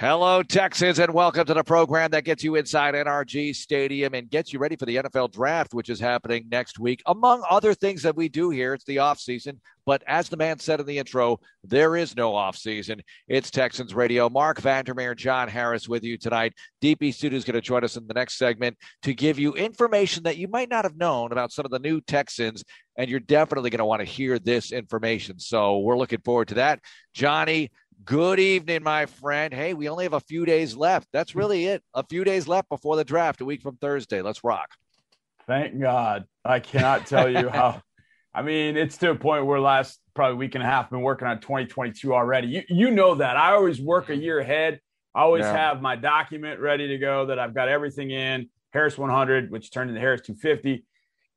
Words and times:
Hello, 0.00 0.42
Texans, 0.42 0.98
and 0.98 1.12
welcome 1.12 1.44
to 1.44 1.52
the 1.52 1.62
program 1.62 2.10
that 2.12 2.24
gets 2.24 2.42
you 2.42 2.54
inside 2.54 2.94
NRG 2.94 3.54
Stadium 3.54 4.14
and 4.14 4.30
gets 4.30 4.50
you 4.50 4.58
ready 4.58 4.74
for 4.74 4.86
the 4.86 4.96
NFL 4.96 5.30
draft, 5.30 5.74
which 5.74 5.90
is 5.90 6.00
happening 6.00 6.46
next 6.50 6.78
week. 6.78 7.02
Among 7.04 7.44
other 7.50 7.74
things 7.74 8.00
that 8.04 8.16
we 8.16 8.30
do 8.30 8.48
here, 8.48 8.72
it's 8.72 8.86
the 8.86 8.96
offseason. 8.96 9.58
But 9.84 10.02
as 10.06 10.30
the 10.30 10.38
man 10.38 10.58
said 10.58 10.80
in 10.80 10.86
the 10.86 10.96
intro, 10.96 11.38
there 11.64 11.96
is 11.96 12.16
no 12.16 12.32
offseason. 12.32 13.00
It's 13.28 13.50
Texans 13.50 13.92
Radio. 13.92 14.30
Mark 14.30 14.62
Vandermeer, 14.62 15.14
John 15.14 15.48
Harris 15.48 15.86
with 15.86 16.02
you 16.02 16.16
tonight. 16.16 16.54
DP 16.82 17.10
Sidhu 17.10 17.32
is 17.32 17.44
going 17.44 17.56
to 17.56 17.60
join 17.60 17.84
us 17.84 17.98
in 17.98 18.06
the 18.06 18.14
next 18.14 18.38
segment 18.38 18.78
to 19.02 19.12
give 19.12 19.38
you 19.38 19.52
information 19.52 20.22
that 20.22 20.38
you 20.38 20.48
might 20.48 20.70
not 20.70 20.86
have 20.86 20.96
known 20.96 21.30
about 21.30 21.52
some 21.52 21.66
of 21.66 21.70
the 21.70 21.78
new 21.78 22.00
Texans. 22.00 22.64
And 22.96 23.10
you're 23.10 23.20
definitely 23.20 23.68
going 23.68 23.80
to 23.80 23.84
want 23.84 24.00
to 24.00 24.06
hear 24.06 24.38
this 24.38 24.72
information. 24.72 25.38
So 25.38 25.80
we're 25.80 25.98
looking 25.98 26.22
forward 26.22 26.48
to 26.48 26.54
that. 26.54 26.80
Johnny, 27.12 27.70
Good 28.04 28.40
evening, 28.40 28.82
my 28.82 29.06
friend. 29.06 29.52
Hey, 29.52 29.74
we 29.74 29.88
only 29.88 30.04
have 30.04 30.14
a 30.14 30.20
few 30.20 30.46
days 30.46 30.74
left. 30.74 31.08
That's 31.12 31.34
really 31.34 31.66
it. 31.66 31.82
A 31.92 32.02
few 32.02 32.24
days 32.24 32.48
left 32.48 32.68
before 32.70 32.96
the 32.96 33.04
draft, 33.04 33.40
a 33.40 33.44
week 33.44 33.60
from 33.60 33.76
Thursday. 33.76 34.22
Let's 34.22 34.42
rock. 34.42 34.68
Thank 35.46 35.78
God. 35.78 36.24
I 36.44 36.60
cannot 36.60 37.06
tell 37.06 37.28
you 37.28 37.48
how. 37.52 37.82
I 38.32 38.42
mean, 38.42 38.76
it's 38.76 38.96
to 38.98 39.10
a 39.10 39.14
point 39.14 39.44
where 39.44 39.60
last 39.60 40.00
probably 40.14 40.36
week 40.36 40.54
and 40.54 40.64
a 40.64 40.66
half 40.66 40.88
been 40.88 41.02
working 41.02 41.28
on 41.28 41.40
2022 41.40 42.14
already. 42.14 42.48
You 42.48 42.62
you 42.68 42.90
know 42.90 43.16
that. 43.16 43.36
I 43.36 43.52
always 43.52 43.80
work 43.80 44.08
a 44.08 44.16
year 44.16 44.38
ahead. 44.38 44.80
I 45.14 45.22
always 45.22 45.42
yeah. 45.42 45.52
have 45.52 45.82
my 45.82 45.96
document 45.96 46.60
ready 46.60 46.88
to 46.88 46.98
go 46.98 47.26
that 47.26 47.38
I've 47.38 47.54
got 47.54 47.68
everything 47.68 48.12
in 48.12 48.48
Harris 48.70 48.96
100, 48.96 49.50
which 49.50 49.72
turned 49.72 49.90
into 49.90 50.00
Harris 50.00 50.20
250, 50.22 50.84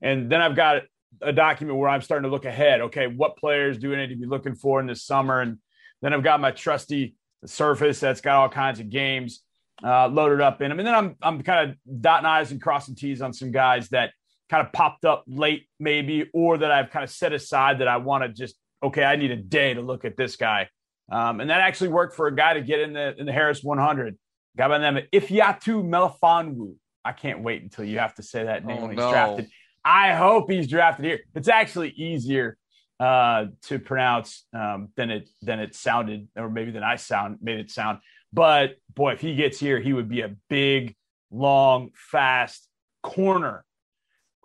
and 0.02 0.32
then 0.32 0.40
I've 0.40 0.56
got 0.56 0.84
a 1.22 1.34
document 1.34 1.78
where 1.78 1.90
I'm 1.90 2.02
starting 2.02 2.23
to 2.23 2.30
look 2.30 2.45
ahead. 2.45 2.82
Okay, 2.82 3.08
what 3.08 3.36
players 3.38 3.78
do 3.78 3.94
I 3.94 3.98
need 3.98 4.09
to 4.09 4.16
be 4.16 4.28
looking 4.28 4.56
for 4.56 4.80
in 4.80 4.88
this 4.88 5.04
summer 5.04 5.42
and 5.42 5.58
then 6.04 6.14
I've 6.14 6.24
got 6.24 6.40
my 6.40 6.52
trusty 6.52 7.16
Surface 7.46 8.00
that's 8.00 8.22
got 8.22 8.36
all 8.36 8.50
kinds 8.50 8.80
of 8.80 8.90
games 8.90 9.42
uh, 9.84 10.08
loaded 10.08 10.40
up 10.40 10.62
in 10.62 10.70
them. 10.70 10.80
And 10.80 10.88
then 10.88 10.96
I'm 10.96 11.16
I'm 11.22 11.42
kind 11.44 11.70
of 11.72 12.02
dotting 12.02 12.26
I's 12.26 12.52
and 12.52 12.62
crossing 12.62 12.95
T's 12.95 13.22
on 13.22 13.34
some 13.34 13.52
guys 13.52 13.90
that 13.90 14.12
kind 14.50 14.66
of 14.66 14.72
popped 14.72 15.04
up 15.06 15.23
late, 15.28 15.68
maybe, 15.80 16.30
or 16.34 16.58
that 16.58 16.72
I've 16.72 16.90
kind 16.90 17.04
of 17.04 17.10
set 17.10 17.34
aside 17.34 17.80
that 17.80 17.88
I 17.88 17.98
want 17.98 18.23
to 18.23 18.30
just 18.30 18.56
okay, 18.82 19.04
I 19.04 19.16
need 19.16 19.32
a 19.32 19.36
day 19.36 19.73
to 19.73 19.82
look 19.82 20.06
at 20.06 20.18
this 20.18 20.36
guy. 20.36 20.70
Um, 21.12 21.42
and 21.42 21.50
that 21.50 21.62
actually 21.62 21.90
worked 21.90 22.16
for 22.16 22.28
a 22.28 22.36
guy 22.36 22.54
to 22.54 22.62
get 22.62 22.80
in 22.80 22.94
the 22.94 23.16
in 23.17 23.26
the 23.26 23.34
Harris 23.34 23.64
100. 23.64 24.17
Guy 24.56 24.67
by 24.67 24.78
the 24.78 24.92
name 24.92 25.04
of 25.04 25.04
Ifeatu 25.12 25.84
Melifonwu. 25.84 26.76
I 27.04 27.12
can't 27.12 27.42
wait 27.42 27.64
until 27.64 27.84
you 27.84 28.00
have 28.00 28.14
to 28.16 28.23
say 28.23 28.45
that 28.45 28.66
name 28.66 28.78
oh, 28.78 28.82
when 28.84 28.92
he's 28.92 29.00
no. 29.00 29.12
drafted. 29.12 29.50
I 29.84 30.14
hope 30.14 30.50
he's 30.50 30.67
drafted 30.67 31.06
here. 31.06 31.20
It's 31.36 31.50
actually 31.50 31.90
easier 31.90 32.58
uh, 32.99 33.45
to 33.63 33.80
pronounce 33.80 34.45
um, 34.53 34.89
than 34.95 35.09
it 35.09 35.30
than 35.41 35.59
it 35.59 35.75
sounded, 35.75 36.27
or 36.36 36.49
maybe 36.49 36.72
than 36.72 36.83
I 36.83 36.95
sound 36.95 37.39
made 37.41 37.59
it 37.59 37.72
sound. 37.72 37.99
But 38.31 38.75
boy, 38.94 39.13
if 39.13 39.22
he 39.22 39.36
gets 39.36 39.59
here, 39.59 39.80
he 39.80 39.94
would 39.94 40.09
be 40.09 40.22
a 40.22 40.36
big, 40.49 40.95
long, 41.31 41.91
fast 41.95 42.67
corner 43.02 43.64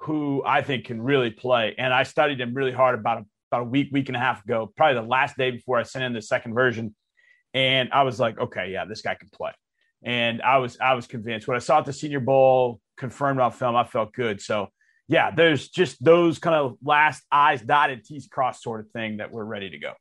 who 0.01 0.43
I 0.45 0.63
think 0.63 0.85
can 0.85 1.01
really 1.01 1.31
play. 1.31 1.75
And 1.79 1.93
I 1.93 2.03
studied 2.03 2.41
him 2.41 2.55
really 2.55 2.73
hard 2.73 2.99
about 2.99 3.19
a, 3.19 3.25
about 3.51 3.63
a 3.63 3.69
week, 3.69 3.89
week 3.93 4.09
and 4.09 4.17
a 4.17 4.21
half 4.21 4.45
ago, 4.45 4.71
probably 4.77 5.01
the 5.01 5.07
last 5.07 5.37
day 5.37 5.51
before 5.51 5.79
I 5.79 5.83
sent 5.83 6.05
in 6.05 6.13
the 6.13 6.23
second 6.23 6.55
version. 6.55 6.95
And 7.55 7.89
I 7.93 8.03
was 8.03 8.21
like, 8.21 8.39
okay, 8.39 8.71
yeah, 8.71 8.85
this 8.85 9.01
guy 9.01 9.15
can 9.15 9.29
play. 9.33 9.53
And 10.05 10.43
I 10.43 10.59
was 10.59 10.79
I 10.81 10.95
was 10.95 11.07
convinced. 11.07 11.49
When 11.49 11.57
I 11.57 11.61
saw 11.61 11.79
at 11.79 11.87
the 11.87 11.93
Senior 11.93 12.21
Bowl 12.21 12.81
confirmed 12.97 13.41
on 13.41 13.51
film, 13.51 13.75
I 13.75 13.85
felt 13.85 14.13
good. 14.13 14.41
So 14.41 14.69
yeah, 15.09 15.31
there's 15.31 15.69
just 15.69 16.03
those 16.05 16.39
kind 16.39 16.55
of 16.55 16.77
last 16.83 17.23
I's 17.33 17.63
dotted, 17.63 18.05
T's 18.05 18.29
crossed 18.29 18.63
sort 18.63 18.81
of 18.81 18.91
thing 18.91 19.17
that 19.17 19.31
we're 19.31 19.45
ready 19.45 19.71
to 19.71 19.79
go. 19.79 19.93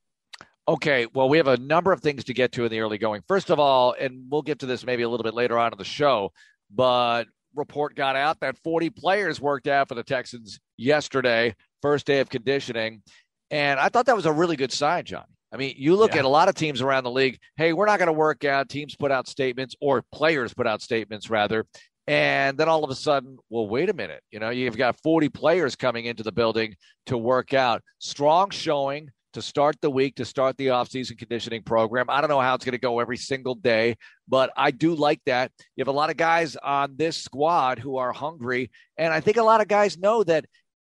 Okay, 0.68 1.08
well, 1.14 1.30
we 1.30 1.38
have 1.38 1.48
a 1.48 1.58
number 1.58 1.94
of 1.94 2.02
things 2.02 2.26
to 2.26 2.34
get 2.34 2.52
to 2.54 2.66
in 2.66 2.72
the 2.72 2.82
early 2.82 2.98
going. 2.98 3.22
First 3.26 3.50
of 3.50 3.60
all, 3.60 3.96
and 3.98 4.26
we'll 4.30 4.42
get 4.42 4.60
to 4.60 4.66
this 4.66 4.86
maybe 4.86 5.04
a 5.04 5.10
little 5.10 5.24
bit 5.24 5.34
later 5.34 5.58
on 5.58 5.72
in 5.72 5.78
the 5.78 5.86
show, 5.86 6.34
but 6.70 7.24
report 7.56 7.96
got 7.96 8.18
out 8.18 8.42
that 8.42 8.58
40 8.64 8.90
players 8.90 9.40
worked 9.40 9.68
out 9.68 9.88
for 9.88 9.96
the 9.96 10.04
Texans 10.04 10.60
yesterday, 10.76 11.56
first 11.82 12.06
day 12.06 12.20
of 12.20 12.30
conditioning. 12.30 13.02
And 13.50 13.80
I 13.80 13.88
thought 13.88 14.08
that 14.08 14.16
was 14.16 14.26
a 14.26 14.34
really 14.34 14.58
good 14.58 14.74
sign, 14.74 15.06
Johnny. 15.06 15.26
I 15.54 15.58
mean, 15.58 15.76
you 15.78 15.96
look 15.96 16.14
yeah. 16.14 16.20
at 16.20 16.26
a 16.26 16.30
lot 16.30 16.50
of 16.50 16.56
teams 16.56 16.82
around 16.82 17.06
the 17.06 17.12
league. 17.12 17.40
Hey, 17.56 17.72
we're 17.72 17.86
not 17.86 18.00
going 18.00 18.08
to 18.08 18.14
work 18.14 18.44
out. 18.44 18.68
Teams 18.68 18.96
put 18.96 19.12
out 19.12 19.28
statements, 19.28 19.76
or 19.80 20.04
players 20.12 20.54
put 20.54 20.68
out 20.68 20.82
statements 20.82 21.30
rather, 21.30 21.66
and 22.08 22.58
then 22.58 22.70
all 22.70 22.84
of 22.84 22.90
a 22.90 22.96
sudden, 22.96 23.38
well, 23.50 23.68
wait 23.68 23.90
a 23.90 23.94
minute. 23.94 24.24
You 24.32 24.40
know, 24.40 24.50
you've 24.50 24.78
got 24.78 25.00
40 25.02 25.28
players 25.30 25.76
coming 25.76 26.06
into 26.06 26.24
the 26.24 26.32
building 26.32 26.76
to 27.08 27.18
work 27.18 27.54
out. 27.54 27.82
Strong 28.00 28.52
showing 28.52 29.10
to 29.34 29.42
start 29.42 29.76
the 29.82 29.90
week, 29.90 30.16
to 30.16 30.26
start 30.26 30.56
the 30.58 30.68
offseason 30.68 31.18
conditioning 31.18 31.62
program. 31.64 32.06
I 32.10 32.22
don't 32.22 32.30
know 32.30 32.40
how 32.40 32.56
it's 32.56 32.64
going 32.64 32.72
to 32.72 32.80
go 32.80 33.00
every 33.00 33.18
single 33.18 33.56
day, 33.56 33.98
but 34.28 34.52
I 34.56 34.72
do 34.72 34.96
like 34.96 35.22
that. 35.26 35.52
You 35.76 35.82
have 35.82 35.90
a 35.90 35.98
lot 35.98 36.10
of 36.10 36.16
guys 36.16 36.56
on 36.56 36.96
this 36.96 37.18
squad 37.18 37.78
who 37.78 37.98
are 37.98 38.14
hungry. 38.14 38.72
And 38.98 39.14
I 39.14 39.20
think 39.20 39.36
a 39.36 39.44
lot 39.44 39.60
of 39.60 39.68
guys 39.68 39.98
know 39.98 40.24
that, 40.24 40.46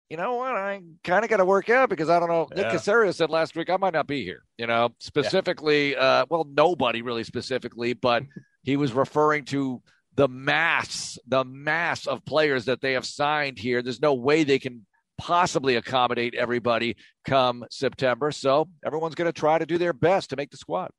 you 0.09 0.17
know 0.17 0.37
what, 0.37 0.57
I 0.57 0.81
kind 1.03 1.25
of 1.25 1.31
got 1.31 1.39
to 1.39 1.45
work 1.45 1.69
out 1.69 1.91
because 1.91 2.09
I 2.09 2.21
don't 2.21 2.29
know. 2.29 2.47
Yeah. 2.55 2.63
Nick 2.63 2.73
Caserio 2.81 3.13
said 3.13 3.29
last 3.29 3.57
week 3.57 3.69
I 3.71 3.77
might 3.77 3.93
not 3.93 4.07
be 4.07 4.23
here, 4.23 4.45
you 4.57 4.69
know, 4.69 4.91
specifically, 5.01 5.93
yeah. 5.93 5.99
uh, 5.99 6.27
well, 6.31 6.47
nobody 6.49 7.03
really 7.03 7.25
specifically, 7.25 7.93
but 7.93 8.23
he 8.63 8.77
was 8.77 8.93
referring 8.93 9.45
to 9.47 9.83
the 10.19 10.27
mass, 10.27 11.17
the 11.29 11.45
mass 11.45 12.09
of 12.09 12.25
players 12.25 12.65
that 12.65 12.81
they 12.81 12.95
have 12.95 13.07
signed 13.07 13.57
here. 13.57 13.83
There's 13.83 14.03
no 14.03 14.15
way 14.15 14.43
they 14.43 14.59
can 14.59 14.85
possibly 15.17 15.77
accommodate 15.77 16.35
everybody 16.35 16.97
come 17.25 17.65
September. 17.71 18.33
So 18.33 18.69
everyone's 18.85 19.15
going 19.15 19.29
to 19.29 19.33
try 19.33 19.59
to 19.59 19.65
do 19.65 19.79
their 19.79 19.93
best 19.93 20.31
to 20.31 20.37
make 20.37 20.51
the 20.51 20.57
squad. 20.57 20.91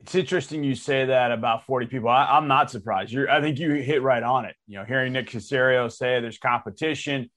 It's 0.00 0.14
interesting 0.14 0.64
you 0.64 0.74
say 0.74 1.04
that 1.04 1.30
about 1.30 1.66
40 1.66 1.86
people. 1.86 2.08
I, 2.08 2.38
am 2.38 2.48
not 2.48 2.70
surprised. 2.70 3.12
You're, 3.12 3.30
I 3.30 3.42
think 3.42 3.58
you 3.58 3.74
hit 3.74 4.00
right 4.00 4.22
on 4.22 4.46
it. 4.46 4.56
You 4.66 4.78
know, 4.78 4.84
hearing 4.86 5.12
Nick 5.12 5.28
Caserio 5.28 5.92
say 5.92 6.18
there's 6.20 6.38
competition, 6.38 7.30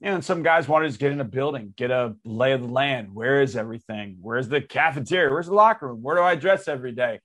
you 0.00 0.08
know, 0.08 0.14
and 0.14 0.24
some 0.24 0.42
guys 0.42 0.66
want 0.66 0.90
to 0.90 0.98
get 0.98 1.12
in 1.12 1.20
a 1.20 1.24
building, 1.24 1.74
get 1.76 1.90
a 1.90 2.16
lay 2.24 2.52
of 2.52 2.62
the 2.62 2.68
land. 2.68 3.14
Where 3.14 3.42
is 3.42 3.54
everything? 3.54 4.16
Where's 4.22 4.48
the 4.48 4.62
cafeteria? 4.62 5.30
Where's 5.30 5.48
the 5.48 5.54
locker 5.54 5.88
room? 5.88 6.02
Where 6.02 6.16
do 6.16 6.22
I 6.22 6.36
dress 6.36 6.68
every 6.68 6.92
day? 6.92 7.20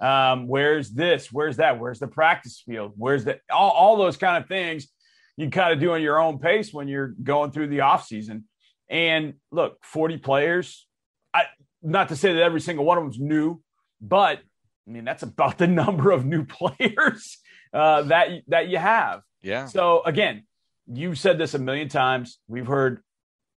Um, 0.00 0.48
where's 0.48 0.90
this? 0.90 1.32
Where's 1.32 1.56
that? 1.56 1.78
Where's 1.78 1.98
the 1.98 2.08
practice 2.08 2.62
field? 2.66 2.92
Where's 2.96 3.24
the 3.24 3.40
all, 3.50 3.70
all 3.70 3.96
those 3.96 4.16
kind 4.16 4.42
of 4.42 4.48
things 4.48 4.88
you 5.36 5.50
kind 5.50 5.72
of 5.72 5.80
do 5.80 5.92
on 5.92 6.02
your 6.02 6.20
own 6.20 6.38
pace 6.38 6.72
when 6.72 6.88
you're 6.88 7.14
going 7.22 7.50
through 7.50 7.68
the 7.68 7.80
off 7.80 8.06
season. 8.06 8.44
And 8.88 9.34
look, 9.50 9.78
40 9.84 10.18
players. 10.18 10.86
I 11.32 11.44
not 11.82 12.08
to 12.10 12.16
say 12.16 12.32
that 12.34 12.42
every 12.42 12.60
single 12.60 12.84
one 12.84 12.98
of 12.98 13.04
them's 13.04 13.18
new, 13.18 13.60
but 14.00 14.40
I 14.86 14.90
mean 14.90 15.04
that's 15.04 15.22
about 15.22 15.58
the 15.58 15.66
number 15.82 16.10
of 16.10 16.24
new 16.24 16.44
players 16.44 17.38
uh, 17.72 18.02
that 18.02 18.28
that 18.48 18.68
you 18.68 18.78
have. 18.78 19.22
Yeah. 19.42 19.66
So 19.66 20.02
again, 20.04 20.44
you've 20.86 21.18
said 21.18 21.38
this 21.38 21.54
a 21.54 21.58
million 21.58 21.88
times. 21.88 22.38
We've 22.48 22.66
heard 22.66 23.02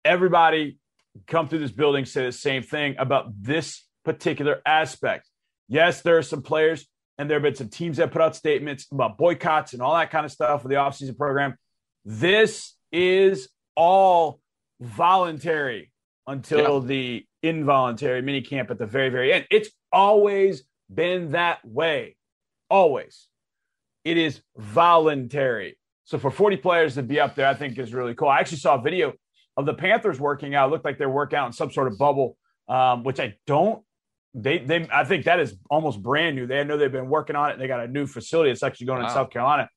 everybody 0.04 0.78
come 1.26 1.48
through 1.48 1.60
this 1.60 1.72
building 1.72 2.04
say 2.04 2.24
the 2.24 2.32
same 2.32 2.62
thing 2.62 2.96
about 2.98 3.30
this 3.42 3.84
particular 4.04 4.60
aspect. 4.64 5.28
Yes, 5.68 6.02
there 6.02 6.18
are 6.18 6.22
some 6.22 6.42
players 6.42 6.86
and 7.18 7.28
there 7.28 7.36
have 7.36 7.42
been 7.42 7.54
some 7.54 7.68
teams 7.68 7.96
that 7.96 8.12
put 8.12 8.22
out 8.22 8.36
statements 8.36 8.86
about 8.92 9.18
boycotts 9.18 9.72
and 9.72 9.82
all 9.82 9.94
that 9.94 10.10
kind 10.10 10.24
of 10.24 10.32
stuff 10.32 10.62
for 10.62 10.68
the 10.68 10.74
offseason 10.74 11.16
program. 11.16 11.56
This 12.04 12.74
is 12.92 13.48
all 13.74 14.40
voluntary 14.80 15.90
until 16.26 16.80
yeah. 16.80 16.86
the 16.86 17.26
involuntary 17.42 18.22
mini 18.22 18.42
camp 18.42 18.70
at 18.70 18.78
the 18.78 18.86
very, 18.86 19.08
very 19.08 19.32
end. 19.32 19.46
It's 19.50 19.70
always 19.92 20.64
been 20.92 21.32
that 21.32 21.64
way. 21.64 22.16
Always. 22.68 23.28
It 24.04 24.16
is 24.16 24.40
voluntary. 24.56 25.78
So 26.04 26.18
for 26.18 26.30
40 26.30 26.58
players 26.58 26.94
to 26.94 27.02
be 27.02 27.18
up 27.18 27.34
there, 27.34 27.48
I 27.48 27.54
think 27.54 27.78
is 27.78 27.92
really 27.92 28.14
cool. 28.14 28.28
I 28.28 28.38
actually 28.38 28.58
saw 28.58 28.76
a 28.76 28.82
video 28.82 29.14
of 29.56 29.66
the 29.66 29.74
Panthers 29.74 30.20
working 30.20 30.54
out. 30.54 30.68
It 30.68 30.72
looked 30.72 30.84
like 30.84 30.98
they're 30.98 31.08
working 31.08 31.38
out 31.38 31.46
in 31.46 31.52
some 31.52 31.72
sort 31.72 31.88
of 31.88 31.98
bubble, 31.98 32.36
um, 32.68 33.02
which 33.02 33.18
I 33.18 33.34
don't 33.46 33.82
they 34.36 34.58
they 34.58 34.86
I 34.92 35.04
think 35.04 35.24
that 35.24 35.40
is 35.40 35.56
almost 35.70 36.02
brand 36.02 36.36
new. 36.36 36.46
They 36.46 36.62
know 36.62 36.76
they've 36.76 36.92
been 36.92 37.08
working 37.08 37.36
on 37.36 37.50
it. 37.50 37.58
They 37.58 37.66
got 37.66 37.80
a 37.80 37.88
new 37.88 38.06
facility. 38.06 38.50
It's 38.50 38.62
actually 38.62 38.86
going 38.86 39.00
wow. 39.00 39.08
in 39.08 39.14
South 39.14 39.30
Carolina. 39.30 39.68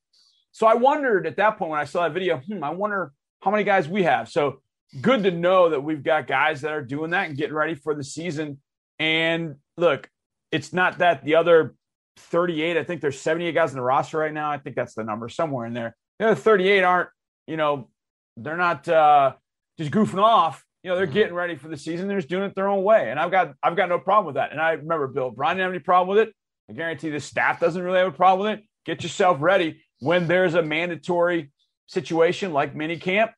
So 0.51 0.67
I 0.67 0.73
wondered 0.73 1.25
at 1.25 1.37
that 1.37 1.57
point 1.57 1.71
when 1.71 1.79
I 1.79 1.85
saw 1.85 2.03
that 2.03 2.13
video, 2.13 2.37
hmm, 2.37 2.61
I 2.63 2.71
wonder 2.71 3.13
how 3.41 3.51
many 3.51 3.63
guys 3.63 3.87
we 3.87 4.03
have. 4.03 4.27
So 4.27 4.61
good 4.99 5.23
to 5.23 5.31
know 5.31 5.69
that 5.69 5.81
we've 5.81 6.03
got 6.03 6.27
guys 6.27 6.61
that 6.61 6.73
are 6.73 6.83
doing 6.83 7.11
that 7.11 7.29
and 7.29 7.37
getting 7.37 7.55
ready 7.55 7.75
for 7.75 7.95
the 7.95 8.03
season. 8.03 8.59
And 8.97 9.55
look, 9.77 10.09
it's 10.51 10.73
not 10.73 10.97
that 10.97 11.23
the 11.23 11.35
other 11.35 11.75
38, 12.17 12.75
I 12.75 12.83
think 12.83 12.99
there's 12.99 13.19
78 13.19 13.53
guys 13.53 13.71
in 13.71 13.77
the 13.77 13.83
roster 13.83 14.17
right 14.17 14.33
now. 14.33 14.51
I 14.51 14.57
think 14.57 14.75
that's 14.75 14.93
the 14.93 15.05
number 15.05 15.29
somewhere 15.29 15.65
in 15.67 15.73
there. 15.73 15.95
The 16.17 16.31
other 16.31 16.35
38 16.35 16.83
aren't, 16.83 17.09
you 17.47 17.55
know, 17.55 17.89
they're 18.35 18.57
not 18.57 18.87
uh, 18.89 19.33
just 19.77 19.91
goofing 19.91 20.21
off 20.21 20.65
you 20.83 20.89
know, 20.89 20.95
they're 20.95 21.05
mm-hmm. 21.05 21.13
getting 21.13 21.33
ready 21.33 21.55
for 21.55 21.67
the 21.67 21.77
season. 21.77 22.07
They're 22.07 22.17
just 22.17 22.29
doing 22.29 22.43
it 22.43 22.55
their 22.55 22.67
own 22.67 22.83
way. 22.83 23.09
And 23.11 23.19
I've 23.19 23.31
got 23.31 23.53
I've 23.61 23.75
got 23.75 23.89
no 23.89 23.99
problem 23.99 24.25
with 24.27 24.35
that. 24.35 24.51
And 24.51 24.61
I 24.61 24.71
remember 24.71 25.07
Bill 25.07 25.25
O'Brien 25.25 25.57
didn't 25.57 25.67
have 25.67 25.73
any 25.73 25.83
problem 25.83 26.15
with 26.15 26.27
it. 26.27 26.33
I 26.69 26.73
guarantee 26.73 27.09
the 27.09 27.19
staff 27.19 27.59
doesn't 27.59 27.81
really 27.81 27.99
have 27.99 28.07
a 28.07 28.15
problem 28.15 28.49
with 28.49 28.59
it. 28.59 28.65
Get 28.85 29.03
yourself 29.03 29.37
ready 29.41 29.81
when 29.99 30.27
there's 30.27 30.53
a 30.53 30.61
mandatory 30.61 31.51
situation 31.87 32.53
like 32.53 32.75
mini 32.75 32.97
camp. 32.97 33.31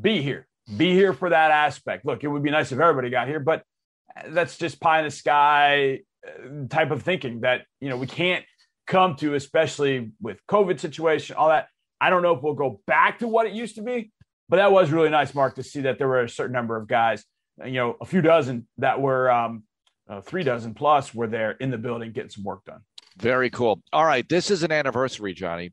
Be 0.00 0.22
here. 0.22 0.46
Be 0.76 0.92
here 0.92 1.12
for 1.12 1.30
that 1.30 1.50
aspect. 1.50 2.04
Look, 2.04 2.24
it 2.24 2.28
would 2.28 2.42
be 2.42 2.50
nice 2.50 2.72
if 2.72 2.80
everybody 2.80 3.10
got 3.10 3.28
here, 3.28 3.38
but 3.38 3.62
that's 4.28 4.58
just 4.58 4.80
pie 4.80 4.98
in 4.98 5.04
the 5.04 5.10
sky 5.10 6.00
uh, 6.26 6.66
type 6.68 6.90
of 6.90 7.02
thinking 7.02 7.42
that 7.42 7.62
you 7.80 7.88
know 7.88 7.96
we 7.96 8.06
can't 8.06 8.44
come 8.86 9.14
to, 9.16 9.34
especially 9.34 10.10
with 10.20 10.38
COVID 10.48 10.80
situation, 10.80 11.36
all 11.36 11.48
that. 11.48 11.68
I 12.00 12.10
don't 12.10 12.22
know 12.22 12.34
if 12.34 12.42
we'll 12.42 12.54
go 12.54 12.80
back 12.86 13.20
to 13.20 13.28
what 13.28 13.46
it 13.46 13.52
used 13.52 13.76
to 13.76 13.82
be, 13.82 14.10
but 14.48 14.56
that 14.56 14.72
was 14.72 14.90
really 14.90 15.10
nice, 15.10 15.34
Mark, 15.34 15.56
to 15.56 15.62
see 15.62 15.82
that 15.82 15.98
there 15.98 16.08
were 16.08 16.22
a 16.22 16.28
certain 16.28 16.52
number 16.52 16.76
of 16.76 16.86
guys, 16.86 17.24
you 17.64 17.72
know, 17.72 17.96
a 18.00 18.04
few 18.04 18.22
dozen 18.22 18.66
that 18.78 19.00
were 19.00 19.30
um, 19.30 19.64
uh, 20.08 20.20
three 20.20 20.44
dozen 20.44 20.74
plus 20.74 21.14
were 21.14 21.26
there 21.26 21.52
in 21.52 21.70
the 21.70 21.78
building 21.78 22.12
getting 22.12 22.30
some 22.30 22.44
work 22.44 22.64
done. 22.64 22.80
Very 23.18 23.50
cool. 23.50 23.80
All 23.92 24.04
right, 24.04 24.28
this 24.28 24.50
is 24.50 24.62
an 24.62 24.70
anniversary, 24.70 25.32
Johnny. 25.32 25.72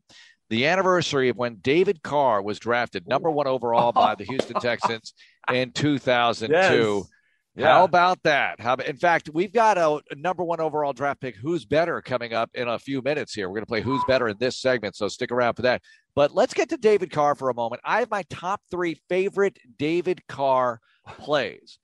The 0.50 0.66
anniversary 0.66 1.30
of 1.30 1.36
when 1.36 1.56
David 1.56 2.02
Carr 2.02 2.42
was 2.42 2.58
drafted 2.58 3.08
number 3.08 3.30
one 3.30 3.46
overall 3.46 3.92
by 3.92 4.14
the 4.14 4.24
Houston 4.24 4.60
Texans 4.60 5.14
in 5.52 5.72
2002. 5.74 6.52
Yes. 6.54 7.10
Yeah. 7.56 7.68
How 7.68 7.84
about 7.84 8.20
that? 8.24 8.60
How 8.60 8.74
in 8.74 8.96
fact, 8.96 9.30
we've 9.32 9.52
got 9.52 9.78
a, 9.78 10.00
a, 10.10 10.16
number 10.16 10.42
one 10.42 10.60
overall 10.60 10.92
draft 10.92 11.20
pick, 11.20 11.36
who's 11.36 11.64
better, 11.64 12.02
coming 12.02 12.32
up 12.32 12.50
in 12.54 12.66
a 12.66 12.80
few 12.80 13.00
minutes 13.00 13.32
here. 13.32 13.48
We're 13.48 13.54
going 13.54 13.62
to 13.62 13.68
play 13.68 13.80
who's 13.80 14.02
better 14.08 14.26
in 14.26 14.36
this 14.40 14.60
segment, 14.60 14.96
so 14.96 15.06
stick 15.06 15.30
around 15.30 15.54
for 15.54 15.62
that. 15.62 15.80
But 16.14 16.34
let's 16.34 16.54
get 16.54 16.68
to 16.70 16.76
David 16.76 17.10
Carr 17.10 17.34
for 17.34 17.50
a 17.50 17.54
moment. 17.54 17.82
I 17.84 18.00
have 18.00 18.10
my 18.10 18.22
top 18.30 18.60
three 18.70 19.00
favorite 19.08 19.58
David 19.78 20.26
Carr 20.28 20.80
plays. 21.06 21.78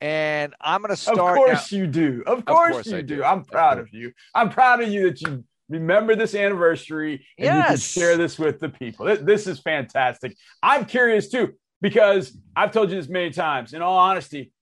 And 0.00 0.54
I'm 0.60 0.80
going 0.80 0.90
to 0.90 0.96
start. 0.96 1.38
Of 1.38 1.44
course 1.44 1.72
now. 1.72 1.78
you 1.78 1.86
do. 1.86 2.22
Of 2.26 2.44
course, 2.44 2.68
of 2.68 2.72
course 2.72 2.86
you 2.86 3.02
do. 3.02 3.16
do. 3.16 3.24
I'm 3.24 3.44
proud 3.44 3.78
of, 3.78 3.92
you. 3.92 4.12
I'm 4.34 4.50
proud 4.50 4.80
of 4.80 4.88
you 4.88 5.10
that 5.10 5.20
you 5.20 5.44
remember 5.68 6.14
this 6.16 6.34
anniversary 6.34 7.26
and 7.36 7.46
yes. 7.46 7.64
you 7.96 8.00
can 8.02 8.08
share 8.08 8.16
this 8.16 8.38
with 8.38 8.60
the 8.60 8.68
people. 8.68 9.06
This 9.06 9.46
is 9.46 9.58
fantastic. 9.58 10.36
I'm 10.62 10.84
curious 10.84 11.28
too 11.28 11.54
because 11.80 12.36
I've 12.56 12.72
told 12.72 12.90
you 12.90 12.96
this 12.96 13.08
many 13.08 13.30
times. 13.30 13.72
In 13.72 13.82
all 13.82 13.98
honesty, 13.98 14.52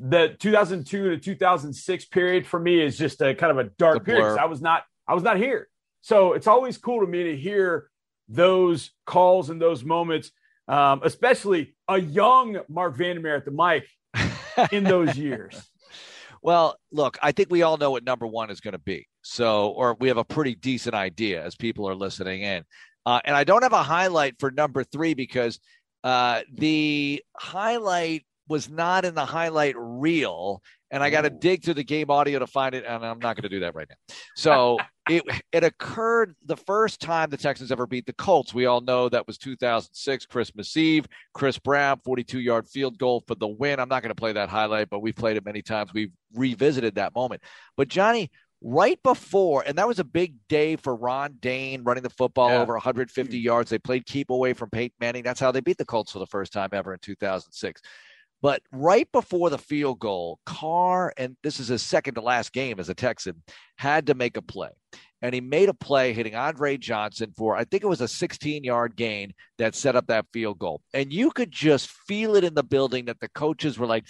the 0.00 0.36
2002 0.38 1.10
to 1.10 1.18
2006 1.18 2.04
period 2.06 2.46
for 2.46 2.58
me 2.58 2.80
is 2.80 2.98
just 2.98 3.20
a 3.22 3.34
kind 3.34 3.58
of 3.58 3.66
a 3.66 3.70
dark 3.78 4.04
period. 4.04 4.38
I 4.38 4.46
was 4.46 4.60
not 4.60 4.84
I 5.06 5.14
was 5.14 5.22
not 5.22 5.36
here, 5.36 5.68
so 6.00 6.32
it's 6.32 6.46
always 6.46 6.78
cool 6.78 7.00
to 7.00 7.06
me 7.06 7.24
to 7.24 7.36
hear 7.36 7.88
those 8.28 8.90
calls 9.04 9.50
and 9.50 9.60
those 9.60 9.84
moments, 9.84 10.30
um, 10.68 11.00
especially 11.04 11.74
a 11.88 11.98
young 11.98 12.60
Mark 12.68 12.96
Vandermeer 12.96 13.36
at 13.36 13.44
the 13.44 13.50
mic 13.50 13.86
in 14.72 14.84
those 14.84 15.16
years. 15.16 15.60
Well, 16.42 16.76
look, 16.92 17.18
I 17.22 17.32
think 17.32 17.50
we 17.50 17.62
all 17.62 17.76
know 17.76 17.90
what 17.90 18.04
number 18.04 18.26
one 18.26 18.50
is 18.50 18.60
going 18.60 18.72
to 18.72 18.78
be. 18.78 19.08
So, 19.22 19.70
or 19.70 19.96
we 19.98 20.08
have 20.08 20.16
a 20.16 20.24
pretty 20.24 20.54
decent 20.54 20.94
idea 20.94 21.44
as 21.44 21.56
people 21.56 21.88
are 21.88 21.94
listening 21.94 22.42
in. 22.42 22.64
Uh, 23.04 23.20
and 23.24 23.36
I 23.36 23.44
don't 23.44 23.62
have 23.62 23.72
a 23.72 23.82
highlight 23.82 24.38
for 24.38 24.50
number 24.50 24.84
three 24.84 25.14
because 25.14 25.58
uh, 26.04 26.42
the 26.52 27.22
highlight 27.36 28.24
was 28.48 28.68
not 28.68 29.04
in 29.04 29.14
the 29.14 29.24
highlight 29.24 29.74
reel, 29.76 30.62
and 30.90 31.02
I 31.02 31.10
got 31.10 31.22
to 31.22 31.30
dig 31.30 31.64
through 31.64 31.74
the 31.74 31.84
game 31.84 32.10
audio 32.10 32.38
to 32.38 32.46
find 32.46 32.74
it, 32.74 32.84
and 32.86 33.04
I'm 33.04 33.18
not 33.18 33.36
going 33.36 33.42
to 33.42 33.48
do 33.48 33.60
that 33.60 33.74
right 33.74 33.88
now. 33.88 34.14
So 34.36 34.78
it 35.10 35.22
it 35.52 35.64
occurred 35.64 36.34
the 36.44 36.56
first 36.56 37.00
time 37.00 37.30
the 37.30 37.36
Texans 37.36 37.72
ever 37.72 37.86
beat 37.86 38.06
the 38.06 38.12
Colts. 38.12 38.54
We 38.54 38.66
all 38.66 38.80
know 38.80 39.08
that 39.08 39.26
was 39.26 39.38
2006 39.38 40.26
Christmas 40.26 40.76
Eve. 40.76 41.06
Chris 41.34 41.58
Brown 41.58 42.00
42 42.04 42.40
yard 42.40 42.68
field 42.68 42.98
goal 42.98 43.22
for 43.26 43.34
the 43.34 43.48
win. 43.48 43.80
I'm 43.80 43.88
not 43.88 44.02
going 44.02 44.10
to 44.10 44.20
play 44.20 44.32
that 44.32 44.48
highlight, 44.48 44.90
but 44.90 45.00
we've 45.00 45.16
played 45.16 45.36
it 45.36 45.44
many 45.44 45.62
times. 45.62 45.92
We've 45.92 46.12
revisited 46.34 46.96
that 46.96 47.14
moment. 47.14 47.42
But 47.76 47.88
Johnny, 47.88 48.30
right 48.62 49.00
before, 49.02 49.62
and 49.66 49.78
that 49.78 49.88
was 49.88 49.98
a 49.98 50.04
big 50.04 50.34
day 50.48 50.76
for 50.76 50.94
Ron 50.94 51.36
Dayne 51.40 51.84
running 51.84 52.02
the 52.02 52.10
football 52.10 52.50
yeah. 52.50 52.60
over 52.60 52.74
150 52.74 53.36
hmm. 53.36 53.44
yards. 53.44 53.70
They 53.70 53.78
played 53.78 54.06
keep 54.06 54.30
away 54.30 54.52
from 54.52 54.70
Peyton 54.70 54.96
Manning. 55.00 55.22
That's 55.22 55.40
how 55.40 55.52
they 55.52 55.60
beat 55.60 55.78
the 55.78 55.84
Colts 55.84 56.12
for 56.12 56.18
the 56.18 56.26
first 56.26 56.52
time 56.52 56.70
ever 56.72 56.92
in 56.92 56.98
2006. 57.00 57.82
But 58.42 58.62
right 58.70 59.10
before 59.12 59.50
the 59.50 59.58
field 59.58 59.98
goal, 59.98 60.38
Carr, 60.44 61.12
and 61.16 61.36
this 61.42 61.58
is 61.58 61.68
his 61.68 61.82
second 61.82 62.14
to 62.14 62.20
last 62.20 62.52
game 62.52 62.78
as 62.78 62.88
a 62.88 62.94
Texan, 62.94 63.42
had 63.76 64.06
to 64.06 64.14
make 64.14 64.36
a 64.36 64.42
play. 64.42 64.70
And 65.22 65.34
he 65.34 65.40
made 65.40 65.70
a 65.70 65.74
play 65.74 66.12
hitting 66.12 66.34
Andre 66.34 66.76
Johnson 66.76 67.32
for, 67.36 67.56
I 67.56 67.64
think 67.64 67.82
it 67.82 67.88
was 67.88 68.02
a 68.02 68.08
16 68.08 68.64
yard 68.64 68.96
gain 68.96 69.32
that 69.58 69.74
set 69.74 69.96
up 69.96 70.08
that 70.08 70.26
field 70.32 70.58
goal. 70.58 70.82
And 70.92 71.12
you 71.12 71.30
could 71.30 71.50
just 71.50 71.90
feel 72.06 72.36
it 72.36 72.44
in 72.44 72.54
the 72.54 72.62
building 72.62 73.06
that 73.06 73.20
the 73.20 73.28
coaches 73.28 73.78
were 73.78 73.86
like, 73.86 74.04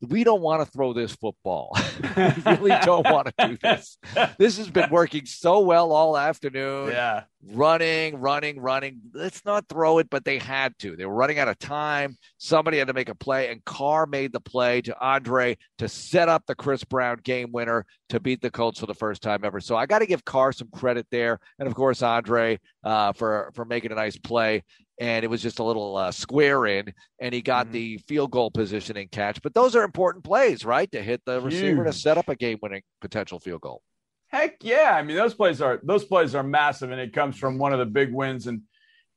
we 0.00 0.24
don't 0.24 0.40
want 0.40 0.64
to 0.64 0.70
throw 0.70 0.92
this 0.92 1.14
football. 1.14 1.76
we 2.16 2.22
really 2.46 2.76
don't 2.82 3.08
want 3.08 3.28
to 3.28 3.48
do 3.48 3.58
this. 3.62 3.98
This 4.38 4.58
has 4.58 4.68
been 4.68 4.90
working 4.90 5.26
so 5.26 5.60
well 5.60 5.92
all 5.92 6.16
afternoon. 6.16 6.88
Yeah. 6.88 7.24
Running, 7.42 8.20
running, 8.20 8.60
running. 8.60 9.00
Let's 9.14 9.44
not 9.46 9.66
throw 9.68 9.98
it, 9.98 10.10
but 10.10 10.24
they 10.24 10.38
had 10.38 10.76
to. 10.80 10.94
They 10.94 11.06
were 11.06 11.14
running 11.14 11.38
out 11.38 11.48
of 11.48 11.58
time. 11.58 12.16
Somebody 12.36 12.78
had 12.78 12.88
to 12.88 12.92
make 12.92 13.08
a 13.08 13.14
play, 13.14 13.50
and 13.50 13.64
Carr 13.64 14.06
made 14.06 14.32
the 14.32 14.40
play 14.40 14.82
to 14.82 14.98
Andre 15.00 15.56
to 15.78 15.88
set 15.88 16.28
up 16.28 16.44
the 16.46 16.54
Chris 16.54 16.84
Brown 16.84 17.18
game 17.22 17.50
winner 17.50 17.86
to 18.10 18.20
beat 18.20 18.42
the 18.42 18.50
Colts 18.50 18.80
for 18.80 18.86
the 18.86 18.94
first 18.94 19.22
time 19.22 19.44
ever. 19.44 19.60
So 19.60 19.74
I 19.74 19.86
got 19.86 20.00
to 20.00 20.06
give 20.06 20.24
Carr 20.24 20.52
some 20.52 20.68
credit 20.68 21.06
there. 21.10 21.38
And 21.58 21.66
of 21.66 21.74
course, 21.74 22.02
Andre 22.02 22.58
uh, 22.84 23.14
for, 23.14 23.50
for 23.54 23.64
making 23.64 23.92
a 23.92 23.94
nice 23.96 24.18
play 24.18 24.62
and 25.00 25.24
it 25.24 25.28
was 25.28 25.40
just 25.40 25.58
a 25.58 25.64
little 25.64 25.96
uh, 25.96 26.12
square 26.12 26.66
in, 26.66 26.92
and 27.20 27.34
he 27.34 27.40
got 27.40 27.64
mm-hmm. 27.64 27.72
the 27.72 27.98
field 28.06 28.30
goal 28.30 28.50
positioning 28.50 29.08
catch. 29.08 29.40
But 29.40 29.54
those 29.54 29.74
are 29.74 29.82
important 29.82 30.24
plays, 30.24 30.62
right? 30.62 30.92
To 30.92 31.02
hit 31.02 31.22
the 31.24 31.40
Huge. 31.40 31.44
receiver 31.44 31.84
to 31.84 31.92
set 31.92 32.18
up 32.18 32.28
a 32.28 32.36
game-winning 32.36 32.82
potential 33.00 33.40
field 33.40 33.62
goal. 33.62 33.82
Heck 34.30 34.56
yeah! 34.62 34.92
I 34.94 35.02
mean, 35.02 35.16
those 35.16 35.34
plays 35.34 35.60
are 35.60 35.80
those 35.82 36.04
plays 36.04 36.34
are 36.34 36.42
massive, 36.42 36.90
and 36.90 37.00
it 37.00 37.12
comes 37.12 37.36
from 37.36 37.58
one 37.58 37.72
of 37.72 37.78
the 37.78 37.86
big 37.86 38.12
wins 38.12 38.46
in 38.46 38.62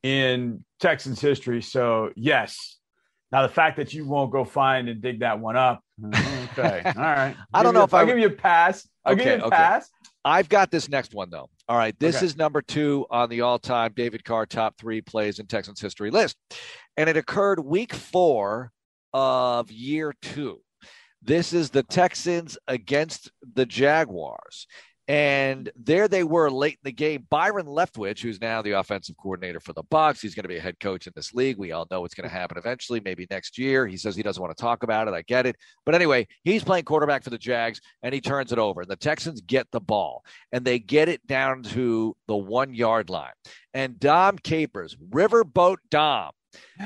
in 0.02 0.64
Texans 0.80 1.20
history. 1.20 1.62
So 1.62 2.10
yes. 2.16 2.78
Now 3.32 3.42
the 3.42 3.52
fact 3.52 3.78
that 3.78 3.92
you 3.92 4.06
won't 4.06 4.30
go 4.30 4.44
find 4.44 4.88
and 4.88 5.02
dig 5.02 5.20
that 5.20 5.40
one 5.40 5.56
up, 5.56 5.82
mm-hmm. 6.00 6.60
okay, 6.60 6.82
all 6.84 7.02
right. 7.02 7.34
I 7.52 7.62
don't 7.64 7.74
know 7.74 7.80
a, 7.80 7.84
if 7.84 7.94
I'll 7.94 8.06
give 8.06 8.18
you 8.18 8.28
a 8.28 8.30
pass. 8.30 8.88
I'll 9.04 9.14
okay, 9.14 9.24
give 9.24 9.38
you 9.38 9.44
a 9.44 9.46
okay. 9.48 9.56
pass. 9.56 9.90
I've 10.24 10.48
got 10.48 10.70
this 10.70 10.88
next 10.88 11.14
one 11.14 11.30
though. 11.30 11.50
All 11.68 11.76
right, 11.76 11.98
this 11.98 12.18
okay. 12.18 12.26
is 12.26 12.36
number 12.36 12.62
two 12.62 13.06
on 13.10 13.28
the 13.30 13.40
all-time 13.40 13.92
David 13.96 14.24
Carr 14.24 14.46
top 14.46 14.78
three 14.78 15.00
plays 15.00 15.38
in 15.38 15.46
Texans 15.46 15.80
history 15.80 16.10
list, 16.10 16.36
and 16.96 17.08
it 17.08 17.16
occurred 17.16 17.58
week 17.58 17.92
four 17.92 18.70
of 19.12 19.70
year 19.70 20.14
two. 20.22 20.60
This 21.22 21.52
is 21.52 21.70
the 21.70 21.82
Texans 21.82 22.58
against 22.68 23.32
the 23.54 23.64
Jaguars. 23.64 24.66
And 25.06 25.70
there 25.76 26.08
they 26.08 26.24
were 26.24 26.50
late 26.50 26.74
in 26.74 26.84
the 26.84 26.92
game. 26.92 27.26
Byron 27.28 27.66
Leftwich, 27.66 28.20
who's 28.20 28.40
now 28.40 28.62
the 28.62 28.72
offensive 28.72 29.16
coordinator 29.18 29.60
for 29.60 29.74
the 29.74 29.84
Bucs, 29.84 30.20
he's 30.20 30.34
going 30.34 30.44
to 30.44 30.48
be 30.48 30.56
a 30.56 30.62
head 30.62 30.80
coach 30.80 31.06
in 31.06 31.12
this 31.14 31.34
league. 31.34 31.58
We 31.58 31.72
all 31.72 31.86
know 31.90 32.00
what's 32.00 32.14
going 32.14 32.28
to 32.28 32.34
happen 32.34 32.56
eventually, 32.56 33.00
maybe 33.04 33.26
next 33.30 33.58
year. 33.58 33.86
He 33.86 33.98
says 33.98 34.16
he 34.16 34.22
doesn't 34.22 34.42
want 34.42 34.56
to 34.56 34.60
talk 34.60 34.82
about 34.82 35.06
it. 35.06 35.12
I 35.12 35.20
get 35.22 35.44
it. 35.44 35.56
But 35.84 35.94
anyway, 35.94 36.26
he's 36.42 36.64
playing 36.64 36.84
quarterback 36.84 37.22
for 37.22 37.30
the 37.30 37.38
Jags 37.38 37.82
and 38.02 38.14
he 38.14 38.22
turns 38.22 38.50
it 38.50 38.58
over. 38.58 38.86
The 38.86 38.96
Texans 38.96 39.42
get 39.42 39.70
the 39.72 39.80
ball 39.80 40.24
and 40.52 40.64
they 40.64 40.78
get 40.78 41.10
it 41.10 41.26
down 41.26 41.64
to 41.64 42.16
the 42.26 42.36
one 42.36 42.72
yard 42.72 43.10
line. 43.10 43.32
And 43.74 44.00
Dom 44.00 44.38
Capers, 44.38 44.96
Riverboat 44.96 45.78
Dom, 45.90 46.30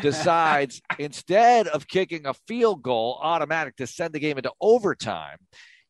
decides 0.03 0.81
instead 0.99 1.69
of 1.69 1.87
kicking 1.87 2.27
a 2.27 2.35
field 2.35 2.83
goal 2.83 3.19
automatic 3.23 3.77
to 3.77 3.87
send 3.87 4.13
the 4.13 4.21
game 4.21 4.39
into 4.39 4.53
overtime, 4.61 5.39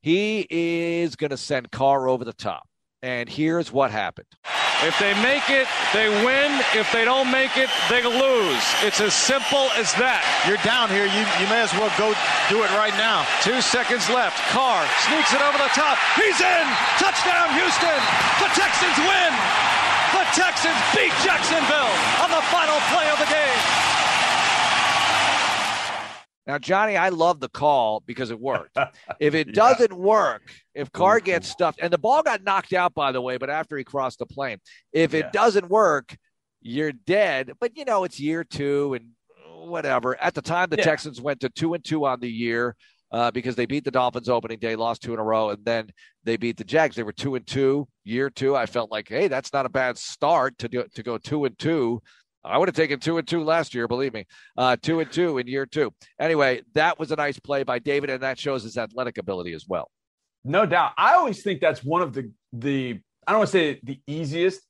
he 0.02 0.47
is 0.49 1.17
going 1.17 1.31
to 1.31 1.37
send 1.37 1.71
Carr 1.71 2.09
over 2.09 2.25
the 2.25 2.33
top. 2.33 2.69
And 3.02 3.28
here's 3.28 3.71
what 3.71 3.90
happened. 3.90 4.26
If 4.83 4.99
they 4.99 5.14
make 5.23 5.50
it, 5.50 5.67
they 5.95 6.07
win. 6.23 6.50
If 6.75 6.90
they 6.90 7.05
don't 7.05 7.31
make 7.31 7.55
it, 7.59 7.71
they 7.90 8.02
lose. 8.02 8.62
It's 8.83 8.99
as 9.02 9.14
simple 9.14 9.71
as 9.78 9.95
that. 9.99 10.23
You're 10.47 10.62
down 10.67 10.90
here. 10.90 11.07
You, 11.07 11.23
you 11.38 11.47
may 11.50 11.62
as 11.62 11.75
well 11.75 11.90
go 11.95 12.11
do 12.50 12.62
it 12.62 12.71
right 12.78 12.95
now. 12.95 13.26
Two 13.43 13.59
seconds 13.59 14.07
left. 14.11 14.38
Carr 14.55 14.83
sneaks 15.07 15.35
it 15.35 15.43
over 15.43 15.59
the 15.59 15.71
top. 15.75 15.99
He's 16.14 16.38
in. 16.38 16.64
Touchdown, 16.99 17.55
Houston. 17.59 18.00
The 18.43 18.50
Texans 18.55 18.99
win. 19.02 19.33
The 20.14 20.26
Texans 20.35 20.78
beat 20.95 21.14
Jacksonville 21.26 21.95
on 22.23 22.31
the 22.31 22.43
final 22.50 22.78
play 22.95 23.07
of 23.11 23.19
the 23.19 23.31
game. 23.31 23.98
Now, 26.49 26.57
Johnny, 26.57 26.97
I 26.97 27.11
love 27.11 27.40
the 27.40 27.50
call 27.50 28.02
because 28.07 28.31
it 28.31 28.40
worked. 28.40 28.78
if 29.21 29.35
it 29.35 29.52
doesn't 29.52 29.93
work, 29.93 30.50
if 30.75 30.90
Carr 30.90 31.21
gets 31.21 31.47
stuffed, 31.47 31.78
and 31.83 31.93
the 31.93 31.99
ball 31.99 32.23
got 32.23 32.43
knocked 32.43 32.73
out, 32.73 32.95
by 32.95 33.12
the 33.12 33.21
way, 33.21 33.37
but 33.37 33.50
after 33.50 33.76
he 33.76 33.85
crossed 33.85 34.19
the 34.19 34.26
plane, 34.26 34.57
if 34.90 35.12
it 35.12 35.26
yeah. 35.26 35.31
doesn't 35.31 35.69
work, 35.69 36.17
you're 36.62 36.93
dead. 36.93 37.52
But 37.61 37.76
you 37.76 37.85
know, 37.85 38.05
it's 38.05 38.19
year 38.19 38.45
two 38.45 38.95
and 38.95 39.11
whatever. 39.69 40.19
At 40.19 40.33
the 40.33 40.40
time, 40.40 40.71
the 40.71 40.78
yeah. 40.78 40.85
Texans 40.85 41.21
went 41.21 41.40
to 41.40 41.50
two 41.50 41.75
and 41.75 41.85
two 41.85 42.07
on 42.07 42.19
the 42.19 42.31
year. 42.31 42.75
Uh, 43.11 43.31
because 43.31 43.57
they 43.57 43.64
beat 43.64 43.85
the 43.85 43.90
Dolphins 43.90 44.28
opening 44.28 44.59
day, 44.59 44.76
lost 44.76 45.00
two 45.00 45.14
in 45.14 45.19
a 45.19 45.25
row, 45.25 45.49
and 45.49 45.64
then 45.64 45.88
they 46.25 46.37
beat 46.37 46.59
the 46.59 46.64
Jags. 46.64 46.95
They 46.95 47.02
were 47.02 47.11
two 47.11 47.37
and 47.37 47.47
two, 47.47 47.88
year 48.05 48.28
two. 48.28 48.55
I 48.55 48.67
felt 48.67 48.90
like, 48.90 49.09
hey, 49.09 49.28
that's 49.28 49.50
not 49.50 49.64
a 49.64 49.71
bad 49.71 49.97
start 49.97 50.59
to 50.59 50.69
do, 50.69 50.85
to 50.95 51.02
go 51.02 51.17
two 51.17 51.47
and 51.47 51.59
two 51.59 52.02
I 52.45 52.57
would 52.57 52.68
have 52.68 52.76
taken 52.76 53.00
two 53.00 53.18
and 53.18 53.26
two 53.26 53.42
last 53.42 53.75
year, 53.75 53.88
believe 53.88 54.14
me. 54.14 54.26
Uh, 54.57 54.76
two 54.80 55.00
and 55.00 55.11
two 55.11 55.38
in 55.38 55.47
year 55.47 55.66
two. 55.66 55.92
Anyway, 56.21 56.62
that 56.75 56.99
was 56.99 57.11
a 57.11 57.16
nice 57.16 57.38
play 57.38 57.62
by 57.64 57.78
David, 57.78 58.11
and 58.11 58.23
that 58.23 58.38
shows 58.38 58.62
his 58.62 58.78
athletic 58.78 59.18
ability 59.18 59.52
as 59.52 59.66
well. 59.68 59.90
No 60.45 60.64
doubt. 60.64 60.92
I 60.97 61.14
always 61.14 61.42
think 61.42 61.61
that's 61.61 61.85
one 61.85 62.00
of 62.00 62.12
the 62.12 62.30
the 62.52 63.00
I 63.26 63.33
don't 63.33 63.40
want 63.40 63.50
to 63.50 63.59
say 63.59 63.80
the 63.83 64.00
easiest, 64.07 64.62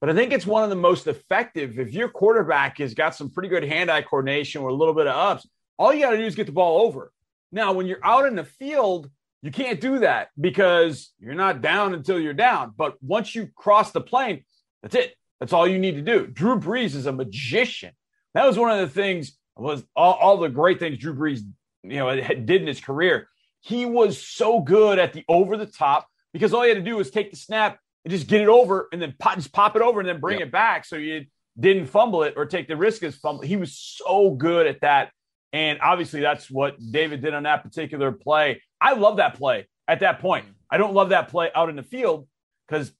but 0.00 0.08
I 0.08 0.14
think 0.14 0.32
it's 0.32 0.46
one 0.46 0.62
of 0.62 0.70
the 0.70 0.76
most 0.76 1.06
effective. 1.06 1.78
If 1.78 1.92
your 1.92 2.08
quarterback 2.08 2.78
has 2.78 2.94
got 2.94 3.14
some 3.14 3.30
pretty 3.30 3.48
good 3.48 3.64
hand-eye 3.64 4.02
coordination 4.02 4.62
with 4.62 4.72
a 4.72 4.76
little 4.76 4.94
bit 4.94 5.06
of 5.06 5.14
ups, 5.16 5.46
all 5.76 5.92
you 5.92 6.02
got 6.02 6.12
to 6.12 6.16
do 6.16 6.24
is 6.24 6.34
get 6.34 6.46
the 6.46 6.52
ball 6.52 6.80
over. 6.82 7.12
Now, 7.52 7.72
when 7.72 7.86
you're 7.86 8.04
out 8.04 8.26
in 8.26 8.36
the 8.36 8.44
field, 8.44 9.10
You 9.46 9.52
can't 9.52 9.80
do 9.80 10.00
that 10.00 10.30
because 10.40 11.12
you're 11.20 11.34
not 11.34 11.60
down 11.62 11.94
until 11.94 12.18
you're 12.18 12.34
down. 12.34 12.72
But 12.76 12.96
once 13.00 13.32
you 13.32 13.48
cross 13.54 13.92
the 13.92 14.00
plane, 14.00 14.44
that's 14.82 14.96
it. 14.96 15.14
That's 15.40 15.52
all 15.52 15.66
you 15.66 15.78
need 15.78 15.96
to 15.96 16.02
do. 16.02 16.26
Drew 16.26 16.58
Brees 16.58 16.94
is 16.94 17.06
a 17.06 17.12
magician. 17.12 17.92
That 18.34 18.46
was 18.46 18.58
one 18.58 18.70
of 18.70 18.80
the 18.80 18.92
things 18.92 19.36
was 19.56 19.84
all, 19.94 20.14
all 20.14 20.36
the 20.36 20.48
great 20.48 20.78
things 20.78 20.98
Drew 20.98 21.14
Brees, 21.14 21.40
you 21.82 21.96
know, 21.96 22.14
did 22.16 22.60
in 22.60 22.66
his 22.66 22.80
career. 22.80 23.28
He 23.60 23.86
was 23.86 24.22
so 24.22 24.60
good 24.60 24.98
at 24.98 25.12
the 25.12 25.24
over 25.28 25.56
the 25.56 25.66
top 25.66 26.06
because 26.32 26.52
all 26.52 26.62
he 26.62 26.68
had 26.68 26.76
to 26.76 26.82
do 26.82 26.96
was 26.96 27.10
take 27.10 27.30
the 27.30 27.36
snap 27.36 27.78
and 28.04 28.12
just 28.12 28.28
get 28.28 28.40
it 28.40 28.48
over 28.48 28.88
and 28.92 29.00
then 29.00 29.14
pop, 29.18 29.36
just 29.36 29.52
pop 29.52 29.76
it 29.76 29.82
over 29.82 30.00
and 30.00 30.08
then 30.08 30.20
bring 30.20 30.38
yep. 30.38 30.48
it 30.48 30.52
back 30.52 30.84
so 30.84 30.96
you 30.96 31.24
didn't 31.58 31.86
fumble 31.86 32.22
it 32.22 32.34
or 32.36 32.46
take 32.46 32.68
the 32.68 32.76
risk 32.76 33.02
of 33.02 33.14
fumble. 33.14 33.42
He 33.42 33.56
was 33.56 33.72
so 33.76 34.30
good 34.30 34.66
at 34.66 34.82
that. 34.82 35.10
And 35.52 35.80
obviously, 35.80 36.20
that's 36.20 36.50
what 36.50 36.76
David 36.92 37.22
did 37.22 37.32
on 37.32 37.44
that 37.44 37.62
particular 37.62 38.12
play. 38.12 38.62
I 38.80 38.92
love 38.92 39.16
that 39.16 39.34
play 39.34 39.66
at 39.88 40.00
that 40.00 40.20
point. 40.20 40.44
Mm-hmm. 40.44 40.52
I 40.70 40.76
don't 40.78 40.94
love 40.94 41.10
that 41.10 41.28
play 41.28 41.50
out 41.54 41.70
in 41.70 41.76
the 41.76 41.82
field 41.82 42.28
because 42.68 42.92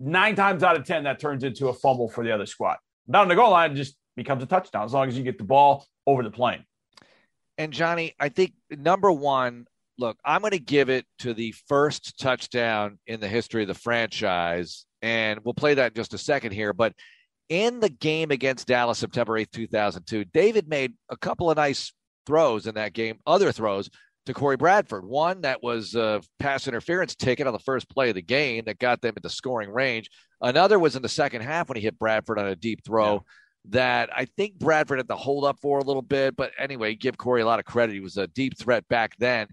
nine 0.00 0.34
times 0.34 0.62
out 0.62 0.76
of 0.76 0.84
10, 0.84 1.04
that 1.04 1.18
turns 1.18 1.44
into 1.44 1.68
a 1.68 1.74
fumble 1.74 2.08
for 2.08 2.24
the 2.24 2.32
other 2.32 2.46
squad. 2.46 2.76
Down 3.10 3.28
the 3.28 3.34
goal 3.34 3.50
line, 3.50 3.76
just 3.76 3.96
becomes 4.16 4.42
a 4.42 4.46
touchdown 4.46 4.84
as 4.84 4.92
long 4.92 5.08
as 5.08 5.16
you 5.16 5.24
get 5.24 5.38
the 5.38 5.44
ball 5.44 5.86
over 6.06 6.22
the 6.22 6.30
plane. 6.30 6.64
And 7.58 7.72
Johnny, 7.72 8.14
I 8.18 8.28
think 8.28 8.52
number 8.70 9.12
one, 9.12 9.66
look, 9.98 10.18
I'm 10.24 10.40
going 10.40 10.52
to 10.52 10.58
give 10.58 10.90
it 10.90 11.06
to 11.20 11.34
the 11.34 11.52
first 11.68 12.18
touchdown 12.18 12.98
in 13.06 13.20
the 13.20 13.28
history 13.28 13.62
of 13.62 13.68
the 13.68 13.74
franchise. 13.74 14.86
And 15.02 15.40
we'll 15.44 15.54
play 15.54 15.74
that 15.74 15.92
in 15.92 15.94
just 15.94 16.14
a 16.14 16.18
second 16.18 16.52
here. 16.52 16.72
But 16.72 16.94
in 17.48 17.80
the 17.80 17.90
game 17.90 18.30
against 18.30 18.66
Dallas, 18.66 18.98
September 18.98 19.38
8th, 19.38 19.52
2002, 19.52 20.24
David 20.26 20.68
made 20.68 20.94
a 21.10 21.16
couple 21.16 21.50
of 21.50 21.56
nice 21.56 21.92
throws 22.26 22.66
in 22.66 22.74
that 22.74 22.92
game, 22.92 23.18
other 23.26 23.52
throws 23.52 23.90
to 24.26 24.34
Corey 24.34 24.56
Bradford. 24.56 25.04
One 25.04 25.42
that 25.42 25.62
was 25.62 25.94
a 25.94 26.22
pass 26.38 26.66
interference 26.66 27.14
ticket 27.14 27.46
on 27.46 27.52
the 27.52 27.58
first 27.58 27.88
play 27.88 28.08
of 28.08 28.14
the 28.14 28.22
game 28.22 28.64
that 28.66 28.78
got 28.78 29.00
them 29.00 29.14
into 29.16 29.28
scoring 29.28 29.70
range. 29.70 30.08
Another 30.40 30.78
was 30.78 30.96
in 30.96 31.02
the 31.02 31.08
second 31.08 31.42
half 31.42 31.68
when 31.68 31.76
he 31.76 31.82
hit 31.82 31.98
Bradford 31.98 32.38
on 32.38 32.46
a 32.46 32.56
deep 32.56 32.84
throw. 32.84 33.14
Yeah. 33.14 33.18
That 33.70 34.10
I 34.14 34.26
think 34.26 34.58
Bradford 34.58 34.98
had 34.98 35.08
to 35.08 35.16
hold 35.16 35.46
up 35.46 35.58
for 35.58 35.78
a 35.78 35.82
little 35.82 36.02
bit, 36.02 36.36
but 36.36 36.52
anyway, 36.58 36.94
give 36.94 37.16
Corey 37.16 37.40
a 37.40 37.46
lot 37.46 37.60
of 37.60 37.64
credit. 37.64 37.94
He 37.94 38.00
was 38.00 38.18
a 38.18 38.26
deep 38.26 38.58
threat 38.58 38.86
back 38.88 39.16
then. 39.18 39.46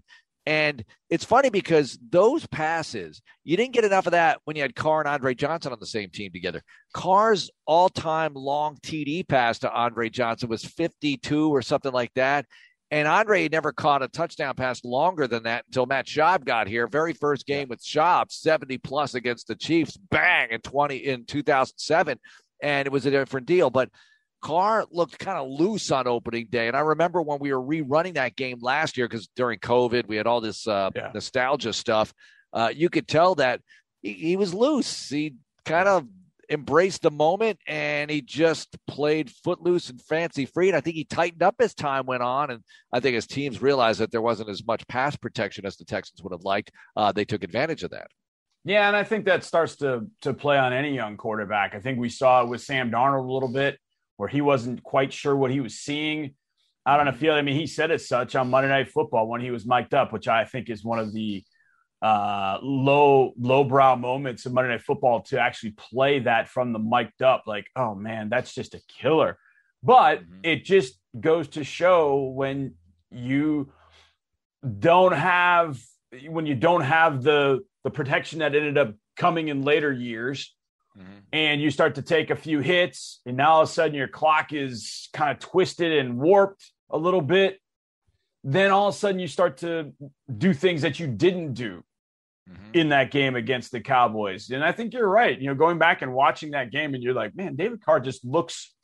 And 0.44 0.84
it's 1.08 1.24
funny 1.24 1.50
because 1.50 1.98
those 2.10 2.46
passes, 2.48 3.22
you 3.44 3.56
didn't 3.56 3.72
get 3.72 3.84
enough 3.84 4.06
of 4.06 4.12
that 4.12 4.40
when 4.44 4.56
you 4.56 4.62
had 4.62 4.74
Carr 4.74 5.00
and 5.00 5.08
Andre 5.08 5.34
Johnson 5.34 5.72
on 5.72 5.78
the 5.78 5.86
same 5.86 6.10
team 6.10 6.32
together. 6.32 6.62
Carr's 6.92 7.50
all 7.64 7.88
time 7.88 8.34
long 8.34 8.76
TD 8.82 9.26
pass 9.26 9.60
to 9.60 9.72
Andre 9.72 10.10
Johnson 10.10 10.48
was 10.48 10.64
52 10.64 11.48
or 11.48 11.62
something 11.62 11.92
like 11.92 12.12
that. 12.14 12.46
And 12.92 13.08
Andre 13.08 13.48
never 13.48 13.72
caught 13.72 14.02
a 14.02 14.08
touchdown 14.08 14.54
pass 14.54 14.84
longer 14.84 15.26
than 15.26 15.44
that 15.44 15.64
until 15.66 15.86
Matt 15.86 16.06
Schaub 16.06 16.44
got 16.44 16.68
here. 16.68 16.86
Very 16.86 17.14
first 17.14 17.46
game 17.46 17.68
with 17.68 17.82
Schaub, 17.82 18.30
70 18.30 18.76
plus 18.78 19.14
against 19.14 19.48
the 19.48 19.56
Chiefs, 19.56 19.96
bang 19.96 20.50
in 20.50 20.60
20 20.60 20.96
in 20.96 21.24
2007. 21.24 22.20
And 22.62 22.86
it 22.86 22.92
was 22.92 23.06
a 23.06 23.10
different 23.10 23.46
deal. 23.46 23.70
But 23.70 23.88
Carr 24.42 24.84
looked 24.90 25.18
kind 25.18 25.38
of 25.38 25.48
loose 25.48 25.90
on 25.90 26.06
opening 26.06 26.48
day. 26.50 26.68
And 26.68 26.76
I 26.76 26.80
remember 26.80 27.22
when 27.22 27.38
we 27.38 27.54
were 27.54 27.62
rerunning 27.62 28.16
that 28.16 28.36
game 28.36 28.58
last 28.60 28.98
year, 28.98 29.08
because 29.08 29.26
during 29.36 29.58
COVID, 29.60 30.06
we 30.06 30.16
had 30.16 30.26
all 30.26 30.42
this 30.42 30.68
uh, 30.68 30.90
yeah. 30.94 31.12
nostalgia 31.14 31.72
stuff. 31.72 32.12
Uh, 32.52 32.70
you 32.74 32.90
could 32.90 33.08
tell 33.08 33.36
that 33.36 33.62
he, 34.02 34.12
he 34.12 34.36
was 34.36 34.52
loose. 34.52 35.08
He 35.08 35.36
kind 35.64 35.88
of 35.88 36.06
embraced 36.50 37.02
the 37.02 37.10
moment 37.10 37.58
and 37.66 38.10
he 38.10 38.20
just 38.20 38.76
played 38.86 39.30
footloose 39.30 39.90
and 39.90 40.00
fancy 40.02 40.46
free. 40.46 40.68
And 40.68 40.76
I 40.76 40.80
think 40.80 40.96
he 40.96 41.04
tightened 41.04 41.42
up 41.42 41.56
as 41.60 41.74
time 41.74 42.06
went 42.06 42.22
on. 42.22 42.50
And 42.50 42.62
I 42.92 43.00
think 43.00 43.16
as 43.16 43.26
teams 43.26 43.62
realized 43.62 44.00
that 44.00 44.10
there 44.10 44.22
wasn't 44.22 44.50
as 44.50 44.64
much 44.66 44.86
pass 44.88 45.16
protection 45.16 45.66
as 45.66 45.76
the 45.76 45.84
Texans 45.84 46.22
would 46.22 46.32
have 46.32 46.44
liked, 46.44 46.70
uh, 46.96 47.12
they 47.12 47.24
took 47.24 47.44
advantage 47.44 47.82
of 47.82 47.90
that. 47.90 48.08
Yeah, 48.64 48.86
and 48.86 48.96
I 48.96 49.02
think 49.02 49.24
that 49.24 49.42
starts 49.42 49.76
to 49.76 50.06
to 50.20 50.32
play 50.32 50.56
on 50.56 50.72
any 50.72 50.94
young 50.94 51.16
quarterback. 51.16 51.74
I 51.74 51.80
think 51.80 51.98
we 51.98 52.08
saw 52.08 52.42
it 52.42 52.48
with 52.48 52.60
Sam 52.60 52.92
Darnold 52.92 53.28
a 53.28 53.32
little 53.32 53.52
bit 53.52 53.78
where 54.16 54.28
he 54.28 54.40
wasn't 54.40 54.82
quite 54.84 55.12
sure 55.12 55.34
what 55.34 55.50
he 55.50 55.58
was 55.58 55.80
seeing 55.80 56.34
out 56.86 57.00
on 57.00 57.06
the 57.06 57.12
field. 57.12 57.36
I 57.36 57.42
mean, 57.42 57.56
he 57.56 57.66
said 57.66 57.90
as 57.90 58.06
such 58.06 58.36
on 58.36 58.50
Monday 58.50 58.68
Night 58.68 58.88
Football 58.88 59.28
when 59.28 59.40
he 59.40 59.50
was 59.50 59.66
mic'd 59.66 59.94
up, 59.94 60.12
which 60.12 60.28
I 60.28 60.44
think 60.44 60.70
is 60.70 60.84
one 60.84 61.00
of 61.00 61.12
the 61.12 61.44
uh, 62.02 62.58
low 62.62 63.32
lowbrow 63.38 63.96
moments 63.96 64.44
of 64.44 64.52
Monday 64.52 64.70
Night 64.70 64.82
Football 64.82 65.22
to 65.22 65.40
actually 65.40 65.70
play 65.70 66.18
that 66.20 66.48
from 66.48 66.72
the 66.72 66.78
mic'd 66.78 67.22
up. 67.22 67.44
Like, 67.46 67.66
oh 67.76 67.94
man, 67.94 68.28
that's 68.28 68.54
just 68.54 68.74
a 68.74 68.80
killer. 68.88 69.38
But 69.82 70.22
mm-hmm. 70.22 70.40
it 70.42 70.64
just 70.64 70.98
goes 71.18 71.48
to 71.48 71.64
show 71.64 72.32
when 72.34 72.74
you 73.10 73.72
don't 74.78 75.12
have 75.12 75.80
when 76.28 76.46
you 76.46 76.54
don't 76.54 76.82
have 76.82 77.22
the 77.22 77.60
the 77.84 77.90
protection 77.90 78.40
that 78.40 78.54
ended 78.54 78.78
up 78.78 78.94
coming 79.16 79.48
in 79.48 79.62
later 79.62 79.92
years 79.92 80.54
Mm-hmm. 80.98 81.18
And 81.32 81.62
you 81.62 81.70
start 81.70 81.94
to 81.94 82.02
take 82.02 82.30
a 82.30 82.36
few 82.36 82.60
hits, 82.60 83.20
and 83.24 83.36
now 83.36 83.52
all 83.52 83.62
of 83.62 83.68
a 83.68 83.72
sudden 83.72 83.94
your 83.94 84.08
clock 84.08 84.52
is 84.52 85.08
kind 85.12 85.30
of 85.30 85.38
twisted 85.38 85.92
and 85.92 86.18
warped 86.18 86.70
a 86.90 86.98
little 86.98 87.22
bit. 87.22 87.58
Then 88.44 88.70
all 88.70 88.88
of 88.88 88.94
a 88.94 88.98
sudden 88.98 89.18
you 89.18 89.28
start 89.28 89.58
to 89.58 89.92
do 90.36 90.52
things 90.52 90.82
that 90.82 91.00
you 91.00 91.06
didn't 91.06 91.54
do 91.54 91.82
mm-hmm. 92.48 92.62
in 92.74 92.88
that 92.90 93.10
game 93.10 93.36
against 93.36 93.72
the 93.72 93.80
Cowboys. 93.80 94.50
And 94.50 94.64
I 94.64 94.72
think 94.72 94.92
you're 94.92 95.08
right. 95.08 95.38
You 95.38 95.48
know, 95.48 95.54
going 95.54 95.78
back 95.78 96.02
and 96.02 96.12
watching 96.12 96.52
that 96.52 96.70
game, 96.70 96.94
and 96.94 97.02
you're 97.02 97.14
like, 97.14 97.34
man, 97.34 97.56
David 97.56 97.84
Carr 97.84 98.00
just 98.00 98.24
looks 98.24 98.74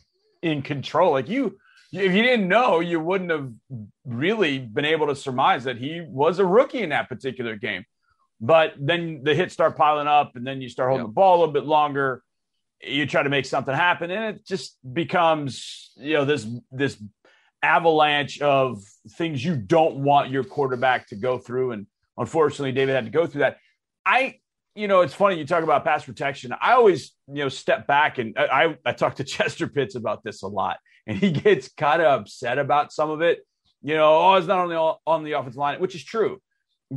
in 0.43 0.63
control. 0.63 1.13
Like 1.13 1.29
you, 1.29 1.59
if 1.93 2.13
you 2.13 2.23
didn't 2.23 2.49
know, 2.49 2.81
you 2.81 3.01
wouldn't 3.01 3.31
have 3.31 3.51
really 4.05 4.59
been 4.59 4.85
able 4.85 5.07
to 5.07 5.17
surmise 5.17 5.65
that 5.65 5.79
he 5.79 6.03
was 6.07 6.39
a 6.39 6.47
rookie 6.47 6.83
in 6.83 6.91
that 6.91 7.09
particular 7.09 7.57
game. 7.57 7.85
But 8.41 8.75
then 8.79 9.23
the 9.25 9.35
hits 9.35 9.55
start 9.55 9.77
piling 9.77 10.07
up, 10.07 10.37
and 10.37 10.47
then 10.47 10.61
you 10.61 10.69
start 10.69 10.91
holding 10.91 11.07
yep. 11.07 11.11
the 11.11 11.15
ball 11.15 11.37
a 11.37 11.41
little 11.41 11.55
bit 11.55 11.65
longer. 11.65 12.23
You 12.81 13.07
try 13.07 13.23
to 13.25 13.31
make 13.31 13.47
something 13.47 13.75
happen, 13.75 14.11
and 14.11 14.37
it 14.37 14.47
just 14.47 14.79
becomes 14.93 15.91
you 15.97 16.15
know 16.15 16.25
this 16.25 16.47
this 16.71 17.03
avalanche 17.63 18.41
of 18.41 18.85
things 19.17 19.45
you 19.45 19.57
don't 19.57 19.97
want 19.97 20.31
your 20.31 20.45
quarterback 20.45 21.09
to 21.09 21.17
go 21.17 21.39
through. 21.39 21.73
And 21.73 21.87
unfortunately, 22.19 22.73
David 22.73 22.95
had 22.95 23.05
to 23.05 23.11
go 23.11 23.27
through 23.27 23.41
that. 23.41 23.59
I, 24.05 24.41
you 24.75 24.89
know, 24.89 25.01
it's 25.01 25.15
funny 25.15 25.39
you 25.39 25.47
talk 25.47 25.65
about 25.65 25.85
pass 25.85 26.05
protection. 26.05 26.53
I 26.61 26.73
always, 26.73 27.13
you 27.29 27.43
know, 27.43 27.49
step 27.49 27.87
back 27.87 28.19
and 28.19 28.39
I, 28.39 28.77
I, 28.85 28.93
talk 28.93 29.17
to 29.17 29.25
Chester 29.25 29.67
Pitts 29.67 29.95
about 29.95 30.23
this 30.23 30.43
a 30.43 30.49
lot, 30.49 30.79
and 31.07 31.17
he 31.17 31.31
gets 31.31 31.69
kind 31.69 32.03
of 32.03 32.21
upset 32.21 32.59
about 32.59 32.93
some 32.93 33.11
of 33.11 33.23
it. 33.23 33.41
You 33.83 33.95
know, 33.95 34.19
oh, 34.19 34.35
it's 34.35 34.47
not 34.47 34.59
only 34.59 34.77
on 34.77 35.25
the 35.25 35.33
offensive 35.33 35.59
line, 35.59 35.81
which 35.81 35.95
is 35.95 36.05
true. 36.05 36.41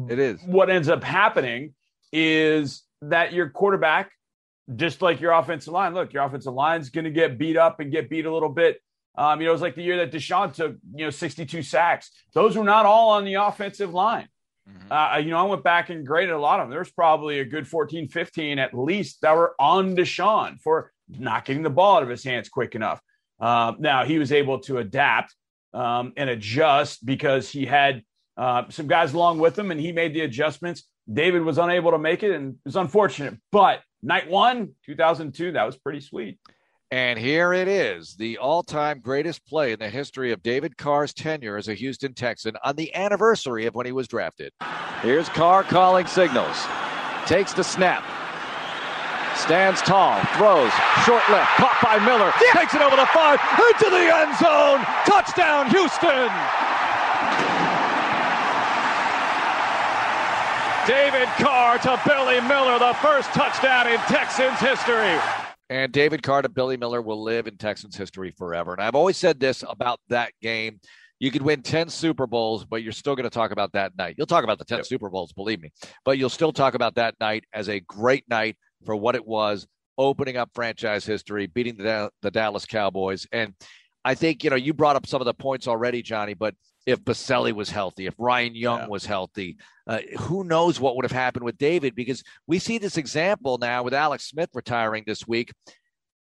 It 0.09 0.19
is. 0.19 0.41
What 0.45 0.69
ends 0.69 0.89
up 0.89 1.03
happening 1.03 1.73
is 2.11 2.83
that 3.03 3.33
your 3.33 3.49
quarterback, 3.49 4.11
just 4.75 5.01
like 5.01 5.21
your 5.21 5.33
offensive 5.33 5.73
line, 5.73 5.93
look, 5.93 6.13
your 6.13 6.23
offensive 6.23 6.53
line's 6.53 6.89
going 6.89 7.05
to 7.05 7.11
get 7.11 7.37
beat 7.37 7.57
up 7.57 7.79
and 7.79 7.91
get 7.91 8.09
beat 8.09 8.25
a 8.25 8.33
little 8.33 8.49
bit. 8.49 8.79
Um, 9.15 9.41
you 9.41 9.45
know, 9.45 9.51
it 9.51 9.53
was 9.53 9.61
like 9.61 9.75
the 9.75 9.83
year 9.83 9.97
that 9.97 10.11
Deshaun 10.11 10.53
took, 10.53 10.77
you 10.95 11.05
know, 11.05 11.09
62 11.09 11.61
sacks. 11.63 12.11
Those 12.33 12.55
were 12.55 12.63
not 12.63 12.85
all 12.85 13.09
on 13.09 13.25
the 13.25 13.35
offensive 13.35 13.93
line. 13.93 14.27
Mm-hmm. 14.69 14.91
Uh, 14.91 15.17
you 15.17 15.31
know, 15.31 15.37
I 15.37 15.43
went 15.43 15.63
back 15.63 15.89
and 15.89 16.05
graded 16.05 16.33
a 16.33 16.39
lot 16.39 16.59
of 16.59 16.65
them. 16.65 16.71
There's 16.71 16.91
probably 16.91 17.39
a 17.39 17.45
good 17.45 17.67
14, 17.67 18.07
15 18.07 18.59
at 18.59 18.73
least 18.73 19.21
that 19.21 19.35
were 19.35 19.55
on 19.59 19.95
Deshaun 19.95 20.59
for 20.61 20.91
not 21.09 21.45
getting 21.45 21.63
the 21.63 21.69
ball 21.69 21.97
out 21.97 22.03
of 22.03 22.09
his 22.09 22.23
hands 22.23 22.49
quick 22.49 22.75
enough. 22.75 23.01
Uh, 23.39 23.73
now, 23.79 24.05
he 24.05 24.19
was 24.19 24.31
able 24.31 24.59
to 24.59 24.77
adapt 24.77 25.35
um, 25.73 26.13
and 26.15 26.29
adjust 26.29 27.05
because 27.05 27.49
he 27.49 27.65
had 27.65 28.03
uh, 28.37 28.63
some 28.69 28.87
guys 28.87 29.13
along 29.13 29.39
with 29.39 29.57
him, 29.57 29.71
and 29.71 29.79
he 29.79 29.91
made 29.91 30.13
the 30.13 30.21
adjustments. 30.21 30.83
David 31.11 31.41
was 31.41 31.57
unable 31.57 31.91
to 31.91 31.97
make 31.97 32.23
it, 32.23 32.31
and 32.31 32.53
it 32.53 32.59
was 32.65 32.75
unfortunate. 32.75 33.37
But 33.51 33.81
night 34.01 34.29
one, 34.29 34.75
2002, 34.85 35.53
that 35.53 35.63
was 35.63 35.77
pretty 35.77 36.01
sweet. 36.01 36.39
And 36.91 37.17
here 37.17 37.53
it 37.53 37.69
is, 37.69 38.15
the 38.15 38.37
all 38.37 38.63
time 38.63 38.99
greatest 38.99 39.45
play 39.45 39.71
in 39.71 39.79
the 39.79 39.87
history 39.87 40.33
of 40.33 40.43
David 40.43 40.75
Carr's 40.75 41.13
tenure 41.13 41.55
as 41.55 41.69
a 41.69 41.73
Houston 41.73 42.13
Texan 42.13 42.57
on 42.65 42.75
the 42.75 42.93
anniversary 42.93 43.65
of 43.65 43.75
when 43.75 43.85
he 43.85 43.93
was 43.93 44.09
drafted. 44.09 44.51
Here's 45.01 45.29
Carr 45.29 45.63
calling 45.63 46.05
signals. 46.05 46.57
Takes 47.25 47.53
the 47.53 47.63
snap. 47.63 48.03
Stands 49.37 49.81
tall, 49.81 50.19
throws, 50.35 50.73
short 51.07 51.23
left, 51.31 51.55
caught 51.55 51.79
by 51.81 51.97
Miller, 52.03 52.33
yeah. 52.43 52.59
takes 52.59 52.75
it 52.75 52.81
over 52.81 52.97
the 52.97 53.07
five, 53.15 53.39
into 53.55 53.89
the 53.89 54.11
end 54.11 54.35
zone. 54.35 54.83
Touchdown, 55.07 55.71
Houston! 55.71 56.27
David 60.85 61.29
Carr 61.39 61.79
to 61.79 62.01
Billy 62.05 62.41
Miller, 62.41 62.77
the 62.79 62.93
first 62.99 63.29
touchdown 63.31 63.87
in 63.87 63.97
Texans 64.11 64.59
history. 64.59 65.15
And 65.71 65.93
David 65.93 66.21
Carr 66.21 66.41
to 66.41 66.49
Billy 66.49 66.75
Miller 66.75 67.01
will 67.01 67.23
live 67.23 67.47
in 67.47 67.55
Texans 67.55 67.95
history 67.95 68.31
forever. 68.37 68.73
And 68.73 68.81
I've 68.81 68.93
always 68.93 69.15
said 69.15 69.39
this 69.39 69.63
about 69.65 70.01
that 70.09 70.33
game. 70.41 70.81
You 71.19 71.31
could 71.31 71.41
win 71.41 71.61
10 71.61 71.87
Super 71.87 72.27
Bowls, 72.27 72.65
but 72.65 72.83
you're 72.83 72.91
still 72.91 73.15
going 73.15 73.23
to 73.23 73.29
talk 73.29 73.51
about 73.51 73.71
that 73.71 73.95
night. 73.97 74.15
You'll 74.17 74.27
talk 74.27 74.43
about 74.43 74.59
the 74.59 74.65
10 74.65 74.79
yep. 74.79 74.85
Super 74.85 75.09
Bowls, 75.09 75.31
believe 75.31 75.61
me, 75.61 75.71
but 76.03 76.17
you'll 76.17 76.29
still 76.29 76.51
talk 76.51 76.73
about 76.73 76.95
that 76.95 77.15
night 77.21 77.45
as 77.53 77.69
a 77.69 77.79
great 77.79 78.27
night 78.27 78.57
for 78.85 78.97
what 78.97 79.15
it 79.15 79.25
was, 79.25 79.65
opening 79.97 80.35
up 80.35 80.49
franchise 80.53 81.05
history, 81.05 81.47
beating 81.47 81.77
the, 81.77 82.11
the 82.21 82.31
Dallas 82.31 82.65
Cowboys. 82.65 83.25
And 83.31 83.53
I 84.03 84.15
think, 84.15 84.43
you 84.43 84.49
know, 84.49 84.55
you 84.55 84.73
brought 84.73 84.95
up 84.95 85.05
some 85.05 85.21
of 85.21 85.25
the 85.25 85.33
points 85.33 85.67
already, 85.67 86.01
Johnny, 86.01 86.33
but 86.33 86.55
if 86.85 87.03
Boselli 87.03 87.53
was 87.53 87.69
healthy, 87.69 88.07
if 88.07 88.15
Ryan 88.17 88.55
Young 88.55 88.79
yeah. 88.79 88.87
was 88.87 89.05
healthy, 89.05 89.57
uh, 89.87 89.99
who 90.19 90.43
knows 90.43 90.79
what 90.79 90.95
would 90.95 91.05
have 91.05 91.11
happened 91.11 91.45
with 91.45 91.57
David? 91.57 91.93
Because 91.95 92.23
we 92.47 92.57
see 92.59 92.77
this 92.79 92.97
example 92.97 93.57
now 93.59 93.83
with 93.83 93.93
Alex 93.93 94.27
Smith 94.27 94.49
retiring 94.53 95.03
this 95.05 95.27
week. 95.27 95.51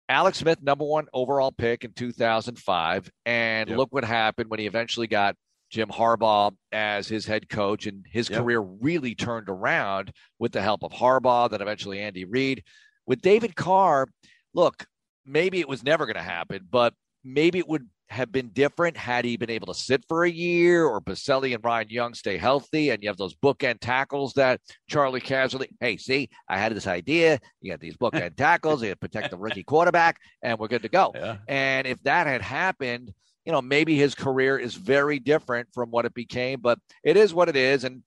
Alex 0.09 0.38
Smith, 0.38 0.62
number 0.62 0.85
one 0.85 1.07
overall 1.12 1.50
pick 1.50 1.85
in 1.85 1.93
2005. 1.93 3.11
And 3.26 3.69
yep. 3.69 3.78
look 3.78 3.93
what 3.93 4.04
happened 4.04 4.50
when 4.50 4.61
he 4.61 4.66
eventually 4.66 5.07
got 5.07 5.35
Jim 5.71 5.88
Harbaugh 5.88 6.54
as 6.71 7.09
his 7.09 7.26
head 7.26 7.49
coach, 7.49 7.87
and 7.87 8.04
his 8.09 8.31
yep. 8.31 8.40
career 8.40 8.61
really 8.61 9.16
turned 9.16 9.49
around 9.49 10.12
with 10.38 10.52
the 10.52 10.62
help 10.62 10.85
of 10.85 10.93
Harbaugh, 10.93 11.50
then 11.50 11.61
eventually 11.62 12.00
Andy 12.00 12.25
Reid. 12.25 12.62
With 13.07 13.21
David 13.23 13.57
Carr, 13.57 14.07
look, 14.52 14.87
maybe 15.26 15.59
it 15.59 15.69
was 15.69 15.83
never 15.83 16.07
going 16.07 16.14
to 16.14 16.23
happen, 16.23 16.69
but 16.71 16.95
maybe 17.25 17.59
it 17.59 17.69
would 17.69 17.88
have 18.11 18.31
been 18.31 18.49
different 18.50 18.97
had 18.97 19.25
he 19.25 19.37
been 19.37 19.50
able 19.50 19.66
to 19.66 19.75
sit 19.75 20.04
for 20.07 20.25
a 20.25 20.31
year 20.31 20.85
or 20.85 21.00
Boselli 21.00 21.54
and 21.54 21.64
Ryan 21.64 21.88
Young 21.88 22.14
stay 22.14 22.37
healthy 22.37 22.90
and 22.90 23.02
you 23.02 23.09
have 23.09 23.16
those 23.16 23.35
bookend 23.35 23.81
tackles 23.81 24.35
that 24.35 24.61
Charley 24.88 25.21
Casserly, 25.21 25.69
hey, 25.81 25.97
see, 25.97 26.28
I 26.49 26.59
had 26.59 26.75
this 26.75 26.87
idea. 26.87 27.40
You 27.61 27.73
got 27.73 27.81
these 27.81 27.97
bookend 27.97 28.37
tackles, 28.37 28.83
you 28.83 28.95
protect 28.95 29.31
the 29.31 29.38
rookie 29.38 29.64
quarterback, 29.64 30.19
and 30.43 30.59
we're 30.59 30.69
good 30.69 30.83
to 30.83 30.88
go. 30.88 31.12
Yeah. 31.14 31.38
And 31.49 31.87
if 31.87 32.00
that 32.02 32.26
had 32.26 32.43
happened, 32.43 33.12
you 33.45 33.52
know, 33.52 33.62
maybe 33.62 33.97
his 33.97 34.14
career 34.14 34.59
is 34.59 34.75
very 34.75 35.19
different 35.19 35.69
from 35.73 35.90
what 35.90 36.04
it 36.04 36.14
became, 36.14 36.61
but 36.61 36.78
it 37.02 37.16
is 37.16 37.35
what 37.35 37.49
it 37.49 37.57
is. 37.57 37.85
And 37.85 38.02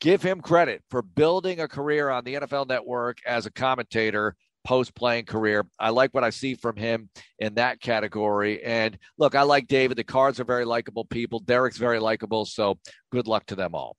give 0.00 0.22
him 0.22 0.40
credit 0.40 0.82
for 0.90 1.02
building 1.02 1.60
a 1.60 1.68
career 1.68 2.08
on 2.08 2.24
the 2.24 2.34
NFL 2.34 2.68
network 2.68 3.18
as 3.26 3.46
a 3.46 3.52
commentator 3.52 4.34
post 4.64 4.94
playing 4.94 5.24
career. 5.24 5.66
I 5.78 5.90
like 5.90 6.12
what 6.12 6.24
I 6.24 6.30
see 6.30 6.54
from 6.54 6.76
him 6.76 7.08
in 7.38 7.54
that 7.54 7.80
category. 7.80 8.62
And 8.62 8.98
look, 9.18 9.34
I 9.34 9.42
like 9.42 9.66
David. 9.66 9.96
The 9.96 10.04
Carrs 10.04 10.40
are 10.40 10.44
very 10.44 10.64
likable 10.64 11.04
people. 11.04 11.40
Derek's 11.40 11.78
very 11.78 11.98
likable. 11.98 12.44
So 12.44 12.78
good 13.10 13.26
luck 13.26 13.46
to 13.46 13.54
them 13.54 13.74
all. 13.74 13.96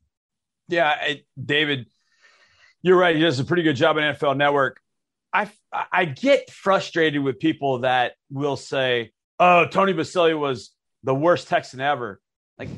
Yeah, 0.67 0.87
I, 0.87 1.23
David, 1.43 1.87
you're 2.81 2.97
right. 2.97 3.15
He 3.15 3.21
does 3.21 3.39
a 3.39 3.43
pretty 3.45 3.63
good 3.63 3.75
job 3.75 3.97
on 3.97 4.03
NFL 4.03 4.37
Network. 4.37 4.79
I 5.33 5.49
I 5.91 6.05
get 6.05 6.49
frustrated 6.51 7.21
with 7.21 7.39
people 7.39 7.79
that 7.79 8.13
will 8.29 8.57
say, 8.57 9.11
"Oh, 9.39 9.65
Tony 9.65 9.93
Boselli 9.93 10.37
was 10.37 10.71
the 11.03 11.15
worst 11.15 11.47
Texan 11.47 11.79
ever." 11.79 12.19
Like, 12.57 12.69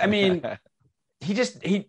I 0.00 0.06
mean, 0.06 0.42
he 1.20 1.34
just 1.34 1.62
he 1.64 1.88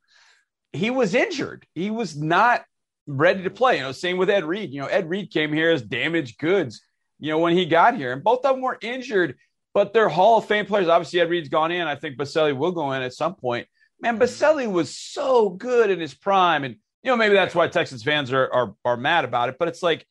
he 0.74 0.90
was 0.90 1.16
injured. 1.16 1.66
He 1.74 1.92
was 1.92 2.16
not 2.16 2.64
ready 3.08 3.44
to 3.44 3.50
play. 3.50 3.78
You 3.78 3.84
know, 3.84 3.92
same 3.92 4.18
with 4.18 4.30
Ed 4.30 4.46
Reed. 4.46 4.72
You 4.72 4.82
know, 4.82 4.88
Ed 4.88 5.10
Reed 5.10 5.32
came 5.32 5.54
here 5.54 5.72
as 5.72 5.82
damaged 5.82 6.38
goods, 6.38 6.82
you 7.20 7.32
know, 7.32 7.40
when 7.40 7.56
he 7.56 7.66
got 7.66 7.96
here, 7.96 8.14
and 8.14 8.24
both 8.24 8.46
of 8.46 8.56
them 8.56 8.62
were 8.62 8.78
injured, 8.82 9.36
but 9.74 9.94
they're 9.94 10.10
Hall 10.10 10.38
of 10.38 10.46
Fame 10.46 10.66
players. 10.66 10.88
Obviously, 10.88 11.20
Ed 11.20 11.30
Reed's 11.30 11.50
gone 11.50 11.72
in. 11.72 11.88
I 11.88 11.96
think 11.96 12.18
Boselli 12.18 12.56
will 12.56 12.72
go 12.72 12.92
in 12.94 13.02
at 13.02 13.14
some 13.14 13.36
point. 13.36 13.68
Man, 14.00 14.16
mm-hmm. 14.16 14.24
Boselli 14.24 14.72
was 14.72 14.96
so 14.98 15.50
good 15.50 15.90
in 15.90 16.00
his 16.00 16.14
prime. 16.14 16.64
And, 16.64 16.76
you 17.02 17.12
know, 17.12 17.18
maybe 17.18 17.36
that's 17.36 17.56
why 17.56 17.68
Texans 17.68 18.04
fans 18.04 18.32
are, 18.32 18.52
are, 18.54 18.76
are 18.86 18.98
mad 18.98 19.26
about 19.26 19.50
it, 19.50 19.56
but 19.58 19.68
it's 19.68 19.84
like, 19.84 20.06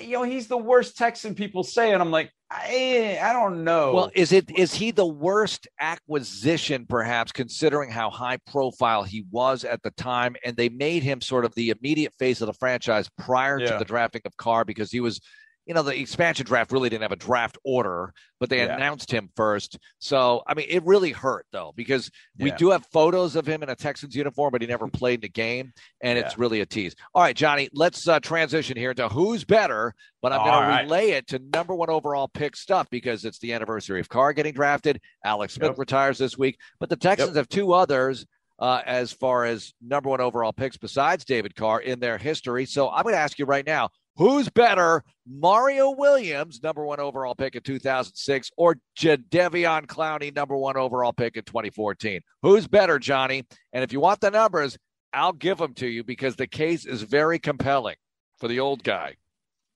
you 0.00 0.12
know, 0.12 0.22
he's 0.22 0.48
the 0.48 0.58
worst 0.58 0.96
Texan 0.96 1.34
people 1.34 1.62
say. 1.62 1.92
And 1.92 2.02
I'm 2.02 2.10
like, 2.10 2.30
I, 2.50 3.18
I 3.22 3.32
don't 3.32 3.64
know. 3.64 3.92
Well, 3.94 4.10
is 4.14 4.32
it 4.32 4.50
is 4.56 4.74
he 4.74 4.90
the 4.90 5.06
worst 5.06 5.66
acquisition, 5.80 6.86
perhaps, 6.88 7.32
considering 7.32 7.90
how 7.90 8.10
high 8.10 8.38
profile 8.46 9.02
he 9.02 9.24
was 9.30 9.64
at 9.64 9.82
the 9.82 9.90
time, 9.92 10.36
and 10.44 10.56
they 10.56 10.68
made 10.68 11.02
him 11.02 11.20
sort 11.20 11.44
of 11.44 11.54
the 11.54 11.70
immediate 11.70 12.12
face 12.18 12.40
of 12.40 12.46
the 12.46 12.52
franchise 12.52 13.08
prior 13.18 13.58
yeah. 13.58 13.72
to 13.72 13.78
the 13.78 13.84
drafting 13.84 14.22
of 14.24 14.36
Carr 14.36 14.64
because 14.64 14.90
he 14.90 15.00
was 15.00 15.20
you 15.66 15.72
know, 15.72 15.82
the 15.82 15.98
expansion 15.98 16.44
draft 16.44 16.72
really 16.72 16.90
didn't 16.90 17.02
have 17.02 17.12
a 17.12 17.16
draft 17.16 17.56
order, 17.64 18.12
but 18.38 18.50
they 18.50 18.58
yeah. 18.58 18.74
announced 18.74 19.10
him 19.10 19.30
first. 19.34 19.78
So, 19.98 20.42
I 20.46 20.54
mean, 20.54 20.66
it 20.68 20.84
really 20.84 21.12
hurt 21.12 21.46
though, 21.52 21.72
because 21.74 22.10
we 22.38 22.50
do 22.52 22.70
have 22.70 22.84
photos 22.92 23.34
of 23.34 23.46
him 23.46 23.62
in 23.62 23.70
a 23.70 23.76
Texans 23.76 24.14
uniform, 24.14 24.52
but 24.52 24.60
he 24.60 24.66
never 24.66 24.88
played 24.92 25.14
in 25.16 25.20
the 25.22 25.28
game. 25.30 25.72
And 26.02 26.18
yeah. 26.18 26.24
it's 26.24 26.38
really 26.38 26.60
a 26.60 26.66
tease. 26.66 26.94
All 27.14 27.22
right, 27.22 27.34
Johnny, 27.34 27.70
let's 27.72 28.06
uh, 28.06 28.20
transition 28.20 28.76
here 28.76 28.92
to 28.94 29.08
who's 29.08 29.44
better, 29.44 29.94
but 30.20 30.32
I'm 30.32 30.44
going 30.44 30.68
right. 30.68 30.78
to 30.78 30.84
relay 30.84 31.10
it 31.10 31.26
to 31.28 31.38
number 31.38 31.74
one 31.74 31.90
overall 31.90 32.28
pick 32.28 32.56
stuff 32.56 32.88
because 32.90 33.24
it's 33.24 33.38
the 33.38 33.52
anniversary 33.52 34.00
of 34.00 34.08
Carr 34.08 34.32
getting 34.32 34.54
drafted. 34.54 35.00
Alex 35.24 35.54
Smith 35.54 35.70
yep. 35.70 35.78
retires 35.78 36.18
this 36.18 36.36
week, 36.36 36.58
but 36.78 36.90
the 36.90 36.96
Texans 36.96 37.30
yep. 37.30 37.36
have 37.36 37.48
two 37.48 37.72
others. 37.72 38.26
Uh, 38.56 38.80
as 38.86 39.10
far 39.10 39.44
as 39.44 39.74
number 39.84 40.08
one 40.08 40.20
overall 40.20 40.52
picks 40.52 40.76
besides 40.76 41.24
David 41.24 41.56
Carr 41.56 41.80
in 41.80 41.98
their 41.98 42.16
history. 42.16 42.66
So 42.66 42.88
I'm 42.88 43.02
going 43.02 43.16
to 43.16 43.20
ask 43.20 43.36
you 43.36 43.46
right 43.46 43.66
now 43.66 43.90
Who's 44.16 44.48
better, 44.48 45.02
Mario 45.26 45.90
Williams, 45.90 46.62
number 46.62 46.84
one 46.84 47.00
overall 47.00 47.34
pick 47.34 47.56
in 47.56 47.62
2006, 47.62 48.50
or 48.56 48.76
Jadeveon 48.96 49.86
Clowney, 49.86 50.34
number 50.34 50.56
one 50.56 50.76
overall 50.76 51.12
pick 51.12 51.36
in 51.36 51.42
2014? 51.42 52.20
Who's 52.42 52.68
better, 52.68 53.00
Johnny? 53.00 53.44
And 53.72 53.82
if 53.82 53.92
you 53.92 53.98
want 53.98 54.20
the 54.20 54.30
numbers, 54.30 54.78
I'll 55.12 55.32
give 55.32 55.58
them 55.58 55.74
to 55.74 55.88
you 55.88 56.04
because 56.04 56.36
the 56.36 56.46
case 56.46 56.86
is 56.86 57.02
very 57.02 57.40
compelling 57.40 57.96
for 58.38 58.46
the 58.46 58.60
old 58.60 58.84
guy. 58.84 59.16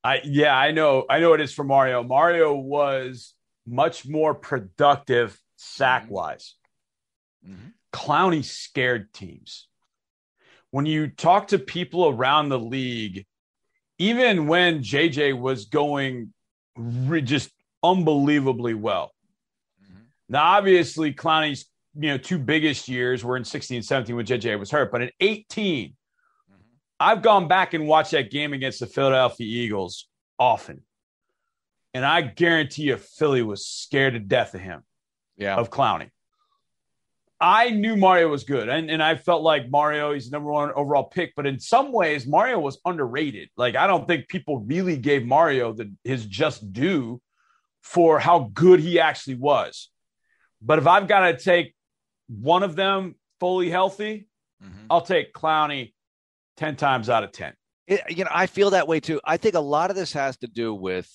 I 0.05 0.21
yeah, 0.25 0.57
I 0.57 0.71
know. 0.71 1.05
I 1.11 1.19
know 1.19 1.33
it 1.33 1.41
is 1.41 1.53
for 1.53 1.65
Mario. 1.65 2.05
Mario 2.05 2.55
was 2.55 3.35
much 3.67 4.07
more 4.07 4.35
productive 4.35 5.41
sack 5.57 6.07
wise. 6.09 6.55
Mm-hmm. 7.47 7.71
Clowney 7.93 8.45
scared 8.45 9.13
teams. 9.13 9.67
When 10.71 10.87
you 10.87 11.09
talk 11.09 11.49
to 11.49 11.59
people 11.59 12.09
around 12.09 12.49
the 12.49 12.59
league 12.59 13.27
even 13.99 14.47
when 14.47 14.81
JJ 14.81 15.39
was 15.39 15.67
going 15.67 16.33
re- 16.77 17.23
just 17.23 17.51
unbelievably 17.83 18.75
well. 18.75 19.13
Mm-hmm. 19.85 20.03
Now, 20.29 20.45
obviously, 20.45 21.13
Clowney's 21.13 21.67
you 21.95 22.11
know 22.11 22.19
two 22.19 22.39
biggest 22.39 22.89
years 22.89 23.25
were 23.25 23.37
in 23.37 23.45
16 23.45 23.77
and 23.77 23.85
17 23.85 24.15
when 24.15 24.27
JJ 24.27 24.59
was 24.59 24.71
hurt, 24.71 24.93
but 24.93 25.03
in 25.03 25.11
18, 25.21 25.89
mm-hmm. 25.89 26.55
I've 27.01 27.23
gone 27.23 27.49
back 27.49 27.75
and 27.75 27.87
watched 27.87 28.13
that 28.13 28.31
game 28.31 28.53
against 28.53 28.81
the 28.81 28.87
Philadelphia 28.87 29.47
Eagles 29.47 30.07
often. 30.39 30.83
And 31.95 32.05
I 32.05 32.21
guarantee 32.21 32.83
you, 32.83 32.97
Philly 32.97 33.43
was 33.43 33.67
scared 33.67 34.15
to 34.15 34.21
death 34.21 34.55
of 34.55 34.61
him, 34.61 34.83
yeah, 35.37 35.57
of 35.57 35.71
Clowney. 35.71 36.11
I 37.41 37.71
knew 37.71 37.95
Mario 37.95 38.29
was 38.29 38.43
good, 38.43 38.69
and, 38.69 38.91
and 38.91 39.01
I 39.01 39.15
felt 39.15 39.43
like 39.43 39.71
Mario, 39.71 40.13
he's 40.13 40.31
number 40.31 40.51
one 40.51 40.73
overall 40.73 41.05
pick. 41.05 41.35
But 41.37 41.47
in 41.47 41.61
some 41.61 41.93
ways, 41.93 42.27
Mario 42.27 42.59
was 42.59 42.79
underrated. 42.85 43.49
Like 43.57 43.77
I 43.77 43.87
don't 43.87 44.09
think 44.09 44.29
people 44.29 44.59
really 44.59 44.97
gave 44.97 45.25
Mario 45.25 45.73
the, 45.73 45.95
his 46.03 46.27
just 46.27 46.73
due 46.73 47.21
for 47.83 48.19
how 48.19 48.51
good 48.53 48.81
he 48.81 48.99
actually 48.99 49.37
was. 49.37 49.91
But 50.61 50.81
if 50.81 50.87
I've 50.89 51.07
got 51.07 51.21
to 51.21 51.39
take 51.39 51.75
one 52.29 52.65
of 52.65 52.75
them 52.75 53.15
fully 53.39 53.71
healthy, 53.71 54.29
mm-hmm. 54.63 54.87
I'll 54.91 55.01
take 55.03 55.33
Clowney 55.33 55.93
ten 56.57 56.75
times 56.75 57.09
out 57.09 57.23
of 57.23 57.31
ten. 57.31 57.53
It, 57.87 58.03
you 58.11 58.25
know, 58.25 58.31
I 58.33 58.47
feel 58.47 58.71
that 58.71 58.89
way 58.89 58.99
too. 58.99 59.21
I 59.25 59.37
think 59.37 59.55
a 59.55 59.61
lot 59.61 59.91
of 59.91 59.97
this 59.97 60.13
has 60.13 60.37
to 60.39 60.49
do 60.49 60.75
with, 60.75 61.09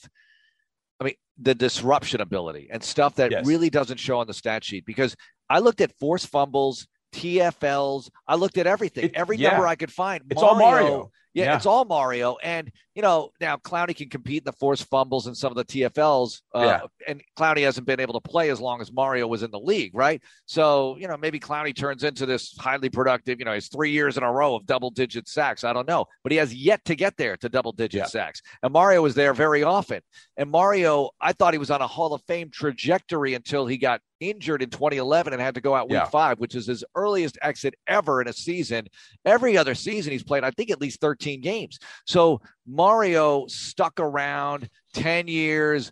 I 1.00 1.04
mean, 1.04 1.14
the 1.38 1.54
disruption 1.54 2.22
ability 2.22 2.70
and 2.72 2.82
stuff 2.82 3.16
that 3.16 3.32
yes. 3.32 3.46
really 3.46 3.70
doesn't 3.70 3.98
show 3.98 4.20
on 4.20 4.28
the 4.28 4.34
stat 4.34 4.64
sheet 4.64 4.86
because 4.86 5.16
I 5.54 5.60
looked 5.60 5.82
at 5.82 5.92
forced 6.00 6.30
fumbles, 6.30 6.88
TFLs. 7.13 8.10
I 8.28 8.36
looked 8.36 8.58
at 8.58 8.66
everything, 8.66 9.06
it, 9.06 9.12
every 9.13 9.38
yeah. 9.38 9.52
number 9.52 9.68
I 9.68 9.76
could 9.76 9.92
find. 9.92 10.24
It's 10.32 10.42
Mario, 10.42 10.50
all 10.50 10.60
Mario. 10.60 11.12
Yeah, 11.36 11.46
yeah, 11.46 11.56
it's 11.56 11.66
all 11.66 11.86
Mario. 11.86 12.38
And, 12.44 12.72
you 12.94 13.02
know, 13.02 13.32
now 13.39 13.58
Clowney 13.58 13.96
can 13.96 14.10
compete 14.10 14.44
in 14.44 14.46
the 14.46 14.52
forced 14.52 14.88
fumbles 14.89 15.26
and 15.26 15.36
some 15.36 15.52
of 15.52 15.58
the 15.58 15.66
TFLs. 15.66 16.42
Uh, 16.54 16.60
yeah. 16.60 16.82
And 17.08 17.24
Clowney 17.38 17.63
hasn't 17.63 17.88
been 17.88 18.00
able 18.00 18.20
to 18.20 18.30
play 18.30 18.50
as 18.50 18.60
long 18.60 18.82
as 18.82 18.92
Mario 18.92 19.28
was 19.28 19.42
in 19.42 19.50
the 19.50 19.60
league, 19.60 19.96
right? 19.96 20.22
So, 20.46 20.96
you 20.98 21.08
know, 21.08 21.18
maybe 21.18 21.39
Clowney 21.39 21.76
turns 21.76 22.04
into 22.04 22.28
this 22.28 22.56
highly 22.60 22.89
productive, 22.89 23.39
you 23.39 23.46
know, 23.46 23.54
he's 23.54 23.68
three 23.68 23.92
years 23.92 24.18
in 24.18 24.24
a 24.24 24.32
row 24.32 24.56
of 24.56 24.66
double 24.68 24.92
digit 24.92 25.28
sacks. 25.28 25.63
I 25.63 25.74
don't 25.74 25.88
know. 25.88 26.06
But 26.24 26.32
he 26.32 26.38
has 26.38 26.54
yet 26.54 26.84
to 26.86 26.96
get 26.96 27.18
there 27.18 27.36
to 27.38 27.50
double 27.50 27.72
digit 27.72 28.00
yeah. 28.00 28.06
sacks. 28.06 28.42
And 28.62 28.74
Mario 28.74 29.02
was 29.02 29.16
there 29.16 29.34
very 29.34 29.63
often. 29.63 30.02
And 30.38 30.52
Mario, 30.52 31.10
I 31.20 31.34
thought 31.34 31.54
he 31.54 31.60
was 31.60 31.72
on 31.72 31.82
a 31.82 31.88
Hall 31.88 32.13
of 32.13 32.22
Fame 32.28 32.50
trajectory 32.52 33.34
until 33.34 33.66
he 33.66 33.78
got 33.78 34.02
injured 34.24 34.62
in 34.62 34.70
2011 34.70 35.34
and 35.34 35.42
had 35.42 35.56
to 35.56 35.62
go 35.62 35.76
out 35.76 35.90
week 35.90 35.96
yeah. 35.96 36.06
five, 36.06 36.40
which 36.40 36.56
is 36.56 36.68
his 36.68 36.84
earliest 36.96 37.38
exit 37.42 37.76
ever 37.88 38.22
in 38.22 38.28
a 38.28 38.34
season. 38.34 38.88
Every 39.26 39.58
other 39.58 39.76
season 39.76 40.12
he's 40.12 40.24
played, 40.24 40.44
I 40.44 40.52
think, 40.52 40.72
at 40.72 40.82
least 40.82 41.02
13 41.02 41.42
games. 41.42 41.80
So 42.06 42.42
Mario 42.68 43.46
stuck 43.48 44.00
around 44.00 44.70
10 44.94 45.28
years, 45.28 45.92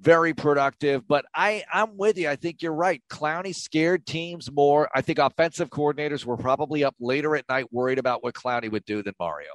very 0.00 0.34
productive. 0.34 1.06
But 1.06 1.24
I, 1.34 1.64
I'm 1.72 1.96
with 1.96 2.18
you. 2.18 2.28
I 2.28 2.36
think 2.36 2.62
you're 2.62 2.72
right. 2.72 3.02
Clowney 3.10 3.54
scared 3.54 4.06
teams 4.06 4.50
more. 4.50 4.88
I 4.94 5.00
think 5.00 5.18
offensive 5.18 5.70
coordinators 5.70 6.24
were 6.24 6.36
probably 6.36 6.84
up 6.84 6.94
later 7.00 7.36
at 7.36 7.48
night 7.48 7.72
worried 7.72 7.98
about 7.98 8.22
what 8.22 8.34
Clowney 8.34 8.70
would 8.70 8.84
do 8.84 9.02
than 9.02 9.14
Mario. 9.18 9.50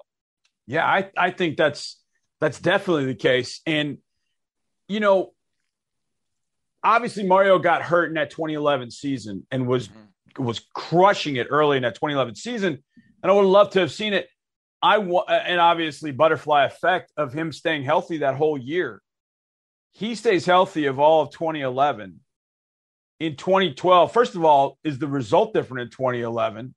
Yeah, 0.68 0.86
I, 0.86 1.10
I 1.18 1.32
think 1.32 1.58
that's 1.58 1.98
that's 2.40 2.60
definitely 2.60 3.06
the 3.06 3.16
case. 3.16 3.62
And 3.66 4.00
you 4.88 5.00
know, 5.00 5.34
obviously 6.88 7.23
Mario 7.23 7.60
got 7.60 7.82
hurt 7.82 8.08
in 8.08 8.13
that 8.15 8.32
2011 8.32 8.91
season 8.91 9.45
and 9.52 9.67
was 9.67 9.89
mm-hmm. 9.89 10.45
was 10.45 10.62
crushing 10.73 11.36
it 11.36 11.47
early 11.50 11.78
in 11.78 11.84
that 11.84 11.95
2011 11.95 12.36
season, 12.36 12.84
and 13.21 13.32
I 13.32 13.36
would 13.36 13.45
love 13.45 13.71
to 13.71 13.80
have 13.82 13.91
seen 13.91 14.13
it. 14.13 14.30
I 14.82 14.97
and 14.97 15.60
obviously 15.60 16.12
butterfly 16.12 16.65
effect 16.65 17.12
of 17.17 17.34
him 17.34 17.52
staying 17.52 17.84
healthy 17.84 18.19
that 18.19 18.36
whole 18.36 18.58
year. 18.58 19.02
he 19.93 20.15
stays 20.15 20.45
healthy 20.45 20.86
of 20.86 21.00
all 21.00 21.23
of 21.23 21.32
2011. 21.32 22.19
In 23.19 23.36
2012, 23.36 24.12
first 24.12 24.36
of 24.36 24.45
all, 24.45 24.78
is 24.84 25.00
the 25.00 25.08
result 25.08 25.54
different 25.54 25.82
in 25.82 25.89
2011? 25.89 26.76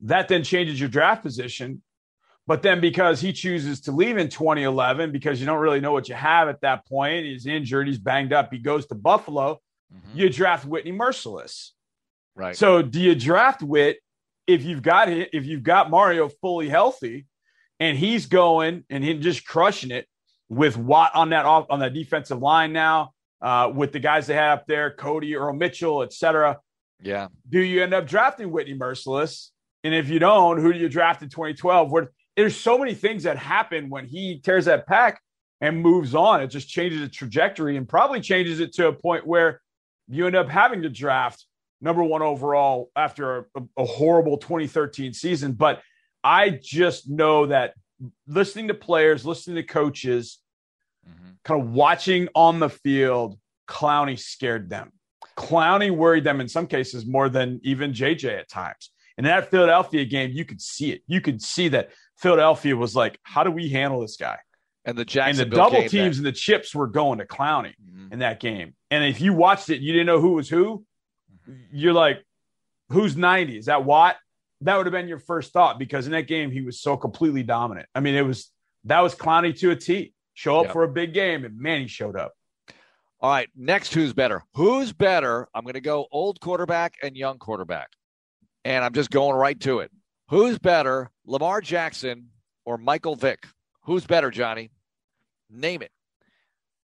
That 0.00 0.26
then 0.26 0.42
changes 0.42 0.80
your 0.80 0.88
draft 0.88 1.22
position. 1.22 1.82
But 2.46 2.62
then 2.62 2.80
because 2.80 3.20
he 3.20 3.32
chooses 3.32 3.82
to 3.82 3.92
leave 3.92 4.18
in 4.18 4.28
2011 4.28 5.12
because 5.12 5.38
you 5.38 5.46
don't 5.46 5.60
really 5.60 5.80
know 5.80 5.92
what 5.92 6.08
you 6.08 6.14
have 6.14 6.48
at 6.48 6.60
that 6.62 6.86
point, 6.86 7.24
he's 7.24 7.46
injured, 7.46 7.86
he's 7.86 7.98
banged 7.98 8.32
up, 8.32 8.52
he 8.52 8.58
goes 8.58 8.86
to 8.86 8.96
Buffalo, 8.96 9.60
mm-hmm. 9.94 10.18
you 10.18 10.28
draft 10.28 10.64
Whitney 10.64 10.92
Mercilus. 10.92 11.70
Right. 12.34 12.56
So 12.56 12.82
do 12.82 13.00
you 13.00 13.14
draft 13.14 13.62
Whit 13.62 13.98
if 14.46 14.64
you've 14.64 14.82
got 14.82 15.08
if 15.08 15.46
you've 15.46 15.62
got 15.62 15.90
Mario 15.90 16.28
fully 16.28 16.68
healthy 16.68 17.26
and 17.78 17.96
he's 17.96 18.26
going 18.26 18.84
and 18.90 19.04
he's 19.04 19.22
just 19.22 19.46
crushing 19.46 19.90
it 19.90 20.06
with 20.48 20.76
Watt 20.76 21.14
on 21.14 21.30
that 21.30 21.44
off 21.44 21.66
on 21.70 21.80
that 21.80 21.94
defensive 21.94 22.38
line 22.38 22.72
now, 22.72 23.12
uh, 23.40 23.70
with 23.74 23.92
the 23.92 24.00
guys 24.00 24.26
they 24.26 24.34
had 24.34 24.52
up 24.52 24.66
there, 24.66 24.90
Cody, 24.90 25.36
Earl 25.36 25.54
Mitchell, 25.54 26.02
etc. 26.02 26.58
Yeah. 27.02 27.28
Do 27.48 27.60
you 27.60 27.82
end 27.82 27.94
up 27.94 28.06
drafting 28.06 28.50
Whitney 28.50 28.74
Mercilus? 28.74 29.50
And 29.84 29.94
if 29.94 30.08
you 30.08 30.18
don't, 30.18 30.58
who 30.58 30.72
do 30.72 30.78
you 30.78 30.88
draft 30.88 31.22
in 31.22 31.28
2012? 31.28 31.90
Where 31.90 32.12
there's 32.36 32.56
so 32.56 32.78
many 32.78 32.94
things 32.94 33.24
that 33.24 33.36
happen 33.36 33.90
when 33.90 34.06
he 34.06 34.40
tears 34.40 34.64
that 34.64 34.86
pack 34.86 35.20
and 35.60 35.80
moves 35.80 36.14
on. 36.14 36.42
It 36.42 36.48
just 36.48 36.68
changes 36.68 37.00
the 37.00 37.08
trajectory 37.08 37.76
and 37.76 37.88
probably 37.88 38.20
changes 38.20 38.60
it 38.60 38.72
to 38.74 38.88
a 38.88 38.92
point 38.92 39.26
where 39.26 39.60
you 40.08 40.26
end 40.26 40.36
up 40.36 40.48
having 40.48 40.82
to 40.82 40.88
draft 40.88 41.46
number 41.80 42.02
one 42.02 42.22
overall 42.22 42.90
after 42.96 43.38
a, 43.54 43.62
a 43.76 43.84
horrible 43.84 44.38
2013 44.38 45.12
season. 45.12 45.52
But 45.52 45.82
I 46.24 46.58
just 46.62 47.08
know 47.08 47.46
that 47.46 47.74
listening 48.26 48.68
to 48.68 48.74
players, 48.74 49.26
listening 49.26 49.56
to 49.56 49.62
coaches, 49.62 50.38
mm-hmm. 51.08 51.32
kind 51.44 51.60
of 51.60 51.70
watching 51.70 52.28
on 52.34 52.60
the 52.60 52.70
field, 52.70 53.38
Clowney 53.68 54.18
scared 54.18 54.70
them. 54.70 54.92
Clowney 55.36 55.90
worried 55.90 56.24
them 56.24 56.40
in 56.40 56.48
some 56.48 56.66
cases 56.66 57.06
more 57.06 57.28
than 57.28 57.60
even 57.62 57.92
JJ 57.92 58.38
at 58.38 58.48
times. 58.48 58.90
And 59.16 59.26
in 59.26 59.30
that 59.30 59.50
Philadelphia 59.50 60.04
game, 60.04 60.30
you 60.32 60.44
could 60.44 60.60
see 60.60 60.92
it. 60.92 61.02
You 61.06 61.20
could 61.20 61.42
see 61.42 61.68
that 61.68 61.90
Philadelphia 62.18 62.76
was 62.76 62.94
like, 62.94 63.18
how 63.22 63.44
do 63.44 63.50
we 63.50 63.68
handle 63.68 64.00
this 64.00 64.16
guy? 64.16 64.38
And 64.84 64.98
the 64.98 65.04
Jackson 65.04 65.42
and 65.42 65.52
the 65.52 65.56
double 65.56 65.88
teams 65.88 66.18
and 66.18 66.26
the 66.26 66.32
chips 66.32 66.74
were 66.74 66.88
going 66.88 67.18
to 67.18 67.24
Clowney 67.24 67.74
mm-hmm. 67.82 68.12
in 68.12 68.18
that 68.20 68.40
game. 68.40 68.74
And 68.90 69.04
if 69.04 69.20
you 69.20 69.32
watched 69.32 69.70
it, 69.70 69.80
you 69.80 69.92
didn't 69.92 70.06
know 70.06 70.20
who 70.20 70.32
was 70.32 70.48
who. 70.48 70.84
You're 71.72 71.92
like, 71.92 72.24
who's 72.90 73.16
90? 73.16 73.58
Is 73.58 73.66
that 73.66 73.84
Watt? 73.84 74.16
That 74.62 74.76
would 74.76 74.86
have 74.86 74.92
been 74.92 75.08
your 75.08 75.18
first 75.18 75.52
thought 75.52 75.78
because 75.78 76.06
in 76.06 76.12
that 76.12 76.26
game 76.26 76.50
he 76.50 76.62
was 76.62 76.80
so 76.80 76.96
completely 76.96 77.42
dominant. 77.42 77.88
I 77.94 78.00
mean, 78.00 78.14
it 78.14 78.22
was 78.22 78.50
that 78.84 79.00
was 79.00 79.14
Clowney 79.14 79.58
to 79.60 79.70
a 79.70 79.76
T. 79.76 80.12
Show 80.34 80.58
up 80.58 80.64
yep. 80.64 80.72
for 80.72 80.84
a 80.84 80.88
big 80.88 81.12
game, 81.12 81.44
and 81.44 81.58
man, 81.58 81.82
he 81.82 81.88
showed 81.88 82.16
up. 82.16 82.32
All 83.20 83.30
right, 83.30 83.48
next, 83.54 83.94
who's 83.94 84.12
better? 84.12 84.42
Who's 84.54 84.92
better? 84.92 85.46
I'm 85.54 85.62
going 85.62 85.74
to 85.74 85.80
go 85.80 86.06
old 86.10 86.40
quarterback 86.40 86.94
and 87.02 87.16
young 87.16 87.38
quarterback, 87.38 87.90
and 88.64 88.84
I'm 88.84 88.94
just 88.94 89.10
going 89.10 89.36
right 89.36 89.58
to 89.60 89.80
it. 89.80 89.90
Who's 90.32 90.58
better, 90.58 91.10
Lamar 91.26 91.60
Jackson 91.60 92.30
or 92.64 92.78
Michael 92.78 93.16
Vick? 93.16 93.46
Who's 93.82 94.06
better, 94.06 94.30
Johnny? 94.30 94.70
Name 95.50 95.82
it. 95.82 95.90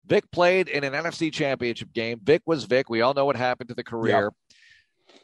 Vick 0.04 0.28
played 0.32 0.66
in 0.66 0.82
an 0.82 0.94
NFC 0.94 1.32
championship 1.32 1.92
game. 1.92 2.18
Vick 2.20 2.42
was 2.44 2.64
Vick. 2.64 2.90
We 2.90 3.02
all 3.02 3.14
know 3.14 3.24
what 3.24 3.36
happened 3.36 3.68
to 3.68 3.76
the 3.76 3.84
career. 3.84 4.32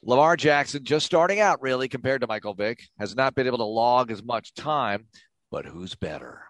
Lamar 0.05 0.37
Jackson, 0.37 0.85
just 0.85 1.05
starting 1.05 1.41
out, 1.41 1.61
really, 1.61 1.89
compared 1.89 2.21
to 2.21 2.29
Michael 2.29 2.55
Vick, 2.55 2.85
has 2.97 3.17
not 3.17 3.35
been 3.35 3.49
able 3.49 3.59
to 3.59 3.65
log 3.65 4.13
as 4.13 4.23
much 4.23 4.55
time. 4.55 5.09
But 5.51 5.67
who's 5.67 5.97
better? 5.97 6.45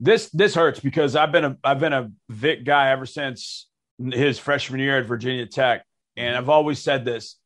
This 0.00 0.28
this 0.30 0.56
hurts 0.56 0.80
because 0.80 1.14
I've 1.14 1.30
been 1.30 1.44
a 1.44 1.56
I've 1.62 1.78
been 1.78 1.92
a 1.92 2.10
Vick 2.28 2.64
guy 2.64 2.90
ever 2.90 3.06
since 3.06 3.68
his 4.00 4.40
freshman 4.40 4.80
year 4.80 4.98
at 4.98 5.06
Virginia 5.06 5.46
Tech, 5.46 5.84
and 6.16 6.30
mm-hmm. 6.30 6.38
I've 6.38 6.48
always 6.48 6.80
said 6.80 7.04
this: 7.04 7.36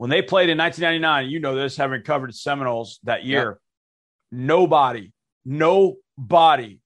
when 0.00 0.08
they 0.08 0.22
played 0.22 0.48
in 0.48 0.56
1999, 0.56 1.28
you 1.28 1.40
know 1.40 1.54
this, 1.54 1.76
having 1.76 2.00
covered 2.00 2.34
Seminoles 2.34 3.00
that 3.02 3.22
year, 3.22 3.60
nobody, 4.32 5.12
nobody 5.44 6.80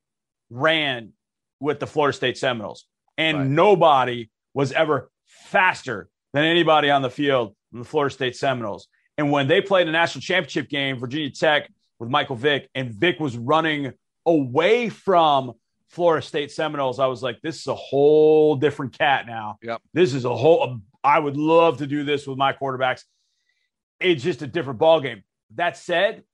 ran 0.50 1.12
with 1.60 1.78
the 1.78 1.86
Florida 1.86 2.12
State 2.12 2.36
Seminoles, 2.36 2.86
and 3.16 3.38
right. 3.38 3.46
nobody 3.46 4.30
was 4.52 4.72
ever 4.72 5.12
faster 5.26 6.08
than 6.32 6.42
anybody 6.42 6.90
on 6.90 7.02
the 7.02 7.10
field 7.10 7.54
in 7.72 7.78
the 7.78 7.84
Florida 7.84 8.12
State 8.12 8.34
Seminoles. 8.34 8.88
And 9.16 9.30
when 9.30 9.46
they 9.46 9.60
played 9.60 9.86
a 9.86 9.92
national 9.92 10.22
championship 10.22 10.68
game, 10.68 10.98
Virginia 10.98 11.30
Tech 11.30 11.70
with 12.00 12.10
Michael 12.10 12.34
Vick, 12.34 12.68
and 12.74 12.92
Vick 12.92 13.20
was 13.20 13.36
running 13.36 13.92
away 14.26 14.88
from 14.88 15.52
Florida 15.88 16.26
State 16.26 16.50
Seminoles, 16.50 16.98
I 16.98 17.06
was 17.06 17.22
like, 17.22 17.40
this 17.42 17.60
is 17.60 17.68
a 17.68 17.76
whole 17.76 18.56
different 18.56 18.98
cat 18.98 19.28
now. 19.28 19.58
Yep. 19.62 19.82
This 19.92 20.14
is 20.14 20.24
a 20.24 20.34
whole, 20.34 20.80
I 21.04 21.18
would 21.18 21.36
love 21.36 21.78
to 21.78 21.86
do 21.86 22.02
this 22.02 22.26
with 22.26 22.38
my 22.38 22.54
quarterbacks. 22.54 23.02
It's 24.00 24.24
just 24.24 24.42
a 24.42 24.46
different 24.46 24.78
ball 24.78 25.00
game. 25.00 25.22
That 25.54 25.76
said, 25.76 26.24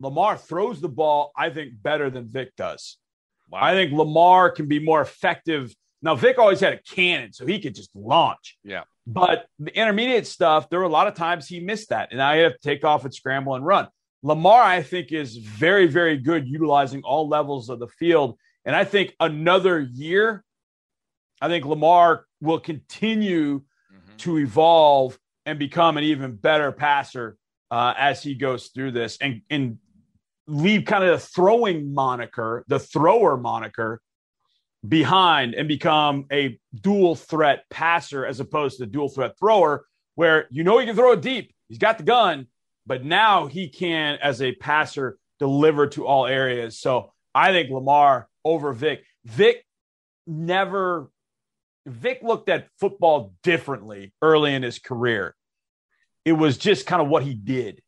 Lamar 0.00 0.36
throws 0.36 0.80
the 0.80 0.88
ball, 0.88 1.32
I 1.36 1.50
think, 1.50 1.74
better 1.80 2.10
than 2.10 2.26
Vick 2.26 2.56
does. 2.56 2.98
Wow. 3.48 3.60
I 3.62 3.74
think 3.74 3.92
Lamar 3.92 4.50
can 4.50 4.66
be 4.66 4.80
more 4.80 5.00
effective. 5.00 5.74
Now, 6.02 6.16
Vick 6.16 6.38
always 6.38 6.58
had 6.58 6.72
a 6.72 6.78
cannon, 6.82 7.32
so 7.32 7.46
he 7.46 7.60
could 7.60 7.74
just 7.74 7.94
launch. 7.94 8.58
Yeah. 8.64 8.82
But 9.06 9.46
the 9.58 9.76
intermediate 9.76 10.26
stuff, 10.26 10.68
there 10.68 10.80
were 10.80 10.86
a 10.86 10.90
lot 10.90 11.06
of 11.06 11.14
times 11.14 11.46
he 11.46 11.60
missed 11.60 11.90
that. 11.90 12.10
And 12.10 12.20
I 12.20 12.38
have 12.38 12.54
to 12.54 12.58
take 12.58 12.84
off 12.84 13.04
and 13.04 13.14
scramble 13.14 13.54
and 13.54 13.64
run. 13.64 13.88
Lamar, 14.22 14.62
I 14.62 14.82
think, 14.82 15.12
is 15.12 15.36
very, 15.36 15.86
very 15.86 16.16
good 16.16 16.48
utilizing 16.48 17.02
all 17.02 17.28
levels 17.28 17.68
of 17.68 17.78
the 17.78 17.88
field. 17.88 18.38
And 18.64 18.74
I 18.74 18.84
think 18.84 19.14
another 19.20 19.80
year, 19.80 20.44
I 21.40 21.48
think 21.48 21.64
Lamar 21.64 22.26
will 22.40 22.60
continue 22.60 23.62
to 24.18 24.38
evolve 24.38 25.18
and 25.46 25.58
become 25.58 25.96
an 25.96 26.04
even 26.04 26.36
better 26.36 26.72
passer 26.72 27.36
uh, 27.70 27.94
as 27.96 28.22
he 28.22 28.34
goes 28.34 28.68
through 28.68 28.92
this 28.92 29.18
and, 29.20 29.42
and 29.50 29.78
leave 30.46 30.84
kind 30.84 31.04
of 31.04 31.20
the 31.20 31.26
throwing 31.26 31.92
moniker, 31.92 32.64
the 32.68 32.78
thrower 32.78 33.36
moniker, 33.36 34.00
behind 34.86 35.54
and 35.54 35.68
become 35.68 36.26
a 36.32 36.58
dual 36.80 37.14
threat 37.14 37.64
passer 37.70 38.26
as 38.26 38.40
opposed 38.40 38.78
to 38.78 38.86
dual 38.86 39.08
threat 39.08 39.38
thrower, 39.38 39.86
where 40.16 40.46
you 40.50 40.64
know 40.64 40.78
he 40.78 40.86
can 40.86 40.96
throw 40.96 41.12
it 41.12 41.22
deep. 41.22 41.54
He's 41.68 41.78
got 41.78 41.98
the 41.98 42.04
gun, 42.04 42.48
but 42.84 43.04
now 43.04 43.46
he 43.46 43.68
can, 43.68 44.18
as 44.20 44.42
a 44.42 44.54
passer, 44.54 45.18
deliver 45.38 45.86
to 45.88 46.06
all 46.06 46.26
areas. 46.26 46.78
So 46.78 47.12
I 47.34 47.52
think 47.52 47.70
Lamar 47.70 48.28
over 48.44 48.72
Vick. 48.72 49.04
Vick 49.24 49.64
never, 50.26 51.10
Vick 51.86 52.20
looked 52.22 52.48
at 52.48 52.68
football 52.78 53.32
differently 53.42 54.12
early 54.22 54.54
in 54.54 54.62
his 54.62 54.78
career. 54.78 55.34
It 56.24 56.32
was 56.32 56.56
just 56.56 56.86
kind 56.86 57.02
of 57.02 57.08
what 57.08 57.22
he 57.22 57.34
did. 57.34 57.82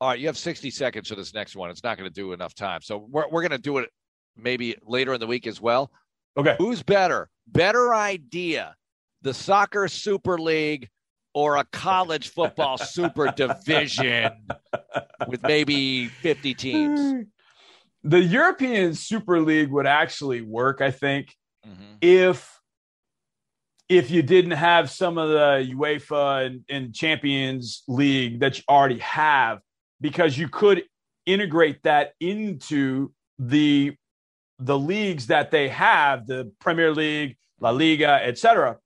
All 0.00 0.08
right, 0.08 0.18
you 0.18 0.26
have 0.26 0.38
60 0.38 0.70
seconds 0.70 1.08
for 1.08 1.14
this 1.14 1.34
next 1.34 1.54
one. 1.54 1.70
It's 1.70 1.84
not 1.84 1.96
going 1.96 2.10
to 2.10 2.14
do 2.14 2.32
enough 2.32 2.54
time. 2.54 2.80
So 2.82 3.06
we're, 3.08 3.28
we're 3.30 3.42
going 3.42 3.52
to 3.52 3.58
do 3.58 3.78
it 3.78 3.90
maybe 4.36 4.76
later 4.84 5.14
in 5.14 5.20
the 5.20 5.26
week 5.26 5.46
as 5.46 5.60
well. 5.60 5.90
Okay. 6.36 6.56
Who's 6.58 6.82
better? 6.82 7.28
Better 7.46 7.94
idea. 7.94 8.74
The 9.20 9.34
soccer 9.34 9.86
super 9.88 10.38
league 10.38 10.88
or 11.34 11.56
a 11.56 11.64
college 11.64 12.28
football 12.30 12.78
super 12.78 13.30
division 13.30 14.32
with 15.28 15.42
maybe 15.42 16.08
50 16.08 16.54
teams. 16.54 17.26
The 18.04 18.20
European 18.20 18.94
Super 18.94 19.40
League 19.40 19.70
would 19.70 19.86
actually 19.86 20.40
work, 20.40 20.80
I 20.80 20.90
think, 20.90 21.36
mm-hmm. 21.64 21.94
if 22.00 22.60
if 23.98 24.10
you 24.10 24.22
didn't 24.22 24.52
have 24.52 24.90
some 24.90 25.18
of 25.18 25.28
the 25.28 25.74
UEFA 25.74 26.46
and, 26.46 26.64
and 26.68 26.94
Champions 26.94 27.82
League 27.88 28.40
that 28.40 28.58
you 28.58 28.64
already 28.68 28.98
have, 28.98 29.60
because 30.00 30.36
you 30.36 30.48
could 30.48 30.84
integrate 31.26 31.82
that 31.82 32.12
into 32.20 33.12
the 33.38 33.94
the 34.58 34.78
leagues 34.78 35.26
that 35.26 35.50
they 35.50 35.68
have, 35.68 36.26
the 36.26 36.52
Premier 36.60 36.92
League, 36.92 37.36
La 37.60 37.70
Liga, 37.70 38.20
etc. 38.22 38.78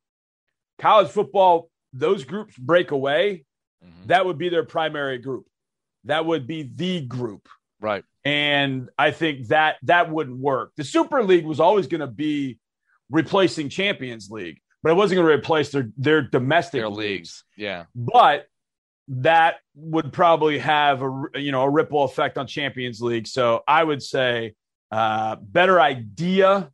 College 0.78 1.08
football, 1.08 1.70
those 1.92 2.24
groups 2.24 2.56
break 2.56 2.90
away. 2.90 3.44
Mm-hmm. 3.84 4.06
That 4.06 4.24
would 4.26 4.38
be 4.38 4.48
their 4.48 4.64
primary 4.64 5.18
group. 5.18 5.46
That 6.04 6.24
would 6.24 6.46
be 6.46 6.70
the 6.74 7.02
group. 7.02 7.48
Right. 7.80 8.04
And 8.24 8.88
I 8.98 9.10
think 9.10 9.48
that 9.48 9.76
that 9.82 10.10
wouldn't 10.10 10.38
work. 10.38 10.72
The 10.76 10.84
Super 10.84 11.22
League 11.22 11.44
was 11.44 11.60
always 11.60 11.86
going 11.86 12.00
to 12.00 12.06
be 12.06 12.58
replacing 13.10 13.68
Champions 13.68 14.30
League, 14.30 14.60
but 14.86 14.92
it 14.92 14.94
wasn't 14.94 15.16
going 15.16 15.26
to 15.26 15.34
replace 15.34 15.70
their 15.70 15.90
their 15.96 16.22
domestic 16.22 16.80
their 16.80 16.88
leagues. 16.88 16.98
leagues. 17.00 17.44
Yeah. 17.56 17.86
But 17.96 18.46
that 19.08 19.56
would 19.74 20.12
probably 20.12 20.60
have 20.60 21.02
a 21.02 21.24
you 21.34 21.50
know 21.50 21.62
a 21.62 21.68
ripple 21.68 22.04
effect 22.04 22.38
on 22.38 22.46
Champions 22.46 23.00
League. 23.00 23.26
So 23.26 23.64
I 23.66 23.82
would 23.82 24.00
say 24.00 24.54
uh, 24.92 25.34
better 25.42 25.80
idea. 25.80 26.70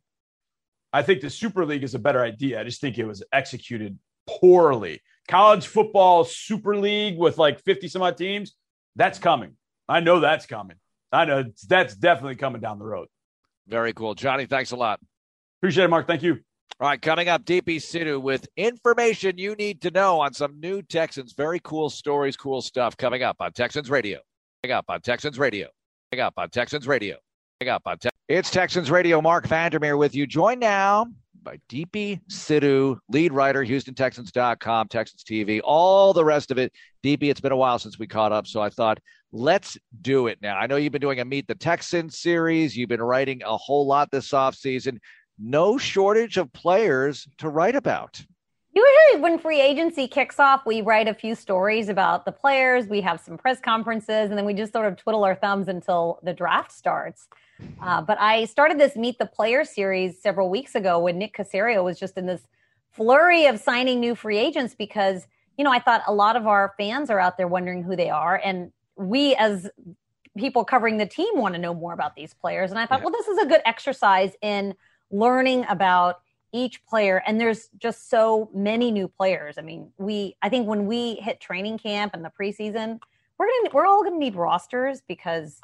I 0.93 1.01
think 1.01 1.21
the 1.21 1.29
Super 1.31 1.65
League 1.65 1.83
is 1.83 1.95
a 1.95 1.99
better 1.99 2.21
idea. 2.21 2.61
I 2.61 2.63
just 2.63 2.81
think 2.81 2.99
it 2.99 3.05
was 3.05 3.23
executed 3.33 3.97
poorly. 4.27 5.01
College 5.27 5.65
football 5.65 6.23
Super 6.23 6.77
League 6.77 7.17
with 7.17 7.39
like 7.39 7.63
50 7.63 7.87
some 7.87 8.03
odd 8.03 8.15
teams, 8.15 8.53
that's 8.95 9.17
coming. 9.17 9.57
I 9.89 10.01
know 10.01 10.19
that's 10.19 10.45
coming. 10.45 10.77
I 11.11 11.25
know 11.25 11.45
that's 11.67 11.95
definitely 11.95 12.35
coming 12.35 12.61
down 12.61 12.77
the 12.77 12.85
road. 12.85 13.07
Very 13.67 13.91
cool. 13.91 14.13
Johnny, 14.13 14.45
thanks 14.45 14.69
a 14.69 14.75
lot. 14.75 14.99
Appreciate 15.61 15.85
it, 15.85 15.89
Mark. 15.89 16.05
Thank 16.05 16.21
you. 16.21 16.41
All 16.79 16.87
right, 16.87 16.99
coming 16.99 17.29
up, 17.29 17.45
DP 17.45 17.77
Sidhu 17.77 18.19
with 18.19 18.47
information 18.57 19.37
you 19.37 19.53
need 19.55 19.79
to 19.83 19.91
know 19.91 20.19
on 20.19 20.33
some 20.33 20.59
new 20.59 20.81
Texans. 20.81 21.33
Very 21.33 21.59
cool 21.63 21.89
stories, 21.89 22.35
cool 22.35 22.61
stuff 22.61 22.97
coming 22.97 23.21
up 23.21 23.37
on 23.39 23.53
Texans 23.53 23.91
Radio. 23.91 24.19
Coming 24.63 24.75
up 24.75 24.85
on 24.89 24.99
Texans 25.01 25.37
Radio. 25.37 25.67
Coming 26.11 26.25
up 26.25 26.33
on 26.35 26.49
Texans 26.49 26.87
Radio. 26.87 27.17
Coming 27.61 27.71
up 27.71 27.83
on 27.85 27.97
It's 28.27 28.49
Texans 28.49 28.89
Radio. 28.89 29.21
Mark 29.21 29.47
Vandermeer 29.47 29.97
with 29.97 30.15
you. 30.15 30.25
Joined 30.25 30.61
now 30.61 31.05
by 31.43 31.59
DP 31.69 32.19
Sidhu, 32.29 32.97
lead 33.07 33.33
writer, 33.33 33.63
HoustonTexans.com, 33.63 34.87
Texans 34.87 35.23
TV, 35.23 35.61
all 35.63 36.11
the 36.11 36.25
rest 36.25 36.49
of 36.49 36.57
it. 36.57 36.73
DP, 37.03 37.29
it's 37.29 37.41
been 37.41 37.51
a 37.51 37.57
while 37.57 37.77
since 37.77 37.99
we 37.99 38.07
caught 38.07 38.31
up, 38.31 38.47
so 38.47 38.61
I 38.61 38.69
thought 38.69 38.97
let's 39.31 39.77
do 40.01 40.25
it 40.27 40.39
now. 40.41 40.57
I 40.57 40.65
know 40.65 40.77
you've 40.77 40.91
been 40.91 41.01
doing 41.01 41.19
a 41.19 41.25
Meet 41.25 41.47
the 41.47 41.55
Texans 41.55 42.19
series. 42.19 42.75
You've 42.75 42.89
been 42.89 43.01
writing 43.01 43.43
a 43.45 43.57
whole 43.57 43.85
lot 43.85 44.09
this 44.09 44.31
offseason 44.31 44.97
no 45.37 45.77
shortage 45.77 46.37
of 46.37 46.51
players 46.53 47.27
to 47.39 47.49
write 47.49 47.75
about. 47.75 48.23
Usually, 48.75 49.21
when 49.21 49.37
free 49.37 49.61
agency 49.61 50.07
kicks 50.07 50.39
off, 50.39 50.65
we 50.65 50.81
write 50.81 51.07
a 51.07 51.13
few 51.13 51.35
stories 51.35 51.89
about 51.89 52.25
the 52.25 52.31
players. 52.31 52.87
We 52.87 53.01
have 53.01 53.19
some 53.19 53.37
press 53.37 53.59
conferences, 53.59 54.29
and 54.29 54.37
then 54.37 54.45
we 54.45 54.53
just 54.55 54.73
sort 54.73 54.87
of 54.87 54.97
twiddle 54.97 55.23
our 55.23 55.35
thumbs 55.35 55.67
until 55.67 56.19
the 56.23 56.33
draft 56.33 56.71
starts. 56.71 57.27
Uh, 57.81 58.01
but 58.01 58.19
I 58.19 58.45
started 58.45 58.79
this 58.79 58.95
Meet 58.95 59.19
the 59.19 59.27
Player 59.27 59.63
series 59.63 60.19
several 60.19 60.49
weeks 60.49 60.73
ago 60.73 60.97
when 60.97 61.19
Nick 61.19 61.35
Caserio 61.35 61.83
was 61.83 61.99
just 61.99 62.17
in 62.17 62.25
this 62.25 62.41
flurry 62.91 63.45
of 63.45 63.59
signing 63.59 63.99
new 63.99 64.15
free 64.15 64.37
agents 64.37 64.75
because, 64.75 65.27
you 65.57 65.63
know, 65.63 65.71
I 65.71 65.79
thought 65.79 66.01
a 66.07 66.13
lot 66.13 66.35
of 66.35 66.47
our 66.47 66.73
fans 66.77 67.11
are 67.11 67.19
out 67.19 67.37
there 67.37 67.47
wondering 67.47 67.83
who 67.83 67.95
they 67.95 68.09
are. 68.09 68.41
And 68.43 68.71
we, 68.95 69.35
as 69.35 69.69
people 70.37 70.65
covering 70.65 70.97
the 70.97 71.05
team, 71.05 71.29
want 71.35 71.53
to 71.53 71.61
know 71.61 71.73
more 71.73 71.93
about 71.93 72.15
these 72.15 72.33
players. 72.33 72.71
And 72.71 72.79
I 72.79 72.85
thought, 72.85 72.99
yeah. 72.99 73.05
well, 73.05 73.13
this 73.13 73.27
is 73.27 73.37
a 73.39 73.45
good 73.45 73.61
exercise 73.65 74.33
in 74.41 74.73
learning 75.13 75.65
about 75.69 76.21
each 76.51 76.85
player 76.85 77.23
and 77.25 77.39
there's 77.39 77.69
just 77.77 78.09
so 78.09 78.49
many 78.53 78.91
new 78.91 79.07
players. 79.07 79.57
I 79.57 79.61
mean 79.61 79.91
we 79.97 80.35
i 80.41 80.49
think 80.49 80.67
when 80.67 80.85
we 80.85 81.15
hit 81.15 81.39
training 81.39 81.77
camp 81.77 82.13
and 82.13 82.25
the 82.25 82.31
preseason 82.39 82.99
we're 83.37 83.47
gonna 83.47 83.69
we're 83.73 83.85
all 83.85 84.03
gonna 84.03 84.17
need 84.17 84.35
rosters 84.35 85.01
because 85.07 85.61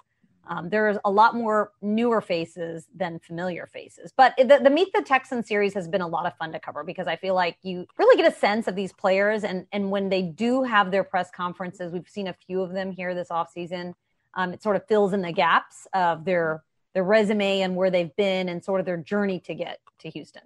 um, 0.47 0.69
there's 0.69 0.97
a 1.05 1.11
lot 1.11 1.35
more 1.35 1.73
newer 1.81 2.21
faces 2.21 2.87
than 2.95 3.19
familiar 3.19 3.67
faces. 3.67 4.11
But 4.17 4.33
the, 4.37 4.59
the 4.63 4.69
meet 4.69 4.91
the 4.93 5.01
texan 5.01 5.43
series 5.43 5.73
has 5.73 5.87
been 5.87 6.01
a 6.01 6.07
lot 6.07 6.25
of 6.25 6.35
fun 6.37 6.51
to 6.51 6.59
cover 6.59 6.83
because 6.83 7.07
i 7.07 7.15
feel 7.15 7.35
like 7.35 7.57
you 7.61 7.85
really 7.97 8.21
get 8.21 8.31
a 8.31 8.35
sense 8.35 8.67
of 8.67 8.75
these 8.75 8.93
players 8.93 9.43
and 9.43 9.67
and 9.71 9.91
when 9.91 10.09
they 10.09 10.21
do 10.21 10.63
have 10.63 10.91
their 10.91 11.03
press 11.03 11.29
conferences 11.31 11.93
we've 11.93 12.09
seen 12.09 12.27
a 12.27 12.33
few 12.33 12.61
of 12.61 12.71
them 12.73 12.91
here 12.91 13.13
this 13.13 13.31
off 13.31 13.51
season 13.51 13.95
um, 14.35 14.53
it 14.53 14.61
sort 14.61 14.75
of 14.75 14.85
fills 14.87 15.13
in 15.13 15.21
the 15.21 15.31
gaps 15.31 15.87
of 15.93 16.25
their 16.25 16.63
their 16.93 17.03
resume 17.03 17.61
and 17.61 17.75
where 17.75 17.91
they've 17.91 18.15
been 18.15 18.49
and 18.49 18.63
sort 18.63 18.79
of 18.79 18.85
their 18.85 18.97
journey 18.97 19.39
to 19.41 19.53
get 19.53 19.79
to 19.99 20.09
Houston. 20.09 20.43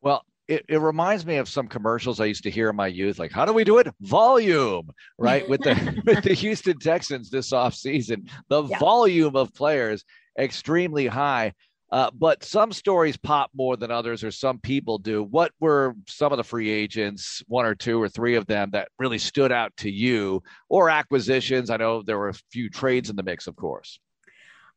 Well, 0.00 0.24
it, 0.48 0.64
it 0.68 0.80
reminds 0.80 1.26
me 1.26 1.36
of 1.36 1.48
some 1.48 1.68
commercials 1.68 2.20
I 2.20 2.24
used 2.24 2.44
to 2.44 2.50
hear 2.50 2.70
in 2.70 2.76
my 2.76 2.86
youth, 2.86 3.18
like, 3.18 3.32
how 3.32 3.44
do 3.44 3.52
we 3.52 3.64
do 3.64 3.78
it? 3.78 3.88
Volume, 4.00 4.90
right? 5.18 5.46
with 5.48 5.60
the 5.60 6.02
with 6.06 6.24
the 6.24 6.32
Houston 6.32 6.78
Texans 6.78 7.30
this 7.30 7.52
offseason. 7.52 8.28
The 8.48 8.64
yeah. 8.64 8.78
volume 8.78 9.36
of 9.36 9.52
players 9.54 10.04
extremely 10.38 11.06
high. 11.06 11.52
Uh, 11.90 12.10
but 12.12 12.44
some 12.44 12.70
stories 12.70 13.16
pop 13.16 13.50
more 13.54 13.74
than 13.74 13.90
others, 13.90 14.22
or 14.22 14.30
some 14.30 14.58
people 14.58 14.98
do. 14.98 15.22
What 15.22 15.52
were 15.58 15.94
some 16.06 16.32
of 16.32 16.36
the 16.36 16.44
free 16.44 16.68
agents, 16.68 17.42
one 17.46 17.64
or 17.64 17.74
two 17.74 18.00
or 18.00 18.10
three 18.10 18.34
of 18.34 18.46
them, 18.46 18.70
that 18.72 18.88
really 18.98 19.16
stood 19.16 19.52
out 19.52 19.74
to 19.78 19.90
you, 19.90 20.42
or 20.68 20.90
acquisitions? 20.90 21.70
I 21.70 21.78
know 21.78 22.02
there 22.02 22.18
were 22.18 22.28
a 22.28 22.40
few 22.52 22.68
trades 22.68 23.08
in 23.08 23.16
the 23.16 23.22
mix, 23.22 23.46
of 23.46 23.56
course. 23.56 23.98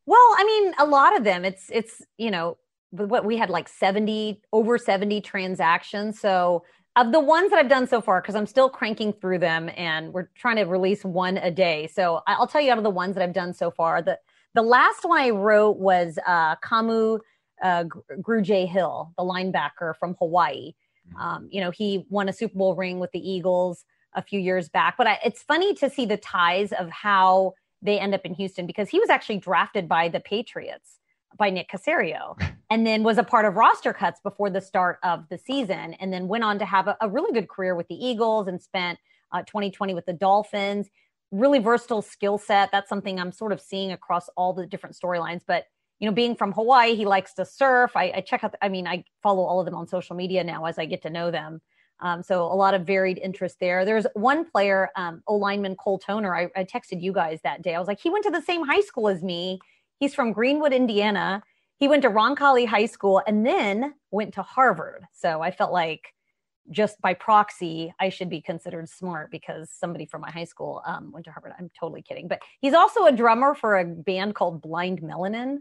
Well, 0.06 0.36
I 0.38 0.44
mean, 0.46 0.74
a 0.80 0.86
lot 0.86 1.16
of 1.18 1.24
them. 1.24 1.46
It's 1.46 1.70
it's 1.72 2.02
you 2.18 2.32
know 2.32 2.58
what 2.92 3.26
we 3.26 3.38
had 3.38 3.50
like 3.50 3.70
seventy 3.70 4.42
over 4.52 4.78
seventy 4.78 5.22
transactions. 5.22 6.20
So 6.20 6.64
of 6.96 7.12
the 7.14 7.20
ones 7.20 7.52
that 7.52 7.60
I've 7.60 7.70
done 7.70 7.88
so 7.88 8.02
far, 8.02 8.22
because 8.22 8.36
I'm 8.36 8.46
still 8.46 8.70
cranking 8.70 9.14
through 9.14 9.40
them, 9.40 9.70
and 9.78 10.14
we're 10.14 10.30
trying 10.36 10.58
to 10.58 10.64
release 10.64 11.06
one 11.06 11.38
a 11.38 11.50
day. 11.50 11.88
So 11.88 12.22
I'll 12.28 12.48
tell 12.48 12.62
you 12.62 12.72
out 12.72 12.78
of 12.78 12.84
the 12.84 12.90
ones 12.90 13.16
that 13.16 13.24
I've 13.24 13.34
done 13.34 13.54
so 13.54 13.72
far. 13.72 14.02
The 14.02 14.20
the 14.54 14.62
last 14.62 15.06
one 15.06 15.20
I 15.20 15.30
wrote 15.30 15.78
was 15.78 16.20
uh, 16.28 16.56
Kamu 16.58 17.20
uh, 17.64 17.84
Hill, 18.66 19.14
the 19.18 19.24
linebacker 19.24 19.96
from 19.98 20.16
Hawaii. 20.20 20.74
Mm-hmm. 21.10 21.22
Um, 21.22 21.48
you 21.52 21.62
know, 21.62 21.72
he 21.72 22.06
won 22.10 22.28
a 22.28 22.34
Super 22.34 22.58
Bowl 22.58 22.76
ring 22.76 23.00
with 23.00 23.12
the 23.12 23.20
Eagles 23.20 23.86
a 24.14 24.22
few 24.22 24.40
years 24.40 24.68
back. 24.68 24.98
But 24.98 25.08
I, 25.08 25.20
it's 25.24 25.42
funny 25.44 25.74
to 25.76 25.90
see 25.90 26.06
the 26.06 26.18
ties 26.18 26.74
of 26.74 26.90
how 26.90 27.54
they 27.82 28.00
end 28.00 28.13
up 28.13 28.22
in 28.26 28.34
Houston 28.34 28.65
because 28.65 28.89
he 28.89 29.00
was 29.00 29.10
actually 29.10 29.38
drafted 29.38 29.88
by 29.88 30.10
the 30.10 30.20
Patriots 30.20 31.00
by 31.38 31.50
Nick 31.50 31.70
Caserio 31.70 32.39
and 32.70 32.86
then 32.86 33.04
was 33.04 33.17
a 33.17 33.24
part 33.24 33.46
of 33.46 33.56
roster 33.56 33.94
cuts 33.94 34.20
before 34.22 34.50
the 34.50 34.62
start 34.62 35.00
of 35.04 35.28
the 35.30 35.38
season 35.38 35.94
and 35.96 36.12
then 36.12 36.28
went 36.28 36.44
on 36.44 36.60
to 36.60 36.65
have 36.65 36.88
a, 36.88 36.98
a 37.02 37.10
really 37.10 37.34
good 37.34 37.50
career 37.50 37.76
with 37.76 37.88
the 37.88 37.96
Eagles 37.96 38.48
and 38.48 38.62
spent 38.62 39.00
uh, 39.32 39.41
2020 39.44 39.94
with 39.94 40.06
the 40.06 40.13
Dolphins. 40.13 40.89
Really 41.32 41.60
versatile 41.60 42.02
skill 42.02 42.38
set. 42.38 42.70
That's 42.72 42.89
something 42.89 43.20
I'm 43.20 43.32
sort 43.32 43.54
of 43.54 43.62
seeing 43.62 43.94
across 43.94 44.28
all 44.36 44.54
the 44.54 44.65
different 44.65 44.98
storylines. 45.02 45.41
But 45.48 45.65
you 46.00 46.08
know, 46.08 46.13
being 46.13 46.36
from 46.36 46.52
Hawaii, 46.52 46.96
he 46.96 47.06
likes 47.06 47.34
to 47.36 47.46
surf. 47.46 47.91
I, 47.96 48.12
I 48.15 48.22
check 48.22 48.44
out. 48.44 48.56
I 48.62 48.70
mean, 48.70 48.88
I 48.88 49.06
follow 49.24 49.44
all 49.44 49.60
of 49.60 49.65
them 49.65 49.76
on 49.76 49.88
social 49.88 50.15
media 50.15 50.44
now 50.44 50.65
as 50.65 50.78
I 50.78 50.86
get 50.86 51.04
to 51.04 51.10
know 51.10 51.32
them. 51.32 51.62
Um, 52.02 52.24
so 52.24 52.44
a 52.46 52.56
lot 52.56 52.74
of 52.74 52.86
varied 52.86 53.20
interest 53.20 53.58
there. 53.60 53.86
There's 53.86 54.08
one 54.14 54.50
player, 54.50 54.90
um, 54.96 55.22
O 55.28 55.36
lineman 55.36 55.76
Cole 55.76 56.00
Toner. 56.00 56.36
I, 56.36 56.50
I 56.56 56.64
texted 56.64 57.02
you 57.02 57.14
guys 57.14 57.40
that 57.44 57.62
day. 57.62 57.76
I 57.76 57.80
was 57.80 57.88
like, 57.88 58.00
he 58.00 58.10
went 58.10 58.26
to 58.26 58.32
the 58.32 58.42
same 58.42 58.66
high 58.66 58.82
school 58.82 59.08
as 59.08 59.24
me. 59.24 59.60
He's 60.00 60.16
from 60.16 60.34
Greenwood, 60.34 60.74
Indiana. 60.74 61.44
He 61.78 61.88
went 61.88 62.02
to 62.04 62.10
Roncalli 62.10 62.68
High 62.68 62.88
School 62.88 63.22
and 63.26 63.46
then 63.46 63.94
went 64.10 64.34
to 64.36 64.42
Harvard. 64.42 65.06
So 65.14 65.42
I 65.42 65.52
felt 65.52 65.72
like 65.72 66.14
just 66.70 67.02
by 67.02 67.14
proxy, 67.14 67.94
I 68.00 68.10
should 68.10 68.30
be 68.30 68.42
considered 68.42 68.88
smart 68.88 69.32
because 69.32 69.70
somebody 69.70 70.06
from 70.06 70.22
my 70.22 70.32
high 70.32 70.46
school 70.46 70.82
um, 70.86 71.12
went 71.12 71.26
to 71.26 71.32
Harvard. 71.32 71.54
I'm 71.58 71.70
totally 71.80 72.02
kidding. 72.02 72.28
But 72.28 72.40
he's 72.62 72.74
also 72.74 73.06
a 73.06 73.12
drummer 73.12 73.54
for 73.56 73.80
a 73.80 73.86
band 73.86 74.36
called 74.36 74.62
Blind 74.62 75.02
Melanin, 75.02 75.58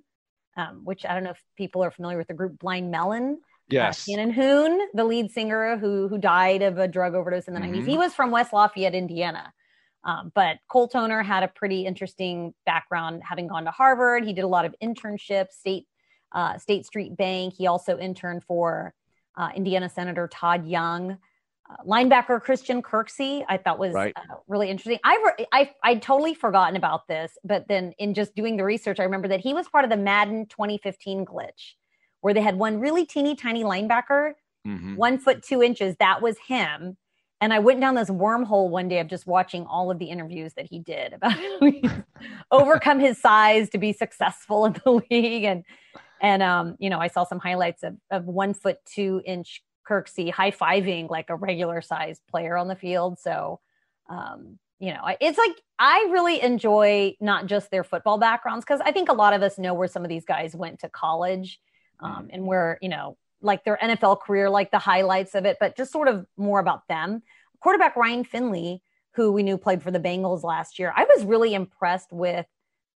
um, 0.56 0.82
which 0.84 1.04
I 1.04 1.14
don't 1.14 1.24
know 1.24 1.30
if 1.30 1.42
people 1.56 1.82
are 1.82 1.90
familiar 1.90 2.18
with 2.18 2.28
the 2.28 2.34
group 2.34 2.58
Blind 2.58 2.90
Melon. 2.90 3.40
Yes. 3.70 4.00
Uh, 4.00 4.12
Shannon 4.12 4.30
Hoon, 4.32 4.88
the 4.94 5.04
lead 5.04 5.30
singer 5.30 5.78
who 5.78 6.08
who 6.08 6.18
died 6.18 6.62
of 6.62 6.78
a 6.78 6.88
drug 6.88 7.14
overdose 7.14 7.48
in 7.48 7.54
the 7.54 7.60
mm-hmm. 7.60 7.80
90s. 7.80 7.86
He 7.86 7.96
was 7.96 8.14
from 8.14 8.30
West 8.30 8.52
Lafayette, 8.52 8.94
Indiana. 8.94 9.52
Um, 10.02 10.32
but 10.34 10.58
Cole 10.68 10.88
Toner 10.88 11.22
had 11.22 11.42
a 11.42 11.48
pretty 11.48 11.84
interesting 11.84 12.54
background, 12.64 13.22
having 13.22 13.48
gone 13.48 13.64
to 13.64 13.70
Harvard. 13.70 14.24
He 14.24 14.32
did 14.32 14.42
a 14.42 14.48
lot 14.48 14.64
of 14.64 14.74
internships, 14.82 15.52
state 15.52 15.86
uh, 16.32 16.58
State 16.58 16.86
Street 16.86 17.16
Bank. 17.16 17.54
He 17.56 17.66
also 17.66 17.98
interned 17.98 18.44
for 18.44 18.94
uh, 19.36 19.50
Indiana 19.54 19.88
Senator 19.88 20.28
Todd 20.28 20.66
Young. 20.66 21.18
Uh, 21.68 21.76
linebacker 21.86 22.40
Christian 22.40 22.82
Kirksey, 22.82 23.44
I 23.48 23.56
thought 23.56 23.78
was 23.78 23.92
right. 23.92 24.12
Uh, 24.16 24.36
really 24.48 24.70
interesting. 24.70 24.98
I, 25.04 25.32
re- 25.38 25.46
I 25.52 25.70
I 25.84 25.94
totally 25.96 26.34
forgotten 26.34 26.76
about 26.76 27.06
this, 27.06 27.36
but 27.44 27.68
then 27.68 27.92
in 27.98 28.14
just 28.14 28.34
doing 28.34 28.56
the 28.56 28.64
research, 28.64 28.98
I 28.98 29.04
remember 29.04 29.28
that 29.28 29.40
he 29.40 29.54
was 29.54 29.68
part 29.68 29.84
of 29.84 29.90
the 29.90 29.96
Madden 29.96 30.46
2015 30.46 31.26
glitch 31.26 31.74
where 32.20 32.34
they 32.34 32.40
had 32.40 32.56
one 32.56 32.80
really 32.80 33.06
teeny 33.06 33.34
tiny 33.34 33.64
linebacker, 33.64 34.32
mm-hmm. 34.66 34.96
one 34.96 35.18
foot 35.18 35.42
two 35.42 35.62
inches. 35.62 35.96
That 35.98 36.22
was 36.22 36.36
him. 36.46 36.96
And 37.42 37.54
I 37.54 37.58
went 37.58 37.80
down 37.80 37.94
this 37.94 38.10
wormhole 38.10 38.68
one 38.68 38.88
day 38.88 38.98
of 38.98 39.08
just 39.08 39.26
watching 39.26 39.64
all 39.64 39.90
of 39.90 39.98
the 39.98 40.06
interviews 40.06 40.52
that 40.54 40.66
he 40.66 40.78
did 40.78 41.14
about 41.14 41.38
overcome 42.50 43.00
his 43.00 43.18
size 43.18 43.70
to 43.70 43.78
be 43.78 43.94
successful 43.94 44.66
in 44.66 44.74
the 44.84 44.90
league. 45.10 45.44
And 45.44 45.64
and 46.20 46.42
um, 46.42 46.76
you 46.78 46.90
know, 46.90 46.98
I 46.98 47.08
saw 47.08 47.24
some 47.24 47.38
highlights 47.38 47.82
of, 47.82 47.96
of 48.10 48.26
one 48.26 48.52
foot 48.52 48.76
two 48.84 49.22
inch 49.24 49.62
Kirksey 49.88 50.30
high 50.30 50.50
fiving 50.50 51.08
like 51.08 51.30
a 51.30 51.36
regular 51.36 51.80
sized 51.80 52.20
player 52.30 52.56
on 52.56 52.68
the 52.68 52.76
field. 52.76 53.18
So 53.18 53.60
um, 54.10 54.58
you 54.78 54.92
know, 54.92 55.02
it's 55.20 55.38
like 55.38 55.52
I 55.78 56.08
really 56.10 56.42
enjoy 56.42 57.14
not 57.20 57.46
just 57.46 57.70
their 57.70 57.84
football 57.84 58.18
backgrounds 58.18 58.64
because 58.66 58.80
I 58.84 58.92
think 58.92 59.08
a 59.08 59.14
lot 59.14 59.32
of 59.32 59.42
us 59.42 59.58
know 59.58 59.72
where 59.72 59.88
some 59.88 60.02
of 60.02 60.08
these 60.08 60.24
guys 60.24 60.54
went 60.54 60.80
to 60.80 60.88
college 60.90 61.58
um, 62.02 62.12
mm-hmm. 62.12 62.26
and 62.32 62.46
where 62.46 62.78
you 62.80 62.88
know 62.88 63.16
like 63.42 63.64
their 63.64 63.78
NFL 63.82 64.20
career, 64.20 64.50
like 64.50 64.70
the 64.70 64.78
highlights 64.78 65.34
of 65.34 65.44
it, 65.46 65.56
but 65.60 65.76
just 65.76 65.92
sort 65.92 66.08
of 66.08 66.26
more 66.36 66.60
about 66.60 66.86
them. 66.88 67.22
Quarterback 67.60 67.96
Ryan 67.96 68.24
Finley, 68.24 68.82
who 69.12 69.32
we 69.32 69.42
knew 69.42 69.56
played 69.56 69.82
for 69.82 69.90
the 69.90 70.00
Bengals 70.00 70.42
last 70.42 70.78
year, 70.78 70.92
I 70.94 71.04
was 71.04 71.24
really 71.24 71.54
impressed 71.54 72.12
with 72.12 72.46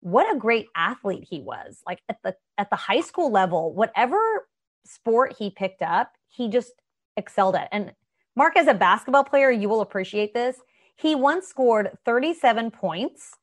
what 0.00 0.30
a 0.34 0.38
great 0.38 0.66
athlete 0.76 1.26
he 1.28 1.40
was. 1.40 1.82
Like 1.86 2.00
at 2.08 2.18
the 2.22 2.36
at 2.58 2.70
the 2.70 2.76
high 2.76 3.00
school 3.00 3.30
level, 3.30 3.72
whatever 3.72 4.46
sport 4.84 5.34
he 5.38 5.50
picked 5.50 5.82
up, 5.82 6.12
he 6.28 6.48
just 6.48 6.72
excelled 7.16 7.56
at. 7.56 7.68
And 7.72 7.92
Mark, 8.36 8.56
as 8.56 8.66
a 8.66 8.74
basketball 8.74 9.24
player, 9.24 9.50
you 9.50 9.68
will 9.68 9.80
appreciate 9.80 10.34
this. 10.34 10.58
He 10.96 11.14
once 11.14 11.46
scored 11.46 11.90
37 12.04 12.70
points 12.70 13.36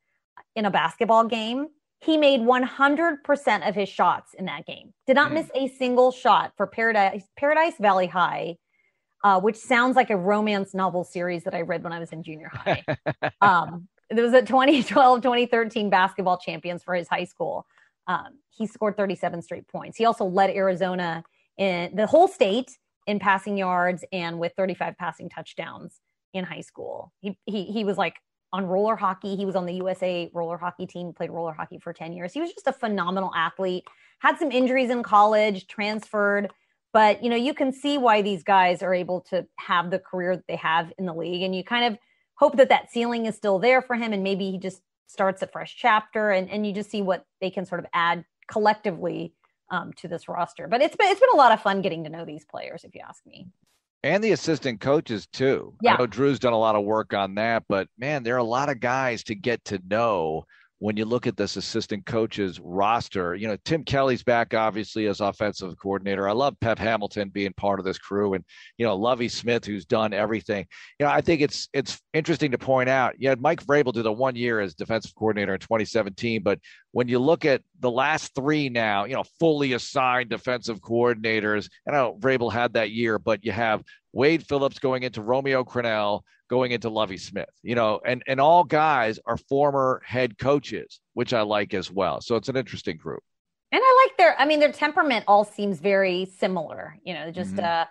in 0.56 0.66
a 0.66 0.72
basketball 0.72 1.26
game 1.26 1.68
he 2.02 2.18
made 2.18 2.42
100% 2.42 3.68
of 3.68 3.76
his 3.76 3.88
shots 3.88 4.34
in 4.34 4.46
that 4.46 4.66
game. 4.66 4.94
Did 5.06 5.16
not 5.16 5.32
mm. 5.32 5.36
miss 5.36 5.50
a 5.54 5.68
single 5.68 6.12
shot 6.12 6.54
for 6.58 6.66
Paradise 6.68 7.24
Paradise 7.38 7.76
Valley 7.80 8.08
High, 8.08 8.58
uh, 9.24 9.40
which 9.40 9.56
sounds 9.56 9.96
like 9.96 10.10
a 10.10 10.18
romance 10.18 10.74
novel 10.74 11.04
series 11.04 11.44
that 11.44 11.54
I 11.54 11.62
read 11.62 11.84
when 11.84 11.94
I 11.94 12.00
was 12.00 12.12
in 12.12 12.24
junior 12.24 12.52
high. 12.52 12.84
um, 13.42 13.88
there 14.10 14.26
was 14.26 14.34
a 14.34 14.42
2012 14.42 15.22
2013 15.22 15.90
basketball 15.90 16.38
champions 16.38 16.84
for 16.84 16.96
his 16.96 17.08
high 17.08 17.24
school. 17.24 17.66
Um, 18.08 18.40
he 18.50 18.66
scored 18.66 18.98
37 18.98 19.44
straight 19.44 19.68
points. 19.68 19.98
He 19.98 20.06
also 20.06 20.26
led 20.26 20.50
Arizona 20.50 21.24
in 21.58 21.96
the 21.96 22.08
whole 22.08 22.28
state 22.28 22.72
in 23.06 23.20
passing 23.20 23.58
yards 23.58 24.04
and 24.12 24.40
with 24.40 24.54
35 24.58 24.98
passing 24.98 25.30
touchdowns 25.30 26.00
in 26.34 26.46
high 26.46 26.62
school. 26.62 27.14
He 27.20 27.38
he 27.46 27.66
he 27.66 27.84
was 27.84 27.98
like 27.98 28.16
on 28.54 28.66
roller 28.66 28.96
hockey. 28.96 29.36
He 29.36 29.46
was 29.46 29.56
on 29.56 29.66
the 29.66 29.74
USA 29.74 30.30
roller 30.34 30.58
hockey 30.58 30.86
team, 30.86 31.14
played 31.14 31.32
roller 31.32 31.54
hockey 31.54 31.80
for 31.80 31.94
10 31.94 32.14
years. 32.14 32.34
He 32.34 32.42
was 32.42 32.52
just 32.52 32.68
a 32.68 32.74
phenomenal 32.74 33.32
athlete. 33.36 33.86
Had 34.20 34.38
some 34.38 34.52
injuries 34.52 34.90
in 34.90 35.04
college, 35.04 35.68
transferred, 35.68 36.52
but 36.94 37.24
you 37.24 37.30
know, 37.30 37.36
you 37.36 37.54
can 37.54 37.72
see 37.72 37.98
why 37.98 38.22
these 38.22 38.44
guys 38.44 38.84
are 38.84 38.94
able 38.94 39.22
to 39.22 39.48
have 39.58 39.90
the 39.90 40.00
career 40.00 40.36
that 40.36 40.48
they 40.48 40.58
have 40.58 40.92
in 40.98 41.06
the 41.06 41.14
league 41.14 41.42
and 41.42 41.56
you 41.56 41.64
kind 41.64 41.94
of 41.94 42.00
hope 42.36 42.58
that 42.58 42.70
that 42.70 42.92
ceiling 42.92 43.26
is 43.26 43.36
still 43.36 43.60
there 43.60 43.82
for 43.82 43.96
him 43.96 44.14
and 44.14 44.24
maybe 44.24 44.52
he 44.52 44.58
just 44.58 44.82
starts 45.08 45.42
a 45.42 45.48
fresh 45.48 45.76
chapter 45.78 46.32
and 46.32 46.50
and 46.50 46.66
you 46.66 46.74
just 46.74 46.90
see 46.90 47.02
what 47.02 47.26
they 47.42 47.50
can 47.50 47.66
sort 47.66 47.80
of 47.80 47.86
add 47.94 48.24
collectively 48.48 49.34
um, 49.72 49.94
to 49.94 50.08
this 50.08 50.28
roster. 50.28 50.68
But 50.68 50.82
it's 50.82 50.96
been 50.96 51.08
it's 51.10 51.20
been 51.20 51.30
a 51.34 51.38
lot 51.38 51.52
of 51.52 51.62
fun 51.62 51.82
getting 51.82 52.04
to 52.04 52.10
know 52.10 52.26
these 52.26 52.46
players, 52.46 52.84
if 52.84 52.94
you 52.94 53.02
ask 53.08 53.26
me. 53.26 53.48
And 54.04 54.24
the 54.24 54.32
assistant 54.32 54.82
coaches 54.82 55.28
too. 55.28 55.76
Yeah. 55.82 55.94
I 55.94 55.98
know 55.98 56.08
Drew's 56.08 56.40
done 56.40 56.54
a 56.54 56.60
lot 56.60 56.76
of 56.76 56.84
work 56.84 57.14
on 57.14 57.36
that, 57.36 57.64
but 57.70 57.88
man, 57.98 58.24
there 58.24 58.36
are 58.36 58.40
a 58.40 58.44
lot 58.44 58.70
of 58.70 58.80
guys 58.80 59.24
to 59.26 59.36
get 59.36 59.64
to 59.66 59.80
know 59.88 60.46
when 60.82 60.98
you 60.98 61.06
look 61.06 61.28
at 61.28 61.38
this 61.38 61.58
assistant 61.58 62.08
coaches 62.08 62.60
roster, 62.60 63.36
you 63.36 63.48
know, 63.48 63.56
Tim 63.66 63.84
Kelly's 63.84 64.24
back 64.24 64.56
obviously 64.56 65.06
as 65.06 65.22
offensive 65.22 65.78
coordinator. 65.78 66.28
I 66.28 66.32
love 66.32 66.60
Pep 66.60 66.80
Hamilton 66.80 67.30
being 67.30 67.54
part 67.54 67.78
of 67.78 67.86
this 67.86 68.00
crew 68.00 68.34
and, 68.34 68.44
you 68.80 68.88
know, 68.88 68.96
Lovie 68.96 69.30
Smith, 69.30 69.64
who's 69.64 69.86
done 69.86 70.12
everything. 70.12 70.66
You 71.00 71.06
know, 71.06 71.12
I 71.12 71.22
think 71.22 71.42
it's 71.42 71.70
it's 71.72 72.02
interesting 72.16 72.50
to 72.50 72.58
point 72.58 72.90
out. 72.90 73.14
You 73.20 73.30
had 73.30 73.40
Mike 73.40 73.64
Vrabel 73.64 73.94
do 73.94 74.02
the 74.02 74.12
one 74.12 74.36
year 74.36 74.60
as 74.60 74.74
defensive 74.74 75.14
coordinator 75.14 75.54
in 75.54 75.60
2017, 75.60 76.42
but 76.42 76.58
when 76.94 77.08
you 77.08 77.20
look 77.20 77.46
at 77.46 77.62
the 77.80 77.92
last 77.92 78.34
three 78.34 78.68
now, 78.68 79.06
you 79.06 79.14
know, 79.14 79.24
fully 79.40 79.74
assigned 79.74 80.32
defensive 80.32 80.82
coordinators, 80.82 81.70
and 81.86 81.96
I 81.96 82.00
know 82.00 82.18
Vrabel 82.20 82.52
had 82.52 82.74
that 82.74 82.90
year, 82.90 83.20
but 83.20 83.46
you 83.46 83.52
have 83.52 83.84
Wade 84.14 84.46
Phillips 84.46 84.80
going 84.80 85.04
into 85.04 85.22
Romeo 85.22 85.64
Crennel, 85.64 86.22
going 86.50 86.72
into 86.72 86.90
Lovie 86.90 87.18
Smith, 87.18 87.50
you 87.64 87.76
know, 87.76 88.02
and, 88.06 88.22
and 88.28 88.42
all 88.42 88.64
guys 88.64 89.20
are 89.26 89.38
former 89.38 90.02
head 90.06 90.38
coaches, 90.38 91.00
which 91.14 91.34
I 91.34 91.42
like 91.42 91.74
as 91.74 91.90
well. 91.90 92.20
So 92.20 92.36
it's 92.36 92.50
an 92.50 92.58
interesting 92.58 92.98
group. 92.98 93.24
And 93.72 93.82
I 93.82 94.06
like 94.06 94.18
their, 94.18 94.40
I 94.40 94.46
mean, 94.46 94.60
their 94.60 94.72
temperament 94.72 95.24
all 95.28 95.46
seems 95.46 95.80
very 95.80 96.26
similar, 96.26 96.98
you 97.06 97.14
know, 97.14 97.32
just 97.32 97.56
mm-hmm. 97.56 97.66
uh, 97.66 97.86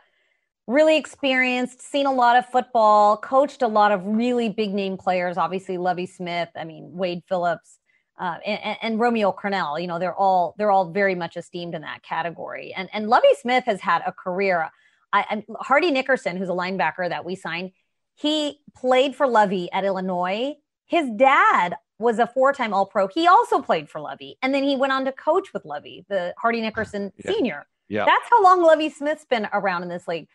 really 0.67 0.99
experienced, 0.99 1.81
seen 1.81 2.05
a 2.05 2.13
lot 2.13 2.37
of 2.37 2.45
football, 2.47 3.17
coached 3.17 3.63
a 3.63 3.67
lot 3.67 3.91
of 3.91 4.05
really 4.05 4.51
big 4.51 4.75
name 4.75 4.99
players, 4.99 5.39
obviously 5.39 5.79
Lovie 5.79 6.07
Smith, 6.07 6.51
I 6.55 6.65
mean, 6.65 6.91
Wade 6.93 7.23
Phillips. 7.29 7.79
Uh, 8.19 8.37
and, 8.45 8.77
and, 8.83 9.01
Romeo 9.01 9.33
Crennel, 9.33 9.81
you 9.81 9.87
know, 9.87 9.99
they're 9.99 10.15
all 10.15 10.55
they're 10.59 10.71
all 10.71 10.91
very 10.91 11.15
much 11.15 11.39
esteemed 11.39 11.75
in 11.75 11.81
that 11.81 12.03
category. 12.03 12.75
And 12.77 12.91
and 12.93 13.09
Lovie 13.09 13.35
Smith 13.41 13.65
has 13.65 13.81
had 13.81 14.03
a 14.07 14.13
career. 14.13 14.69
I, 15.13 15.45
Hardy 15.59 15.91
Nickerson, 15.91 16.37
who's 16.37 16.49
a 16.49 16.53
linebacker 16.53 17.09
that 17.09 17.25
we 17.25 17.35
signed, 17.35 17.73
he 18.15 18.61
played 18.77 19.17
for 19.17 19.27
Lovie 19.27 19.71
at 19.73 19.85
Illinois. 19.85 20.55
His 20.87 21.09
dad 21.17 21.77
was 21.99 22.19
a 22.19 22.27
four-time 22.27 22.73
All-Pro. 22.73 23.09
He 23.09 23.27
also 23.27 23.61
played 23.61 23.89
for 23.89 24.01
Lovie, 24.01 24.37
and 24.43 24.55
then 24.55 24.65
he 24.65 24.77
went 24.77 24.93
on 24.93 25.05
to 25.05 25.13
coach 25.13 25.53
with 25.53 25.65
Lovie, 25.65 26.05
the 26.09 26.35
Hardy 26.39 26.61
Nickerson 26.61 27.13
yeah. 27.25 27.33
Senior. 27.33 27.67
Yeah, 27.89 28.05
that's 28.05 28.27
how 28.31 28.43
long 28.43 28.63
Lovie 28.63 28.89
Smith's 28.89 29.25
been 29.25 29.49
around 29.53 29.83
in 29.83 29.89
this 29.89 30.07
league. 30.07 30.29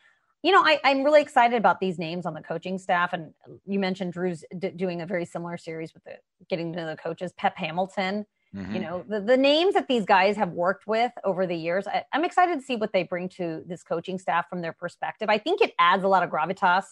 You 0.44 0.52
know, 0.52 0.62
I, 0.62 0.80
am 0.84 1.04
really 1.04 1.22
excited 1.22 1.58
about 1.58 1.80
these 1.80 1.98
names 1.98 2.26
on 2.26 2.34
the 2.34 2.42
coaching 2.42 2.78
staff, 2.78 3.14
and 3.14 3.34
you 3.66 3.80
mentioned 3.80 4.14
Drew's 4.14 4.44
d- 4.58 4.70
doing 4.72 5.02
a 5.02 5.06
very 5.06 5.26
similar 5.26 5.58
series 5.58 5.94
with 5.94 6.04
the 6.04 6.18
getting 6.50 6.74
to 6.74 6.80
know 6.80 6.90
the 6.90 6.98
coaches. 6.98 7.34
Pep 7.34 7.56
Hamilton, 7.58 8.26
Mm-hmm. 8.56 8.76
You 8.76 8.82
know, 8.82 9.06
the, 9.08 9.20
the 9.20 9.38
names 9.38 9.74
that 9.74 9.88
these 9.88 10.06
guys 10.06 10.38
have 10.38 10.52
worked 10.52 10.88
with 10.88 11.12
over 11.24 11.46
the 11.46 11.56
years, 11.56 11.88
I, 11.88 12.04
I'm 12.14 12.24
excited 12.24 12.60
to 12.60 12.66
see 12.66 12.78
what 12.78 12.94
they 12.94 13.04
bring 13.04 13.28
to 13.30 13.64
this 13.68 13.84
coaching 13.84 14.18
staff 14.18 14.48
from 14.50 14.62
their 14.62 14.74
perspective. 14.74 15.30
I 15.30 15.38
think 15.38 15.62
it 15.62 15.74
adds 15.78 16.04
a 16.04 16.08
lot 16.08 16.24
of 16.24 16.30
gravitas 16.30 16.86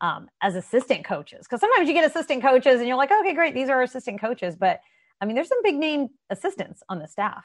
um, 0.00 0.28
as 0.40 0.54
assistant 0.54 1.04
coaches 1.04 1.46
because 1.46 1.60
sometimes 1.60 1.88
you 1.88 1.94
get 1.94 2.04
assistant 2.04 2.42
coaches 2.42 2.78
and 2.78 2.86
you're 2.86 2.96
like, 2.96 3.10
okay, 3.10 3.34
great, 3.34 3.54
these 3.54 3.68
are 3.68 3.82
assistant 3.82 4.20
coaches. 4.20 4.54
But 4.56 4.80
I 5.20 5.26
mean, 5.26 5.34
there's 5.34 5.48
some 5.48 5.62
big 5.62 5.76
name 5.76 6.08
assistants 6.30 6.82
on 6.88 6.98
the 6.98 7.08
staff. 7.08 7.44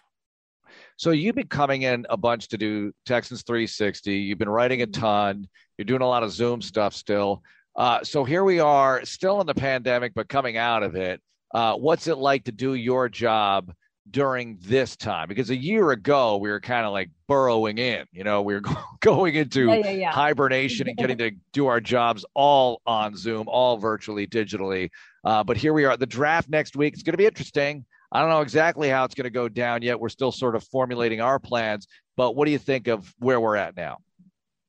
So 0.97 1.11
you've 1.11 1.35
been 1.35 1.47
coming 1.47 1.83
in 1.83 2.05
a 2.09 2.17
bunch 2.17 2.47
to 2.49 2.57
do 2.57 2.91
Texans 3.05 3.43
360. 3.43 4.15
You've 4.15 4.39
been 4.39 4.49
writing 4.49 4.81
a 4.81 4.87
mm-hmm. 4.87 5.01
ton. 5.01 5.47
You're 5.77 5.85
doing 5.85 6.01
a 6.01 6.07
lot 6.07 6.23
of 6.23 6.31
Zoom 6.31 6.61
stuff 6.61 6.93
still. 6.93 7.43
Uh, 7.75 8.03
so 8.03 8.23
here 8.23 8.43
we 8.43 8.59
are, 8.59 9.03
still 9.03 9.41
in 9.41 9.47
the 9.47 9.53
pandemic, 9.53 10.13
but 10.13 10.29
coming 10.29 10.55
out 10.55 10.83
of 10.83 10.95
it. 10.95 11.21
Uh, 11.55 11.73
what's 11.73 12.07
it 12.07 12.17
like 12.17 12.43
to 12.43 12.51
do 12.51 12.73
your 12.73 13.07
job 13.07 13.73
during 14.11 14.57
this 14.61 14.97
time? 14.97 15.29
Because 15.29 15.51
a 15.51 15.55
year 15.55 15.91
ago, 15.91 16.35
we 16.35 16.49
were 16.49 16.59
kind 16.59 16.85
of 16.85 16.91
like 16.91 17.09
burrowing 17.29 17.77
in, 17.77 18.05
you 18.11 18.25
know, 18.25 18.41
we 18.41 18.55
were 18.55 18.61
going 18.99 19.35
into 19.35 19.67
yeah, 19.67 19.75
yeah, 19.75 19.91
yeah. 19.91 20.11
hibernation 20.11 20.89
and 20.89 20.97
getting 20.97 21.17
to 21.17 21.31
do 21.53 21.67
our 21.67 21.79
jobs 21.79 22.25
all 22.33 22.81
on 22.85 23.15
Zoom, 23.15 23.47
all 23.47 23.77
virtually, 23.77 24.27
digitally. 24.27 24.89
Uh, 25.23 25.45
but 25.45 25.55
here 25.55 25.71
we 25.71 25.85
are. 25.85 25.95
The 25.95 26.05
draft 26.05 26.49
next 26.49 26.75
week. 26.75 26.93
It's 26.93 27.03
going 27.03 27.13
to 27.13 27.17
be 27.17 27.25
interesting. 27.25 27.85
I 28.11 28.19
don't 28.19 28.29
know 28.29 28.41
exactly 28.41 28.89
how 28.89 29.05
it's 29.05 29.15
going 29.15 29.23
to 29.23 29.29
go 29.29 29.47
down 29.47 29.81
yet. 29.81 29.97
We're 29.97 30.09
still 30.09 30.33
sort 30.33 30.57
of 30.57 30.63
formulating 30.65 31.21
our 31.21 31.39
plans. 31.39 31.87
But 32.17 32.35
what 32.35 32.47
do 32.47 32.51
you 32.51 32.59
think 32.59 32.89
of 32.89 33.13
where 33.19 33.39
we're 33.39 33.55
at 33.55 33.77
now? 33.77 33.99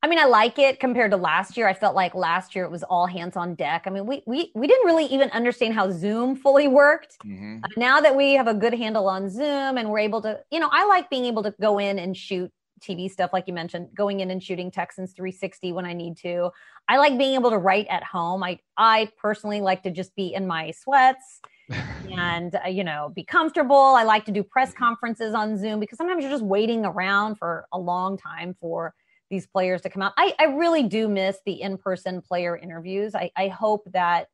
I 0.03 0.09
mean, 0.09 0.19
I 0.19 0.25
like 0.27 0.59
it 0.59 0.79
compared 0.79 1.11
to 1.13 1.17
last 1.17 1.57
year. 1.57 1.67
I 1.67 1.75
felt 1.75 1.97
like 1.97 2.15
last 2.15 2.55
year 2.55 2.65
it 2.65 2.71
was 2.71 2.83
all 2.83 3.07
hands 3.07 3.37
on 3.37 3.55
deck. 3.55 3.85
I 3.87 3.91
mean, 3.91 4.07
we 4.07 4.23
we 4.27 4.53
we 4.55 4.67
didn't 4.67 4.87
really 4.87 5.07
even 5.07 5.31
understand 5.31 5.75
how 5.75 5.91
Zoom 5.91 6.37
fully 6.37 6.69
worked. 6.69 7.17
Mm-hmm. 7.25 7.65
Uh, 7.65 7.69
now 7.77 8.01
that 8.01 8.15
we 8.15 8.35
have 8.35 8.47
a 8.47 8.55
good 8.55 8.75
handle 8.75 9.09
on 9.09 9.29
Zoom 9.29 9.79
and 9.79 9.91
we're 9.91 10.01
able 10.01 10.23
to, 10.23 10.41
you 10.51 10.61
know, 10.61 10.69
I 10.71 10.87
like 10.87 11.11
being 11.11 11.25
able 11.25 11.43
to 11.45 11.55
go 11.61 11.79
in 11.79 11.99
and 11.99 12.17
shoot 12.17 12.53
TV 12.81 13.11
stuff 13.11 13.33
like 13.33 13.45
you 13.47 13.55
mentioned, 13.55 13.89
going 13.95 14.21
in 14.21 14.31
and 14.31 14.43
shooting 14.43 14.71
Texans 14.71 15.13
360 15.13 15.73
when 15.73 15.87
I 15.87 15.93
need 15.93 16.17
to. 16.19 16.51
I 16.89 16.99
like 16.99 17.19
being 17.19 17.35
able 17.35 17.51
to 17.51 17.59
write 17.59 17.87
at 17.89 18.05
home. 18.05 18.43
I 18.45 18.61
I 18.77 19.11
personally 19.17 19.61
like 19.61 19.83
to 19.85 19.91
just 19.91 20.15
be 20.15 20.35
in 20.35 20.47
my 20.47 20.71
sweats 20.73 21.41
and 22.17 22.55
uh, 22.55 22.69
you 22.69 22.85
know 22.85 23.11
be 23.15 23.25
comfortable. 23.25 23.77
I 23.77 24.05
like 24.05 24.25
to 24.27 24.33
do 24.33 24.43
press 24.43 24.73
conferences 24.73 25.35
on 25.35 25.59
Zoom 25.59 25.81
because 25.81 25.99
sometimes 25.99 26.23
you're 26.23 26.31
just 26.31 26.45
waiting 26.45 26.85
around 26.85 27.37
for 27.37 27.67
a 27.73 27.79
long 27.79 28.19
time 28.19 28.55
for 28.61 28.95
these 29.31 29.47
players 29.47 29.83
to 29.83 29.91
come 29.91 30.03
out. 30.03 30.12
I, 30.17 30.35
I 30.39 30.45
really 30.45 30.85
do 30.85 31.09
miss 31.09 31.39
the 31.45 31.61
in-person 31.61 32.23
player 32.23 32.57
interviews. 32.57 33.15
I, 33.15 33.31
I 33.37 33.49
hope 33.49 33.91
that 33.93 34.29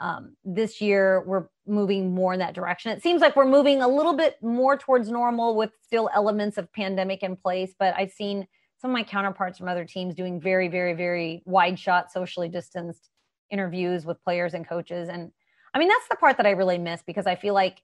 um, 0.00 0.36
this 0.44 0.80
year 0.80 1.22
we're 1.26 1.46
moving 1.66 2.14
more 2.14 2.32
in 2.32 2.38
that 2.40 2.54
direction. 2.54 2.92
It 2.92 3.02
seems 3.02 3.20
like 3.20 3.36
we're 3.36 3.44
moving 3.44 3.82
a 3.82 3.88
little 3.88 4.14
bit 4.14 4.36
more 4.42 4.76
towards 4.76 5.10
normal 5.10 5.54
with 5.54 5.70
still 5.84 6.08
elements 6.14 6.56
of 6.56 6.72
pandemic 6.72 7.22
in 7.22 7.36
place, 7.36 7.74
but 7.78 7.94
I've 7.96 8.10
seen 8.10 8.46
some 8.80 8.90
of 8.90 8.94
my 8.94 9.04
counterparts 9.04 9.58
from 9.58 9.68
other 9.68 9.84
teams 9.84 10.14
doing 10.14 10.40
very, 10.40 10.68
very, 10.68 10.94
very 10.94 11.42
wide 11.44 11.78
shot, 11.78 12.10
socially 12.10 12.48
distanced 12.48 13.10
interviews 13.50 14.04
with 14.04 14.22
players 14.24 14.54
and 14.54 14.66
coaches. 14.66 15.08
And 15.08 15.30
I 15.72 15.78
mean, 15.78 15.88
that's 15.88 16.08
the 16.08 16.16
part 16.16 16.38
that 16.38 16.46
I 16.46 16.50
really 16.50 16.78
miss 16.78 17.02
because 17.06 17.26
I 17.26 17.36
feel 17.36 17.54
like 17.54 17.80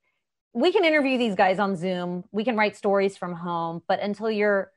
we 0.55 0.73
can 0.73 0.85
interview 0.85 1.19
these 1.19 1.35
guys 1.35 1.59
on 1.59 1.77
Zoom, 1.77 2.25
we 2.33 2.43
can 2.43 2.57
write 2.57 2.77
stories 2.77 3.17
from 3.17 3.35
home, 3.35 3.83
but 3.87 4.01
until 4.01 4.31
you're 4.31 4.73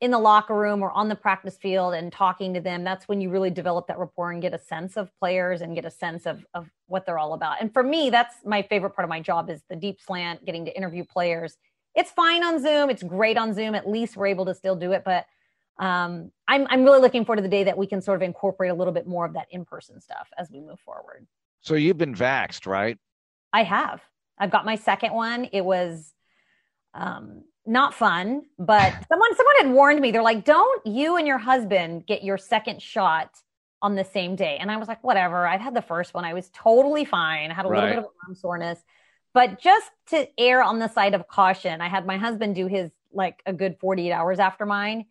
in 0.00 0.10
the 0.12 0.18
locker 0.18 0.54
room 0.54 0.82
or 0.82 0.92
on 0.92 1.08
the 1.08 1.16
practice 1.16 1.56
field 1.56 1.94
and 1.94 2.12
talking 2.12 2.54
to 2.54 2.60
them, 2.60 2.84
that's 2.84 3.08
when 3.08 3.20
you 3.20 3.30
really 3.30 3.50
develop 3.50 3.88
that 3.88 3.98
rapport 3.98 4.30
and 4.30 4.40
get 4.40 4.54
a 4.54 4.58
sense 4.58 4.96
of 4.96 5.10
players 5.18 5.60
and 5.60 5.74
get 5.74 5.84
a 5.84 5.90
sense 5.90 6.24
of, 6.24 6.46
of 6.54 6.68
what 6.86 7.04
they're 7.04 7.18
all 7.18 7.32
about. 7.32 7.56
And 7.60 7.72
for 7.72 7.82
me, 7.82 8.08
that's 8.08 8.36
my 8.44 8.62
favorite 8.62 8.90
part 8.90 9.04
of 9.04 9.08
my 9.08 9.20
job 9.20 9.50
is 9.50 9.60
the 9.68 9.74
deep 9.74 10.00
slant, 10.00 10.44
getting 10.44 10.64
to 10.66 10.76
interview 10.76 11.04
players. 11.04 11.56
It's 11.96 12.12
fine 12.12 12.44
on 12.44 12.62
Zoom. 12.62 12.90
It's 12.90 13.02
great 13.02 13.36
on 13.36 13.52
Zoom. 13.54 13.74
At 13.74 13.88
least 13.88 14.16
we're 14.16 14.28
able 14.28 14.46
to 14.46 14.54
still 14.54 14.76
do 14.76 14.92
it. 14.92 15.02
But 15.04 15.26
um, 15.80 16.30
I'm, 16.46 16.68
I'm 16.70 16.84
really 16.84 17.00
looking 17.00 17.24
forward 17.24 17.38
to 17.38 17.42
the 17.42 17.48
day 17.48 17.64
that 17.64 17.76
we 17.76 17.88
can 17.88 18.00
sort 18.00 18.16
of 18.16 18.22
incorporate 18.22 18.70
a 18.70 18.74
little 18.74 18.92
bit 18.92 19.06
more 19.06 19.24
of 19.24 19.32
that 19.32 19.48
in-person 19.50 20.00
stuff 20.00 20.28
as 20.38 20.48
we 20.50 20.60
move 20.60 20.78
forward. 20.78 21.26
So 21.60 21.74
you've 21.74 21.98
been 21.98 22.14
vaxxed, 22.14 22.66
right? 22.66 22.98
I 23.52 23.64
have. 23.64 24.00
I've 24.38 24.52
got 24.52 24.64
my 24.64 24.76
second 24.76 25.12
one. 25.12 25.48
It 25.52 25.64
was 25.64 26.12
um, 26.94 27.42
not 27.68 27.94
fun, 27.94 28.42
but 28.58 28.92
someone 29.08 29.36
someone 29.36 29.54
had 29.60 29.70
warned 29.70 30.00
me. 30.00 30.10
They're 30.10 30.22
like, 30.22 30.44
"Don't 30.44 30.86
you 30.86 31.16
and 31.16 31.26
your 31.26 31.38
husband 31.38 32.06
get 32.06 32.24
your 32.24 32.38
second 32.38 32.82
shot 32.82 33.30
on 33.82 33.94
the 33.94 34.04
same 34.04 34.34
day?" 34.34 34.56
And 34.58 34.70
I 34.70 34.76
was 34.76 34.88
like, 34.88 35.04
"Whatever. 35.04 35.46
I've 35.46 35.60
had 35.60 35.74
the 35.74 35.82
first 35.82 36.14
one. 36.14 36.24
I 36.24 36.34
was 36.34 36.50
totally 36.52 37.04
fine. 37.04 37.50
I 37.50 37.54
had 37.54 37.66
a 37.66 37.68
right. 37.68 37.80
little 37.80 37.94
bit 37.94 37.98
of 37.98 38.10
arm 38.26 38.34
soreness, 38.34 38.80
but 39.34 39.60
just 39.60 39.90
to 40.08 40.26
err 40.38 40.62
on 40.62 40.78
the 40.78 40.88
side 40.88 41.14
of 41.14 41.28
caution, 41.28 41.80
I 41.80 41.88
had 41.88 42.06
my 42.06 42.16
husband 42.16 42.54
do 42.54 42.66
his 42.66 42.90
like 43.12 43.42
a 43.46 43.52
good 43.52 43.76
48 43.80 44.12
hours 44.12 44.38
after 44.38 44.66
mine, 44.66 45.06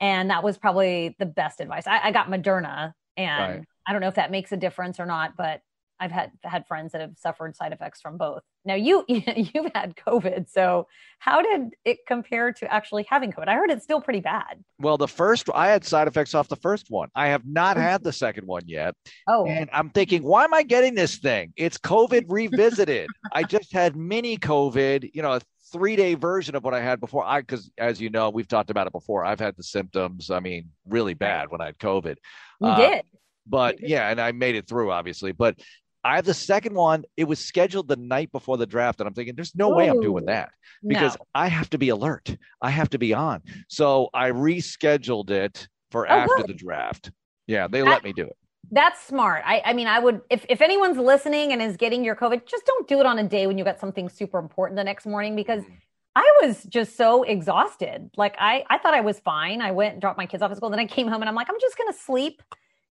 and 0.00 0.30
that 0.30 0.42
was 0.42 0.58
probably 0.58 1.14
the 1.18 1.26
best 1.26 1.60
advice. 1.60 1.86
I, 1.86 2.08
I 2.08 2.12
got 2.12 2.28
Moderna, 2.28 2.94
and 3.16 3.58
right. 3.58 3.64
I 3.86 3.92
don't 3.92 4.00
know 4.00 4.08
if 4.08 4.16
that 4.16 4.30
makes 4.30 4.50
a 4.52 4.56
difference 4.56 4.98
or 4.98 5.06
not, 5.06 5.36
but 5.36 5.60
I've 6.00 6.12
had 6.12 6.32
had 6.42 6.66
friends 6.66 6.92
that 6.92 7.00
have 7.00 7.18
suffered 7.18 7.56
side 7.56 7.72
effects 7.72 8.00
from 8.00 8.16
both. 8.16 8.42
Now 8.68 8.74
you 8.74 9.02
you've 9.08 9.72
had 9.74 9.96
COVID, 9.96 10.50
so 10.50 10.86
how 11.18 11.40
did 11.40 11.70
it 11.86 12.00
compare 12.06 12.52
to 12.52 12.72
actually 12.72 13.06
having 13.08 13.32
COVID? 13.32 13.48
I 13.48 13.54
heard 13.54 13.70
it's 13.70 13.82
still 13.82 14.00
pretty 14.00 14.20
bad. 14.20 14.62
Well, 14.78 14.98
the 14.98 15.08
first 15.08 15.48
I 15.54 15.68
had 15.68 15.86
side 15.86 16.06
effects 16.06 16.34
off 16.34 16.48
the 16.48 16.56
first 16.56 16.90
one. 16.90 17.08
I 17.14 17.28
have 17.28 17.46
not 17.46 17.78
oh. 17.78 17.80
had 17.80 18.04
the 18.04 18.12
second 18.12 18.46
one 18.46 18.62
yet. 18.66 18.94
Oh, 19.26 19.46
and 19.46 19.70
I'm 19.72 19.88
thinking, 19.88 20.22
why 20.22 20.44
am 20.44 20.52
I 20.52 20.62
getting 20.62 20.94
this 20.94 21.16
thing? 21.16 21.54
It's 21.56 21.78
COVID 21.78 22.26
revisited. 22.28 23.08
I 23.32 23.42
just 23.42 23.72
had 23.72 23.96
mini 23.96 24.36
COVID, 24.36 25.10
you 25.14 25.22
know, 25.22 25.32
a 25.32 25.40
three 25.72 25.96
day 25.96 26.14
version 26.14 26.54
of 26.54 26.62
what 26.62 26.74
I 26.74 26.82
had 26.82 27.00
before. 27.00 27.24
I 27.24 27.40
because 27.40 27.70
as 27.78 28.02
you 28.02 28.10
know, 28.10 28.28
we've 28.28 28.48
talked 28.48 28.68
about 28.68 28.86
it 28.86 28.92
before. 28.92 29.24
I've 29.24 29.40
had 29.40 29.56
the 29.56 29.62
symptoms. 29.62 30.30
I 30.30 30.40
mean, 30.40 30.68
really 30.86 31.14
bad 31.14 31.50
when 31.50 31.62
I 31.62 31.66
had 31.66 31.78
COVID. 31.78 32.16
You 32.60 32.68
uh, 32.68 32.76
did. 32.76 33.04
But 33.46 33.80
yeah, 33.80 34.10
and 34.10 34.20
I 34.20 34.32
made 34.32 34.56
it 34.56 34.68
through, 34.68 34.92
obviously. 34.92 35.32
But 35.32 35.58
I 36.04 36.16
have 36.16 36.24
the 36.24 36.34
second 36.34 36.74
one. 36.74 37.04
It 37.16 37.24
was 37.24 37.38
scheduled 37.38 37.88
the 37.88 37.96
night 37.96 38.30
before 38.32 38.56
the 38.56 38.66
draft, 38.66 39.00
and 39.00 39.08
I'm 39.08 39.14
thinking, 39.14 39.34
there's 39.34 39.54
no 39.54 39.72
Ooh, 39.72 39.76
way 39.76 39.88
I'm 39.88 40.00
doing 40.00 40.26
that 40.26 40.50
because 40.86 41.16
no. 41.18 41.24
I 41.34 41.48
have 41.48 41.68
to 41.70 41.78
be 41.78 41.88
alert. 41.88 42.36
I 42.62 42.70
have 42.70 42.90
to 42.90 42.98
be 42.98 43.14
on. 43.14 43.42
So 43.68 44.08
I 44.14 44.30
rescheduled 44.30 45.30
it 45.30 45.68
for 45.90 46.06
oh, 46.10 46.14
after 46.14 46.36
good. 46.36 46.48
the 46.48 46.54
draft. 46.54 47.10
Yeah, 47.46 47.66
they 47.66 47.80
that, 47.80 47.88
let 47.88 48.04
me 48.04 48.12
do 48.12 48.24
it. 48.24 48.36
That's 48.70 49.02
smart. 49.02 49.42
I, 49.46 49.62
I 49.64 49.72
mean, 49.72 49.86
I 49.86 49.98
would 49.98 50.20
if 50.30 50.44
if 50.48 50.60
anyone's 50.60 50.98
listening 50.98 51.52
and 51.52 51.62
is 51.62 51.76
getting 51.76 52.04
your 52.04 52.14
COVID, 52.14 52.46
just 52.46 52.66
don't 52.66 52.86
do 52.86 53.00
it 53.00 53.06
on 53.06 53.18
a 53.18 53.24
day 53.24 53.46
when 53.46 53.58
you 53.58 53.64
got 53.64 53.80
something 53.80 54.08
super 54.08 54.38
important 54.38 54.76
the 54.76 54.84
next 54.84 55.06
morning 55.06 55.34
because 55.34 55.62
mm-hmm. 55.62 55.74
I 56.14 56.38
was 56.42 56.64
just 56.64 56.96
so 56.96 57.22
exhausted. 57.22 58.10
Like 58.16 58.36
I 58.38 58.64
I 58.68 58.78
thought 58.78 58.94
I 58.94 59.00
was 59.00 59.18
fine. 59.20 59.62
I 59.62 59.70
went 59.72 59.94
and 59.94 60.00
dropped 60.00 60.18
my 60.18 60.26
kids 60.26 60.42
off 60.42 60.50
at 60.50 60.56
school. 60.58 60.70
Then 60.70 60.80
I 60.80 60.86
came 60.86 61.08
home 61.08 61.22
and 61.22 61.28
I'm 61.28 61.34
like, 61.34 61.48
I'm 61.48 61.60
just 61.60 61.78
gonna 61.78 61.92
sleep 61.94 62.42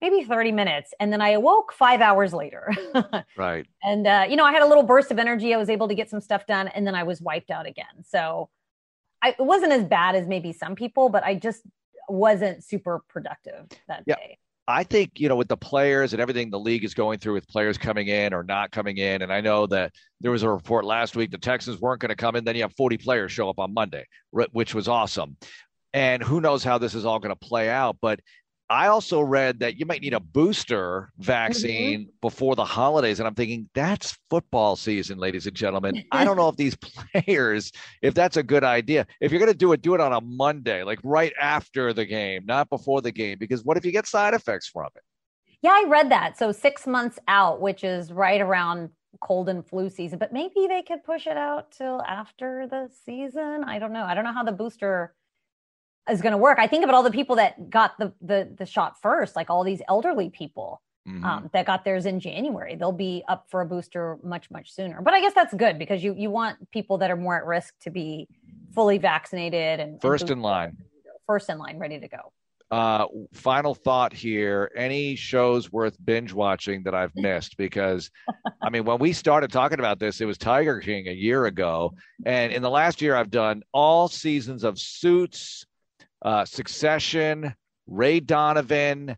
maybe 0.04 0.22
30 0.22 0.51
minutes. 0.51 0.93
And 0.99 1.14
then 1.14 1.22
I 1.22 1.30
awoke 1.30 1.72
five 1.72 2.01
hours 2.01 2.34
later. 2.34 2.74
right. 3.38 3.66
And, 3.82 4.06
uh, 4.06 4.26
you 4.30 4.36
know, 4.36 4.43
I 4.43 4.51
had 4.51 4.62
a 4.62 4.68
little 4.68 4.84
burst 4.84 5.12
of 5.12 5.18
energy. 5.18 5.54
I 5.54 5.58
was 5.58 5.70
able 5.70 5.88
to 5.88 5.95
get 5.95 6.10
some 6.10 6.20
stuff 6.20 6.45
done 6.45 6.68
and 6.68 6.86
then 6.86 6.93
I 6.93 7.04
was 7.04 7.22
wiped 7.22 7.49
out 7.49 7.66
again. 7.66 8.04
So 8.04 8.49
I, 9.22 9.30
it 9.30 9.39
wasn't 9.39 9.72
as 9.72 9.86
bad 9.86 10.16
as 10.16 10.28
maybe 10.28 10.51
some 10.51 10.76
people, 10.76 11.08
but 11.08 11.24
I 11.24 11.36
just 11.36 11.62
wasn't 12.10 12.66
super 12.66 13.01
productive 13.08 13.66
that 13.88 14.04
yeah. 14.06 14.16
day. 14.16 14.38
I 14.68 14.84
think, 14.84 15.12
you 15.16 15.30
know, 15.30 15.38
with 15.38 15.47
the 15.47 15.58
players 15.58 16.12
and 16.12 16.22
everything 16.22 16.49
the 16.49 16.60
league 16.60 16.84
is 16.84 16.93
going 16.93 17.20
through 17.20 17.34
with 17.34 17.47
players 17.47 17.78
coming 17.78 18.10
in 18.10 18.34
or 18.34 18.43
not 18.43 18.72
coming 18.72 18.97
in. 18.97 19.22
And 19.22 19.32
I 19.32 19.39
know 19.39 19.68
that 19.68 19.93
there 20.20 20.32
was 20.32 20.43
a 20.43 20.49
report 20.49 20.84
last 20.84 21.16
week 21.16 21.32
the 21.32 21.38
Texans 21.38 21.80
weren't 21.80 22.01
going 22.01 22.10
to 22.10 22.16
come 22.16 22.36
in. 22.36 22.43
Then 22.43 22.56
you 22.56 22.62
have 22.64 22.76
40 22.76 22.97
players 22.97 23.32
show 23.32 23.49
up 23.49 23.60
on 23.60 23.74
Monday, 23.74 24.06
which 24.32 24.76
was 24.76 24.89
awesome. 24.89 25.38
And 25.93 26.24
who 26.24 26.41
knows 26.41 26.64
how 26.64 26.78
this 26.78 26.95
is 26.95 27.06
all 27.06 27.20
going 27.20 27.36
to 27.36 27.47
play 27.47 27.70
out. 27.70 27.97
But 28.01 28.20
I 28.74 28.88
also 28.88 29.21
read 29.21 29.59
that 29.59 29.80
you 29.80 29.86
might 29.86 30.01
need 30.01 30.15
a 30.15 30.19
booster 30.19 31.11
vaccine 31.19 31.99
mm-hmm. 31.99 32.09
before 32.21 32.55
the 32.55 32.65
holidays. 32.65 33.19
And 33.19 33.28
I'm 33.28 33.36
thinking, 33.36 33.69
that's 33.76 34.17
football 34.32 34.76
season, 34.76 35.19
ladies 35.19 35.45
and 35.45 35.55
gentlemen. 35.55 36.03
I 36.11 36.26
don't 36.26 36.38
know 36.38 36.49
if 36.49 36.55
these 36.55 36.76
players, 37.26 37.71
if 38.01 38.15
that's 38.15 38.36
a 38.36 38.41
good 38.41 38.63
idea. 38.63 39.05
If 39.21 39.32
you're 39.32 39.38
going 39.38 39.51
to 39.51 39.57
do 39.57 39.74
it, 39.74 39.84
do 39.84 39.93
it 39.93 40.01
on 40.01 40.11
a 40.11 40.21
Monday, 40.21 40.82
like 40.82 40.97
right 41.03 41.34
after 41.39 41.93
the 41.93 42.03
game, 42.03 42.47
not 42.47 42.67
before 42.71 43.01
the 43.01 43.11
game, 43.11 43.38
because 43.39 43.63
what 43.63 43.78
if 43.78 43.86
you 43.86 43.91
get 43.91 44.07
side 44.07 44.34
effects 44.34 44.67
from 44.67 44.88
it? 44.95 45.03
Yeah, 45.61 45.74
I 45.74 45.86
read 45.88 46.09
that. 46.09 46.39
So 46.39 46.51
six 46.51 46.88
months 46.88 47.19
out, 47.28 47.61
which 47.61 47.84
is 47.84 48.11
right 48.11 48.41
around 48.41 48.89
cold 49.21 49.49
and 49.49 49.63
flu 49.63 49.88
season, 49.88 50.17
but 50.17 50.34
maybe 50.34 50.65
they 50.67 50.82
could 50.82 51.03
push 51.03 51.28
it 51.28 51.38
out 51.38 51.71
till 51.74 52.01
after 52.01 52.65
the 52.67 52.89
season. 53.05 53.65
I 53.65 53.78
don't 53.78 53.93
know. 53.93 54.03
I 54.03 54.15
don't 54.15 54.24
know 54.24 54.34
how 54.34 54.43
the 54.43 54.51
booster 54.51 55.13
is 56.10 56.22
going 56.22 56.32
to 56.32 56.38
work. 56.38 56.60
I 56.60 56.68
think 56.68 56.84
about 56.84 56.95
all 56.95 57.04
the 57.04 57.12
people 57.12 57.38
that 57.38 57.70
got 57.70 57.97
the 57.97 58.14
the 58.22 58.54
the 58.58 58.66
shot 58.66 59.01
first, 59.01 59.36
like 59.36 59.49
all 59.49 59.64
these 59.64 59.82
elderly 59.88 60.30
people 60.30 60.82
mm-hmm. 61.08 61.24
um, 61.24 61.49
that 61.54 61.66
got 61.66 61.86
theirs 61.86 62.06
in 62.06 62.20
January. 62.20 62.76
They'll 62.76 62.91
be 62.91 63.24
up 63.28 63.45
for 63.49 63.62
a 63.62 63.66
booster 63.66 64.18
much 64.24 64.49
much 64.51 64.72
sooner. 64.72 65.01
But 65.01 65.14
I 65.14 65.22
guess 65.22 65.34
that's 65.34 65.54
good 65.54 65.80
because 65.80 66.04
you 66.04 66.14
you 66.18 66.30
want 66.30 66.72
people 66.72 66.97
that 66.99 67.12
are 67.12 67.16
more 67.16 67.38
at 67.38 67.45
risk 67.45 67.74
to 67.82 67.89
be 67.89 68.28
fully 68.74 68.97
vaccinated 68.97 69.80
and 69.80 70.01
first 70.01 70.24
and 70.24 70.32
in 70.32 70.41
line. 70.41 70.78
First 71.28 71.49
in 71.49 71.58
line, 71.58 71.78
ready 71.78 71.99
to 71.99 72.08
go. 72.08 72.34
Uh, 72.72 73.06
final 73.34 73.76
thought 73.76 74.14
here: 74.14 74.72
any 74.76 75.16
shows 75.16 75.72
worth 75.72 75.95
binge 76.04 76.34
watching 76.34 76.84
that 76.84 76.95
I've 76.95 77.16
missed? 77.16 77.56
Because, 77.56 78.10
I 78.62 78.70
mean, 78.72 78.84
when 78.84 78.97
we 78.97 79.14
started 79.14 79.51
talking 79.51 79.80
about 79.80 79.99
this, 79.99 80.22
it 80.22 80.26
was 80.26 80.38
Tiger 80.39 80.80
King 80.80 81.08
a 81.08 81.14
year 81.14 81.45
ago, 81.45 81.93
and 82.26 82.51
in 82.51 82.62
the 82.64 82.70
last 82.70 83.01
year, 83.01 83.16
I've 83.16 83.30
done 83.30 83.62
all 83.74 84.08
seasons 84.08 84.64
of 84.64 84.80
Suits, 84.80 85.66
uh, 86.24 86.45
Succession, 86.45 87.53
Ray 87.88 88.19
Donovan. 88.19 89.15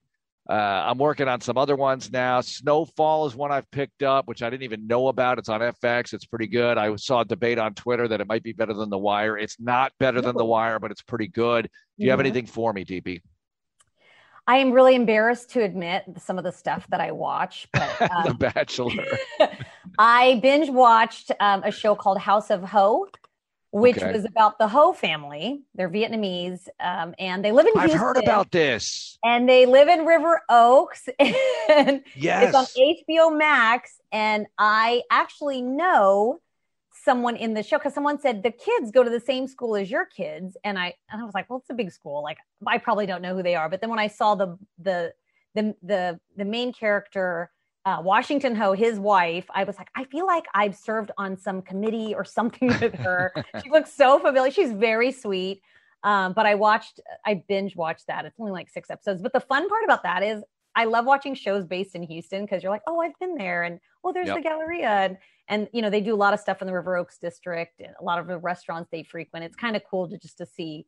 Uh, 0.48 0.54
I'm 0.54 1.00
working 1.00 1.28
on 1.28 1.42
some 1.42 1.58
other 1.58 1.76
ones 1.76 2.12
now. 2.12 2.42
Snowfall 2.42 3.26
is 3.26 3.36
one 3.36 3.52
I've 3.52 3.70
picked 3.72 4.04
up, 4.04 4.28
which 4.28 4.44
I 4.44 4.50
didn't 4.50 4.64
even 4.64 4.86
know 4.86 5.08
about. 5.08 5.40
It's 5.40 5.50
on 5.50 5.60
FX. 5.60 6.14
It's 6.14 6.26
pretty 6.26 6.48
good. 6.48 6.78
I 6.78 6.96
saw 6.98 7.22
a 7.22 7.26
debate 7.26 7.58
on 7.58 7.74
Twitter 7.74 8.08
that 8.08 8.22
it 8.22 8.28
might 8.28 8.44
be 8.44 8.54
better 8.54 8.74
than 8.74 8.90
The 8.90 8.98
Wire. 8.98 9.38
It's 9.38 9.60
not 9.60 9.92
better 10.00 10.22
than 10.22 10.38
The 10.38 10.46
Wire, 10.46 10.80
but 10.80 10.92
it's 10.92 11.02
pretty 11.02 11.28
good. 11.28 11.70
Do 11.98 12.06
you 12.06 12.12
have 12.12 12.20
anything 12.20 12.46
for 12.46 12.74
me, 12.74 12.86
DP? 12.86 13.22
I 14.48 14.58
am 14.58 14.72
really 14.72 14.94
embarrassed 14.94 15.50
to 15.52 15.64
admit 15.64 16.04
some 16.20 16.38
of 16.38 16.44
the 16.44 16.52
stuff 16.52 16.86
that 16.90 17.02
I 17.02 17.12
watch. 17.12 17.68
But, 17.74 18.02
um, 18.12 18.28
the 18.28 18.34
Bachelor. 18.36 19.04
I 19.98 20.40
binge 20.44 20.70
watched 20.70 21.32
um, 21.40 21.64
a 21.64 21.72
show 21.72 21.96
called 21.96 22.20
House 22.20 22.52
of 22.52 22.64
Ho 22.64 23.08
which 23.76 23.98
okay. 23.98 24.14
was 24.14 24.24
about 24.24 24.58
the 24.58 24.70
Ho 24.70 24.94
family. 24.94 25.62
They're 25.76 25.90
Vietnamese, 25.90 26.70
um, 26.80 27.14
and 27.20 27.44
they 27.44 27.52
live 27.52 27.68
in. 27.68 27.78
I've 27.78 27.92
heard 27.92 28.16
about 28.16 28.50
this. 28.50 29.18
And 29.22 29.50
they 29.50 29.66
live 29.66 29.90
in 29.90 30.06
River 30.06 30.42
Oaks, 30.50 31.10
and 31.20 32.02
yes. 32.16 32.46
it's 32.46 32.56
on 32.56 32.66
HBO 32.66 33.38
Max. 33.38 34.00
And 34.14 34.48
I 34.58 35.02
actually 35.12 35.62
know 35.62 36.40
someone 37.04 37.36
in 37.36 37.54
the 37.54 37.64
show 37.64 37.78
because 37.78 37.94
someone 37.94 38.18
said 38.18 38.44
the 38.44 38.52
kids 38.52 38.92
go 38.92 39.04
to 39.04 39.10
the 39.10 39.20
same 39.20 39.46
school 39.46 39.76
as 39.76 39.92
your 39.92 40.06
kids, 40.06 40.56
and 40.64 40.80
I 40.80 40.94
and 41.10 41.22
I 41.22 41.26
was 41.26 41.34
like, 41.34 41.50
well, 41.50 41.60
it's 41.60 41.70
a 41.70 41.74
big 41.74 41.92
school. 41.92 42.24
Like 42.24 42.38
I 42.66 42.78
probably 42.78 43.06
don't 43.06 43.22
know 43.22 43.36
who 43.36 43.44
they 43.44 43.56
are, 43.56 43.68
but 43.68 43.82
then 43.82 43.90
when 43.90 44.00
I 44.00 44.08
saw 44.08 44.36
the 44.36 44.58
the 44.82 45.14
the 45.54 45.76
the, 45.84 46.20
the 46.38 46.46
main 46.46 46.72
character 46.72 47.52
uh, 47.86 48.02
Washington 48.04 48.56
Ho, 48.56 48.74
his 48.74 49.00
wife, 49.00 49.46
I 49.54 49.64
was 49.64 49.78
like, 49.78 49.90
I 49.96 50.06
feel 50.06 50.26
like 50.26 50.46
I've 50.54 50.76
served 50.76 51.12
on 51.18 51.38
some 51.38 51.62
committee 51.62 52.16
or 52.16 52.26
something 52.26 52.70
with 52.82 52.96
her. 52.96 53.32
she 53.64 53.70
looks 53.70 53.94
so 53.94 54.18
familiar. 54.20 54.52
She's 54.52 54.72
very 54.72 55.12
sweet. 55.12 55.62
Um, 56.04 56.34
but 56.34 56.46
I 56.46 56.56
watched, 56.56 57.00
I 57.26 57.44
binge 57.48 57.76
watched 57.76 58.08
that. 58.08 58.26
It's 58.26 58.40
only 58.40 58.52
like 58.52 58.70
six 58.70 58.90
episodes. 58.90 59.22
But 59.22 59.34
the 59.34 59.40
fun 59.40 59.70
part 59.70 59.84
about 59.84 60.04
that 60.04 60.24
is 60.24 60.44
I 60.76 60.86
love 60.86 61.06
watching 61.06 61.36
shows 61.36 61.66
based 61.66 61.96
in 61.96 62.04
Houston 62.04 62.44
because 62.44 62.64
you're 62.64 62.72
like, 62.72 62.84
oh, 62.88 63.00
I've 63.00 63.18
been 63.20 63.36
there. 63.36 63.64
And 63.64 63.80
oh, 64.04 64.12
there's 64.12 64.28
yep. 64.28 64.38
the 64.38 64.42
Galleria. 64.42 64.90
And, 64.90 65.18
and, 65.48 65.68
you 65.72 65.82
know, 65.84 65.92
they 65.92 66.02
do 66.02 66.14
a 66.14 66.18
lot 66.18 66.34
of 66.34 66.40
stuff 66.40 66.62
in 66.62 66.68
the 66.68 66.74
River 66.74 66.98
Oaks 66.98 67.20
district 67.20 67.82
and 67.82 67.94
a 68.00 68.04
lot 68.04 68.18
of 68.18 68.26
the 68.26 68.38
restaurants 68.38 68.90
they 68.92 69.04
frequent. 69.04 69.46
It's 69.46 69.56
kind 69.56 69.76
of 69.76 69.84
cool 69.90 70.10
to 70.10 70.18
just 70.18 70.40
to 70.40 70.48
see 70.48 70.88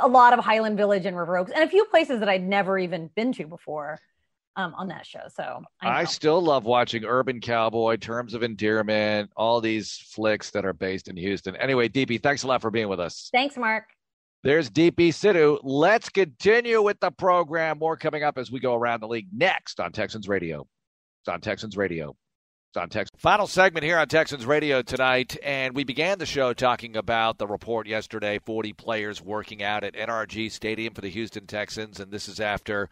a 0.00 0.08
lot 0.08 0.32
of 0.32 0.44
Highland 0.44 0.76
Village 0.76 1.06
and 1.06 1.16
River 1.16 1.38
Oaks 1.38 1.52
and 1.54 1.62
a 1.62 1.68
few 1.68 1.84
places 1.84 2.20
that 2.20 2.28
I'd 2.28 2.42
never 2.42 2.78
even 2.78 3.10
been 3.14 3.32
to 3.34 3.46
before 3.46 3.98
um, 4.56 4.74
on 4.74 4.88
that 4.88 5.06
show. 5.06 5.22
So 5.34 5.62
I, 5.80 6.00
I, 6.00 6.04
still 6.04 6.40
love 6.42 6.64
watching 6.64 7.04
Urban 7.04 7.40
Cowboy, 7.40 7.96
Terms 7.96 8.34
of 8.34 8.42
Endearment, 8.42 9.30
all 9.36 9.60
these 9.60 9.96
flicks 10.10 10.50
that 10.50 10.64
are 10.64 10.72
based 10.72 11.08
in 11.08 11.16
Houston. 11.16 11.56
Anyway, 11.56 11.88
DP, 11.88 12.22
thanks 12.22 12.42
a 12.42 12.46
lot 12.46 12.60
for 12.60 12.70
being 12.70 12.88
with 12.88 13.00
us. 13.00 13.30
Thanks, 13.32 13.56
Mark. 13.56 13.84
There's 14.44 14.70
DP 14.70 15.10
Sidhu. 15.10 15.60
Let's 15.62 16.08
continue 16.08 16.82
with 16.82 16.98
the 17.00 17.12
program. 17.12 17.78
More 17.78 17.96
coming 17.96 18.24
up 18.24 18.38
as 18.38 18.50
we 18.50 18.58
go 18.58 18.74
around 18.74 19.00
the 19.00 19.08
league 19.08 19.28
next 19.32 19.78
on 19.78 19.92
Texans 19.92 20.28
Radio. 20.28 20.66
It's 21.20 21.28
on 21.28 21.40
Texans 21.40 21.76
Radio. 21.76 22.16
It's 22.70 22.76
on 22.76 22.88
Texans. 22.88 23.20
Final 23.20 23.46
segment 23.46 23.84
here 23.84 23.98
on 23.98 24.08
Texans 24.08 24.44
Radio 24.44 24.82
tonight. 24.82 25.36
And 25.44 25.76
we 25.76 25.84
began 25.84 26.18
the 26.18 26.26
show 26.26 26.52
talking 26.52 26.96
about 26.96 27.38
the 27.38 27.46
report 27.46 27.86
yesterday 27.86 28.40
40 28.44 28.72
players 28.72 29.22
working 29.22 29.62
out 29.62 29.84
at 29.84 29.94
NRG 29.94 30.50
Stadium 30.50 30.92
for 30.92 31.02
the 31.02 31.10
Houston 31.10 31.46
Texans. 31.46 32.00
And 32.00 32.10
this 32.10 32.26
is 32.26 32.40
after 32.40 32.88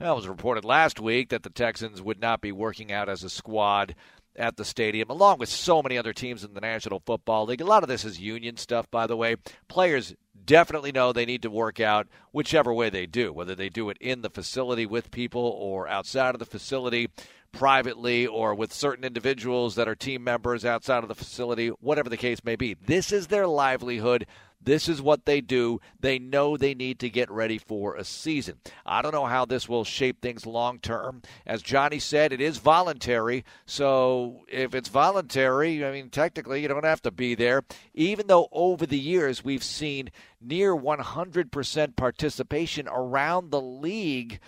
well, 0.00 0.12
it 0.12 0.16
was 0.16 0.28
reported 0.28 0.64
last 0.64 1.00
week 1.00 1.30
that 1.30 1.42
the 1.42 1.50
Texans 1.50 2.02
would 2.02 2.20
not 2.20 2.40
be 2.40 2.52
working 2.52 2.92
out 2.92 3.08
as 3.08 3.22
a 3.22 3.30
squad 3.30 3.94
at 4.36 4.56
the 4.56 4.64
stadium, 4.64 5.10
along 5.10 5.38
with 5.38 5.48
so 5.48 5.82
many 5.82 5.98
other 5.98 6.12
teams 6.12 6.42
in 6.42 6.54
the 6.54 6.60
National 6.60 7.00
Football 7.00 7.46
League. 7.46 7.60
A 7.60 7.66
lot 7.66 7.82
of 7.82 7.88
this 7.88 8.04
is 8.04 8.18
union 8.18 8.56
stuff, 8.56 8.90
by 8.90 9.06
the 9.06 9.16
way. 9.16 9.36
Players 9.68 10.14
definitely 10.44 10.92
know 10.92 11.12
they 11.12 11.26
need 11.26 11.42
to 11.42 11.50
work 11.50 11.80
out 11.80 12.08
whichever 12.32 12.72
way 12.72 12.90
they 12.90 13.06
do, 13.06 13.32
whether 13.32 13.54
they 13.54 13.68
do 13.68 13.90
it 13.90 13.98
in 14.00 14.22
the 14.22 14.30
facility 14.30 14.86
with 14.86 15.10
people 15.10 15.42
or 15.42 15.88
outside 15.88 16.34
of 16.34 16.38
the 16.38 16.46
facility 16.46 17.10
privately 17.52 18.26
or 18.26 18.54
with 18.54 18.72
certain 18.72 19.04
individuals 19.04 19.74
that 19.74 19.86
are 19.86 19.94
team 19.94 20.24
members 20.24 20.64
outside 20.64 21.02
of 21.02 21.08
the 21.08 21.14
facility, 21.14 21.68
whatever 21.68 22.08
the 22.08 22.16
case 22.16 22.42
may 22.42 22.56
be. 22.56 22.74
This 22.74 23.12
is 23.12 23.26
their 23.26 23.46
livelihood. 23.46 24.26
This 24.64 24.88
is 24.88 25.02
what 25.02 25.24
they 25.24 25.40
do. 25.40 25.80
They 26.00 26.18
know 26.18 26.56
they 26.56 26.74
need 26.74 26.98
to 27.00 27.10
get 27.10 27.30
ready 27.30 27.58
for 27.58 27.96
a 27.96 28.04
season. 28.04 28.56
I 28.86 29.02
don't 29.02 29.12
know 29.12 29.26
how 29.26 29.44
this 29.44 29.68
will 29.68 29.84
shape 29.84 30.20
things 30.20 30.46
long 30.46 30.78
term. 30.78 31.22
As 31.46 31.62
Johnny 31.62 31.98
said, 31.98 32.32
it 32.32 32.40
is 32.40 32.58
voluntary. 32.58 33.44
So 33.66 34.44
if 34.48 34.74
it's 34.74 34.88
voluntary, 34.88 35.84
I 35.84 35.92
mean, 35.92 36.10
technically, 36.10 36.62
you 36.62 36.68
don't 36.68 36.84
have 36.84 37.02
to 37.02 37.10
be 37.10 37.34
there. 37.34 37.62
Even 37.94 38.26
though 38.26 38.48
over 38.52 38.86
the 38.86 38.98
years 38.98 39.44
we've 39.44 39.64
seen 39.64 40.10
near 40.40 40.74
100% 40.74 41.96
participation 41.96 42.88
around 42.88 43.50
the 43.50 43.60
league 43.60 44.40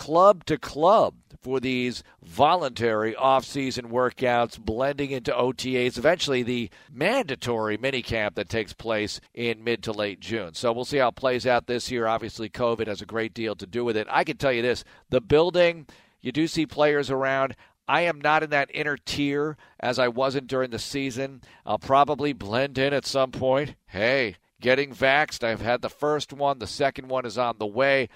club 0.00 0.46
to 0.46 0.56
club 0.56 1.12
for 1.42 1.60
these 1.60 2.02
voluntary 2.22 3.14
off-season 3.14 3.90
workouts 3.90 4.58
blending 4.58 5.10
into 5.10 5.30
OTAs 5.30 5.98
eventually 5.98 6.42
the 6.42 6.70
mandatory 6.90 7.76
minicamp 7.76 8.34
that 8.34 8.48
takes 8.48 8.72
place 8.72 9.20
in 9.34 9.62
mid 9.62 9.82
to 9.82 9.92
late 9.92 10.18
June. 10.18 10.54
So 10.54 10.72
we'll 10.72 10.86
see 10.86 10.96
how 10.96 11.08
it 11.08 11.16
plays 11.16 11.46
out 11.46 11.66
this 11.66 11.90
year. 11.90 12.06
Obviously 12.06 12.48
COVID 12.48 12.86
has 12.86 13.02
a 13.02 13.06
great 13.06 13.34
deal 13.34 13.54
to 13.56 13.66
do 13.66 13.84
with 13.84 13.94
it. 13.94 14.06
I 14.10 14.24
can 14.24 14.38
tell 14.38 14.54
you 14.54 14.62
this, 14.62 14.84
the 15.10 15.20
building 15.20 15.86
you 16.22 16.32
do 16.32 16.46
see 16.46 16.64
players 16.64 17.10
around 17.10 17.54
I 17.86 18.02
am 18.02 18.22
not 18.22 18.42
in 18.42 18.48
that 18.50 18.70
inner 18.72 18.96
tier 18.96 19.58
as 19.80 19.98
I 19.98 20.08
wasn't 20.08 20.46
during 20.46 20.70
the 20.70 20.78
season. 20.78 21.42
I'll 21.66 21.78
probably 21.78 22.32
blend 22.32 22.78
in 22.78 22.94
at 22.94 23.04
some 23.04 23.32
point. 23.32 23.74
Hey, 23.86 24.36
getting 24.62 24.94
vaxxed. 24.94 25.44
I've 25.44 25.60
had 25.60 25.82
the 25.82 25.90
first 25.90 26.32
one, 26.32 26.58
the 26.58 26.66
second 26.66 27.08
one 27.08 27.26
is 27.26 27.36
on 27.36 27.56
the 27.58 27.66
way. 27.66 28.08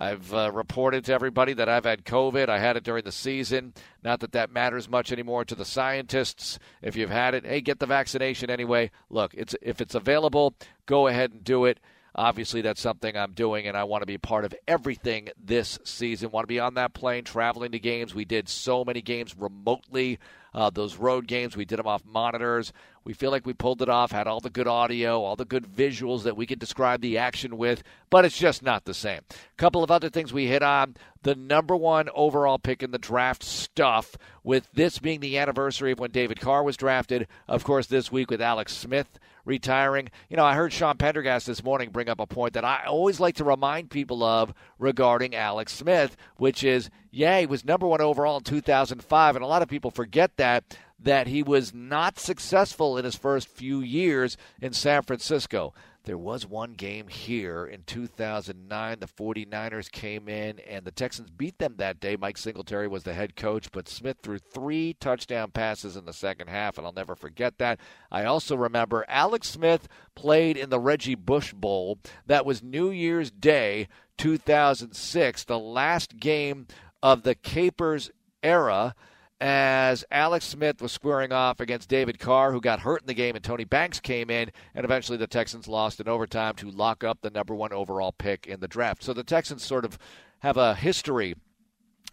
I've 0.00 0.32
uh, 0.32 0.52
reported 0.52 1.04
to 1.06 1.12
everybody 1.12 1.54
that 1.54 1.68
I've 1.68 1.84
had 1.84 2.04
COVID. 2.04 2.48
I 2.48 2.60
had 2.60 2.76
it 2.76 2.84
during 2.84 3.02
the 3.02 3.10
season. 3.10 3.74
Not 4.04 4.20
that 4.20 4.30
that 4.32 4.52
matters 4.52 4.88
much 4.88 5.10
anymore 5.10 5.44
to 5.44 5.56
the 5.56 5.64
scientists. 5.64 6.60
If 6.80 6.94
you've 6.94 7.10
had 7.10 7.34
it, 7.34 7.44
hey, 7.44 7.60
get 7.60 7.80
the 7.80 7.86
vaccination 7.86 8.48
anyway. 8.48 8.92
Look, 9.10 9.34
it's 9.34 9.56
if 9.60 9.80
it's 9.80 9.96
available, 9.96 10.54
go 10.86 11.08
ahead 11.08 11.32
and 11.32 11.42
do 11.42 11.64
it. 11.64 11.80
Obviously, 12.14 12.62
that's 12.62 12.80
something 12.80 13.16
I'm 13.16 13.32
doing, 13.32 13.66
and 13.66 13.76
I 13.76 13.84
want 13.84 14.02
to 14.02 14.06
be 14.06 14.18
part 14.18 14.44
of 14.44 14.54
everything 14.66 15.28
this 15.42 15.78
season. 15.84 16.30
Want 16.30 16.44
to 16.44 16.48
be 16.48 16.60
on 16.60 16.74
that 16.74 16.94
plane, 16.94 17.24
traveling 17.24 17.72
to 17.72 17.78
games. 17.78 18.14
We 18.14 18.24
did 18.24 18.48
so 18.48 18.84
many 18.84 19.02
games 19.02 19.36
remotely. 19.36 20.18
Uh, 20.58 20.70
those 20.70 20.96
road 20.96 21.28
games, 21.28 21.56
we 21.56 21.64
did 21.64 21.78
them 21.78 21.86
off 21.86 22.04
monitors. 22.04 22.72
We 23.04 23.12
feel 23.12 23.30
like 23.30 23.46
we 23.46 23.54
pulled 23.54 23.80
it 23.80 23.88
off, 23.88 24.10
had 24.10 24.26
all 24.26 24.40
the 24.40 24.50
good 24.50 24.66
audio, 24.66 25.22
all 25.22 25.36
the 25.36 25.44
good 25.44 25.68
visuals 25.68 26.24
that 26.24 26.36
we 26.36 26.46
could 26.46 26.58
describe 26.58 27.00
the 27.00 27.16
action 27.16 27.56
with, 27.56 27.84
but 28.10 28.24
it's 28.24 28.36
just 28.36 28.60
not 28.60 28.84
the 28.84 28.92
same. 28.92 29.20
A 29.30 29.56
couple 29.56 29.84
of 29.84 29.90
other 29.92 30.10
things 30.10 30.32
we 30.32 30.48
hit 30.48 30.64
on 30.64 30.96
the 31.22 31.36
number 31.36 31.76
one 31.76 32.08
overall 32.12 32.58
pick 32.58 32.82
in 32.82 32.90
the 32.90 32.98
draft 32.98 33.44
stuff, 33.44 34.16
with 34.42 34.68
this 34.72 34.98
being 34.98 35.20
the 35.20 35.38
anniversary 35.38 35.92
of 35.92 36.00
when 36.00 36.10
David 36.10 36.40
Carr 36.40 36.64
was 36.64 36.76
drafted. 36.76 37.28
Of 37.46 37.62
course, 37.62 37.86
this 37.86 38.10
week 38.10 38.28
with 38.28 38.42
Alex 38.42 38.76
Smith 38.76 39.20
retiring. 39.44 40.10
You 40.28 40.36
know, 40.36 40.44
I 40.44 40.54
heard 40.54 40.72
Sean 40.72 40.96
Pendergast 40.96 41.46
this 41.46 41.62
morning 41.62 41.90
bring 41.90 42.08
up 42.08 42.20
a 42.20 42.26
point 42.26 42.54
that 42.54 42.64
I 42.64 42.84
always 42.86 43.20
like 43.20 43.36
to 43.36 43.44
remind 43.44 43.90
people 43.90 44.24
of 44.24 44.52
regarding 44.78 45.34
Alex 45.34 45.72
Smith, 45.72 46.16
which 46.36 46.64
is, 46.64 46.90
yeah, 47.18 47.40
he 47.40 47.46
was 47.46 47.64
number 47.64 47.84
one 47.84 48.00
overall 48.00 48.36
in 48.36 48.44
2005, 48.44 49.34
and 49.34 49.44
a 49.44 49.48
lot 49.48 49.60
of 49.60 49.68
people 49.68 49.90
forget 49.90 50.36
that 50.36 50.78
that 51.00 51.26
he 51.26 51.42
was 51.42 51.74
not 51.74 52.18
successful 52.18 52.96
in 52.96 53.04
his 53.04 53.16
first 53.16 53.48
few 53.48 53.80
years 53.80 54.36
in 54.60 54.72
San 54.72 55.02
Francisco. 55.02 55.74
There 56.04 56.16
was 56.16 56.46
one 56.46 56.72
game 56.72 57.08
here 57.08 57.66
in 57.66 57.82
2009. 57.84 58.98
The 58.98 59.06
49ers 59.06 59.90
came 59.90 60.28
in 60.28 60.58
and 60.60 60.84
the 60.84 60.90
Texans 60.90 61.30
beat 61.30 61.58
them 61.58 61.74
that 61.76 62.00
day. 62.00 62.16
Mike 62.16 62.38
Singletary 62.38 62.88
was 62.88 63.02
the 63.02 63.14
head 63.14 63.36
coach, 63.36 63.70
but 63.70 63.88
Smith 63.88 64.18
threw 64.22 64.38
three 64.38 64.96
touchdown 64.98 65.50
passes 65.50 65.96
in 65.96 66.04
the 66.04 66.12
second 66.12 66.48
half, 66.48 66.78
and 66.78 66.86
I'll 66.86 66.92
never 66.92 67.14
forget 67.14 67.58
that. 67.58 67.78
I 68.10 68.24
also 68.24 68.56
remember 68.56 69.04
Alex 69.06 69.50
Smith 69.50 69.86
played 70.14 70.56
in 70.56 70.70
the 70.70 70.80
Reggie 70.80 71.14
Bush 71.14 71.52
Bowl. 71.52 71.98
That 72.26 72.46
was 72.46 72.62
New 72.62 72.90
Year's 72.90 73.30
Day 73.30 73.88
2006, 74.18 75.44
the 75.44 75.58
last 75.58 76.16
game 76.18 76.66
of 77.02 77.22
the 77.22 77.34
Capers 77.34 78.10
era 78.42 78.94
as 79.40 80.04
Alex 80.10 80.46
Smith 80.46 80.82
was 80.82 80.90
squaring 80.90 81.32
off 81.32 81.60
against 81.60 81.88
David 81.88 82.18
Carr, 82.18 82.50
who 82.50 82.60
got 82.60 82.80
hurt 82.80 83.02
in 83.02 83.06
the 83.06 83.14
game, 83.14 83.36
and 83.36 83.44
Tony 83.44 83.64
Banks 83.64 84.00
came 84.00 84.30
in, 84.30 84.50
and 84.74 84.84
eventually 84.84 85.16
the 85.16 85.28
Texans 85.28 85.68
lost 85.68 86.00
in 86.00 86.08
overtime 86.08 86.56
to 86.56 86.70
lock 86.70 87.04
up 87.04 87.20
the 87.20 87.30
number 87.30 87.54
one 87.54 87.72
overall 87.72 88.12
pick 88.12 88.46
in 88.46 88.60
the 88.60 88.66
draft. 88.66 89.02
So 89.02 89.12
the 89.12 89.22
Texans 89.22 89.64
sort 89.64 89.84
of 89.84 89.96
have 90.40 90.56
a 90.56 90.74
history 90.74 91.36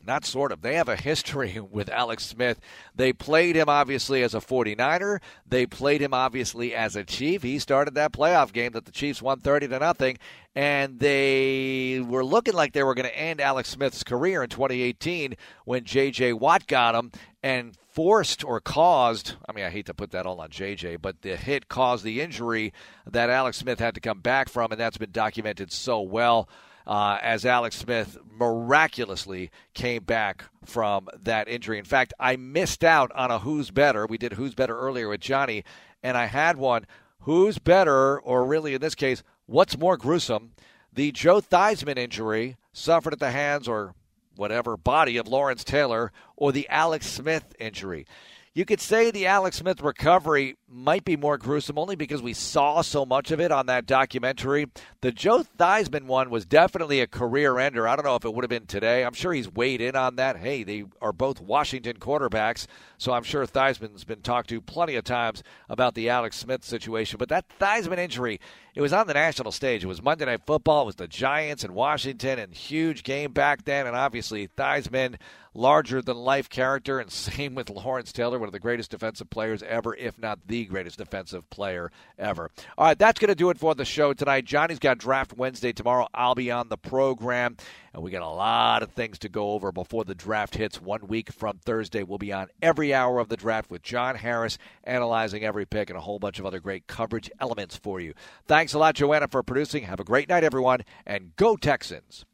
not 0.05 0.25
sort 0.25 0.51
of. 0.51 0.61
They 0.61 0.75
have 0.75 0.89
a 0.89 0.95
history 0.95 1.59
with 1.71 1.89
Alex 1.89 2.25
Smith. 2.25 2.59
They 2.95 3.13
played 3.13 3.55
him 3.55 3.69
obviously 3.69 4.23
as 4.23 4.33
a 4.33 4.39
49er. 4.39 5.19
They 5.47 5.65
played 5.65 6.01
him 6.01 6.13
obviously 6.13 6.73
as 6.73 6.95
a 6.95 7.03
Chief. 7.03 7.43
He 7.43 7.59
started 7.59 7.95
that 7.95 8.13
playoff 8.13 8.53
game 8.53 8.73
that 8.73 8.85
the 8.85 8.91
Chiefs 8.91 9.21
won 9.21 9.39
30 9.39 9.67
to 9.69 9.79
nothing 9.79 10.17
and 10.55 10.99
they 10.99 12.01
were 12.07 12.23
looking 12.23 12.53
like 12.53 12.71
they 12.71 12.83
were 12.83 12.95
going 12.95 13.07
to 13.07 13.17
end 13.17 13.41
Alex 13.41 13.69
Smith's 13.69 14.03
career 14.03 14.41
in 14.41 14.49
2018 14.49 15.35
when 15.65 15.83
J.J. 15.83 16.33
Watt 16.33 16.65
got 16.65 16.95
him 16.95 17.11
and 17.43 17.75
forced 17.89 18.43
or 18.43 18.61
caused, 18.61 19.35
I 19.47 19.51
mean, 19.51 19.65
I 19.65 19.69
hate 19.69 19.85
to 19.87 19.93
put 19.93 20.11
that 20.11 20.25
all 20.25 20.39
on 20.39 20.49
JJ, 20.49 21.01
but 21.01 21.21
the 21.21 21.35
hit 21.35 21.67
caused 21.67 22.05
the 22.05 22.21
injury 22.21 22.73
that 23.05 23.29
Alex 23.29 23.57
Smith 23.57 23.79
had 23.79 23.95
to 23.95 24.01
come 24.01 24.21
back 24.21 24.49
from, 24.49 24.71
and 24.71 24.79
that's 24.79 24.97
been 24.97 25.11
documented 25.11 25.71
so 25.71 26.01
well. 26.01 26.47
Uh, 26.87 27.17
as 27.21 27.45
Alex 27.45 27.77
Smith 27.77 28.17
miraculously 28.29 29.49
came 29.73 30.03
back 30.03 30.45
from 30.63 31.09
that 31.19 31.47
injury. 31.47 31.79
In 31.79 31.85
fact, 31.85 32.13
I 32.19 32.35
missed 32.35 32.83
out 32.83 33.11
on 33.13 33.31
a 33.31 33.39
Who's 33.39 33.71
Better. 33.71 34.05
We 34.05 34.19
did 34.19 34.33
Who's 34.33 34.53
Better 34.53 34.77
earlier 34.77 35.09
with 35.09 35.21
Johnny, 35.21 35.63
and 36.03 36.15
I 36.15 36.25
had 36.25 36.57
one 36.57 36.85
Who's 37.21 37.57
Better, 37.57 38.19
or 38.19 38.45
really 38.45 38.75
in 38.75 38.81
this 38.81 38.93
case, 38.93 39.23
What's 39.47 39.77
more 39.77 39.95
gruesome, 39.95 40.53
the 40.91 41.11
Joe 41.11 41.39
Theismann 41.39 41.97
injury 41.97 42.57
suffered 42.73 43.13
at 43.13 43.19
the 43.19 43.31
hands 43.31 43.67
or 43.67 43.93
whatever 44.35 44.75
body 44.75 45.17
of 45.17 45.27
Lawrence 45.27 45.63
Taylor, 45.63 46.11
or 46.35 46.51
the 46.51 46.67
Alex 46.67 47.07
Smith 47.07 47.55
injury? 47.59 48.07
You 48.55 48.63
could 48.63 48.79
say 48.79 49.11
the 49.11 49.27
Alex 49.27 49.57
Smith 49.57 49.81
recovery 49.81 50.55
might 50.65 51.03
be 51.03 51.17
more 51.17 51.37
gruesome 51.37 51.77
only 51.77 51.97
because 51.97 52.21
we 52.21 52.31
saw 52.31 52.81
so 52.81 53.05
much 53.05 53.29
of 53.31 53.41
it 53.41 53.51
on 53.51 53.65
that 53.65 53.85
documentary. 53.85 54.67
The 55.01 55.11
Joe 55.11 55.43
Theismann 55.59 56.05
one 56.05 56.29
was 56.29 56.45
definitely 56.45 57.01
a 57.01 57.07
career 57.07 57.59
ender. 57.59 57.85
I 57.85 57.97
don't 57.97 58.05
know 58.05 58.15
if 58.15 58.23
it 58.23 58.33
would 58.33 58.45
have 58.45 58.49
been 58.49 58.65
today. 58.65 59.03
I'm 59.03 59.13
sure 59.13 59.33
he's 59.33 59.51
weighed 59.51 59.81
in 59.81 59.97
on 59.97 60.15
that. 60.15 60.37
Hey, 60.37 60.63
they 60.63 60.85
are 61.01 61.11
both 61.11 61.41
Washington 61.41 61.97
quarterbacks, 61.97 62.65
so 62.97 63.11
I'm 63.11 63.23
sure 63.23 63.45
Theismann's 63.45 64.05
been 64.05 64.21
talked 64.21 64.47
to 64.51 64.61
plenty 64.61 64.95
of 64.95 65.03
times 65.03 65.43
about 65.67 65.93
the 65.93 66.09
Alex 66.09 66.37
Smith 66.37 66.63
situation. 66.63 67.17
But 67.17 67.27
that 67.27 67.49
Theismann 67.59 67.97
injury, 67.97 68.39
it 68.73 68.79
was 68.79 68.93
on 68.93 69.07
the 69.07 69.13
national 69.15 69.51
stage. 69.51 69.83
It 69.83 69.87
was 69.87 70.01
Monday 70.01 70.23
Night 70.23 70.43
Football. 70.47 70.83
It 70.83 70.85
was 70.85 70.95
the 70.95 71.09
Giants 71.09 71.65
and 71.65 71.75
Washington, 71.75 72.39
and 72.39 72.53
huge 72.53 73.03
game 73.03 73.33
back 73.33 73.65
then. 73.65 73.85
And 73.85 73.97
obviously, 73.97 74.47
Theismann 74.47 75.17
larger 75.55 76.01
than 76.01 76.17
life 76.17 76.49
character, 76.49 76.99
and 76.99 77.11
same 77.11 77.55
with 77.55 77.69
Lawrence 77.69 78.11
Taylor, 78.11 78.37
one 78.37 78.47
of 78.47 78.53
the 78.53 78.59
greatest 78.59 78.91
defensive 78.91 79.29
players 79.29 79.63
ever, 79.63 79.95
if 79.95 80.19
not 80.19 80.39
the 80.47 80.65
greatest 80.65 80.97
defensive 80.97 81.49
player 81.49 81.91
ever. 82.19 82.51
All 82.77 82.85
right, 82.87 82.99
that's 82.99 83.19
going 83.19 83.29
to 83.29 83.35
do 83.35 83.49
it 83.49 83.57
for 83.57 83.73
the 83.73 83.85
show 83.85 84.13
tonight. 84.13 84.45
Johnny's 84.45 84.79
got 84.79 84.97
Draft 84.97 85.33
Wednesday 85.33 85.71
tomorrow. 85.71 86.07
I'll 86.13 86.35
be 86.35 86.51
on 86.51 86.69
the 86.69 86.77
program, 86.77 87.57
and 87.93 88.03
we 88.03 88.11
got 88.11 88.21
a 88.21 88.27
lot 88.27 88.83
of 88.83 88.91
things 88.91 89.17
to 89.19 89.29
go 89.29 89.51
over 89.51 89.71
before 89.71 90.03
the 90.03 90.15
draft 90.15 90.55
hits 90.55 90.81
one 90.81 91.07
week 91.07 91.31
from 91.31 91.57
Thursday. 91.59 92.03
We'll 92.03 92.17
be 92.17 92.33
on 92.33 92.47
every 92.61 92.93
hour 92.93 93.19
of 93.19 93.29
the 93.29 93.37
draft 93.37 93.71
with 93.71 93.81
John 93.81 94.15
Harris 94.15 94.57
analyzing 94.83 95.43
every 95.43 95.65
pick 95.65 95.89
and 95.89 95.97
a 95.97 96.01
whole 96.01 96.19
bunch 96.19 96.39
of 96.39 96.45
other 96.45 96.59
great 96.59 96.87
coverage 96.87 97.31
elements 97.39 97.77
for 97.77 97.99
you. 97.99 98.13
Thanks 98.45 98.73
a 98.73 98.79
lot, 98.79 98.95
Joanna, 98.95 99.27
for 99.29 99.41
producing. 99.43 99.83
Have 99.83 99.99
a 99.99 100.03
great 100.03 100.29
night, 100.29 100.43
everyone, 100.43 100.81
and 101.05 101.35
go 101.37 101.55
Texans. 101.55 102.25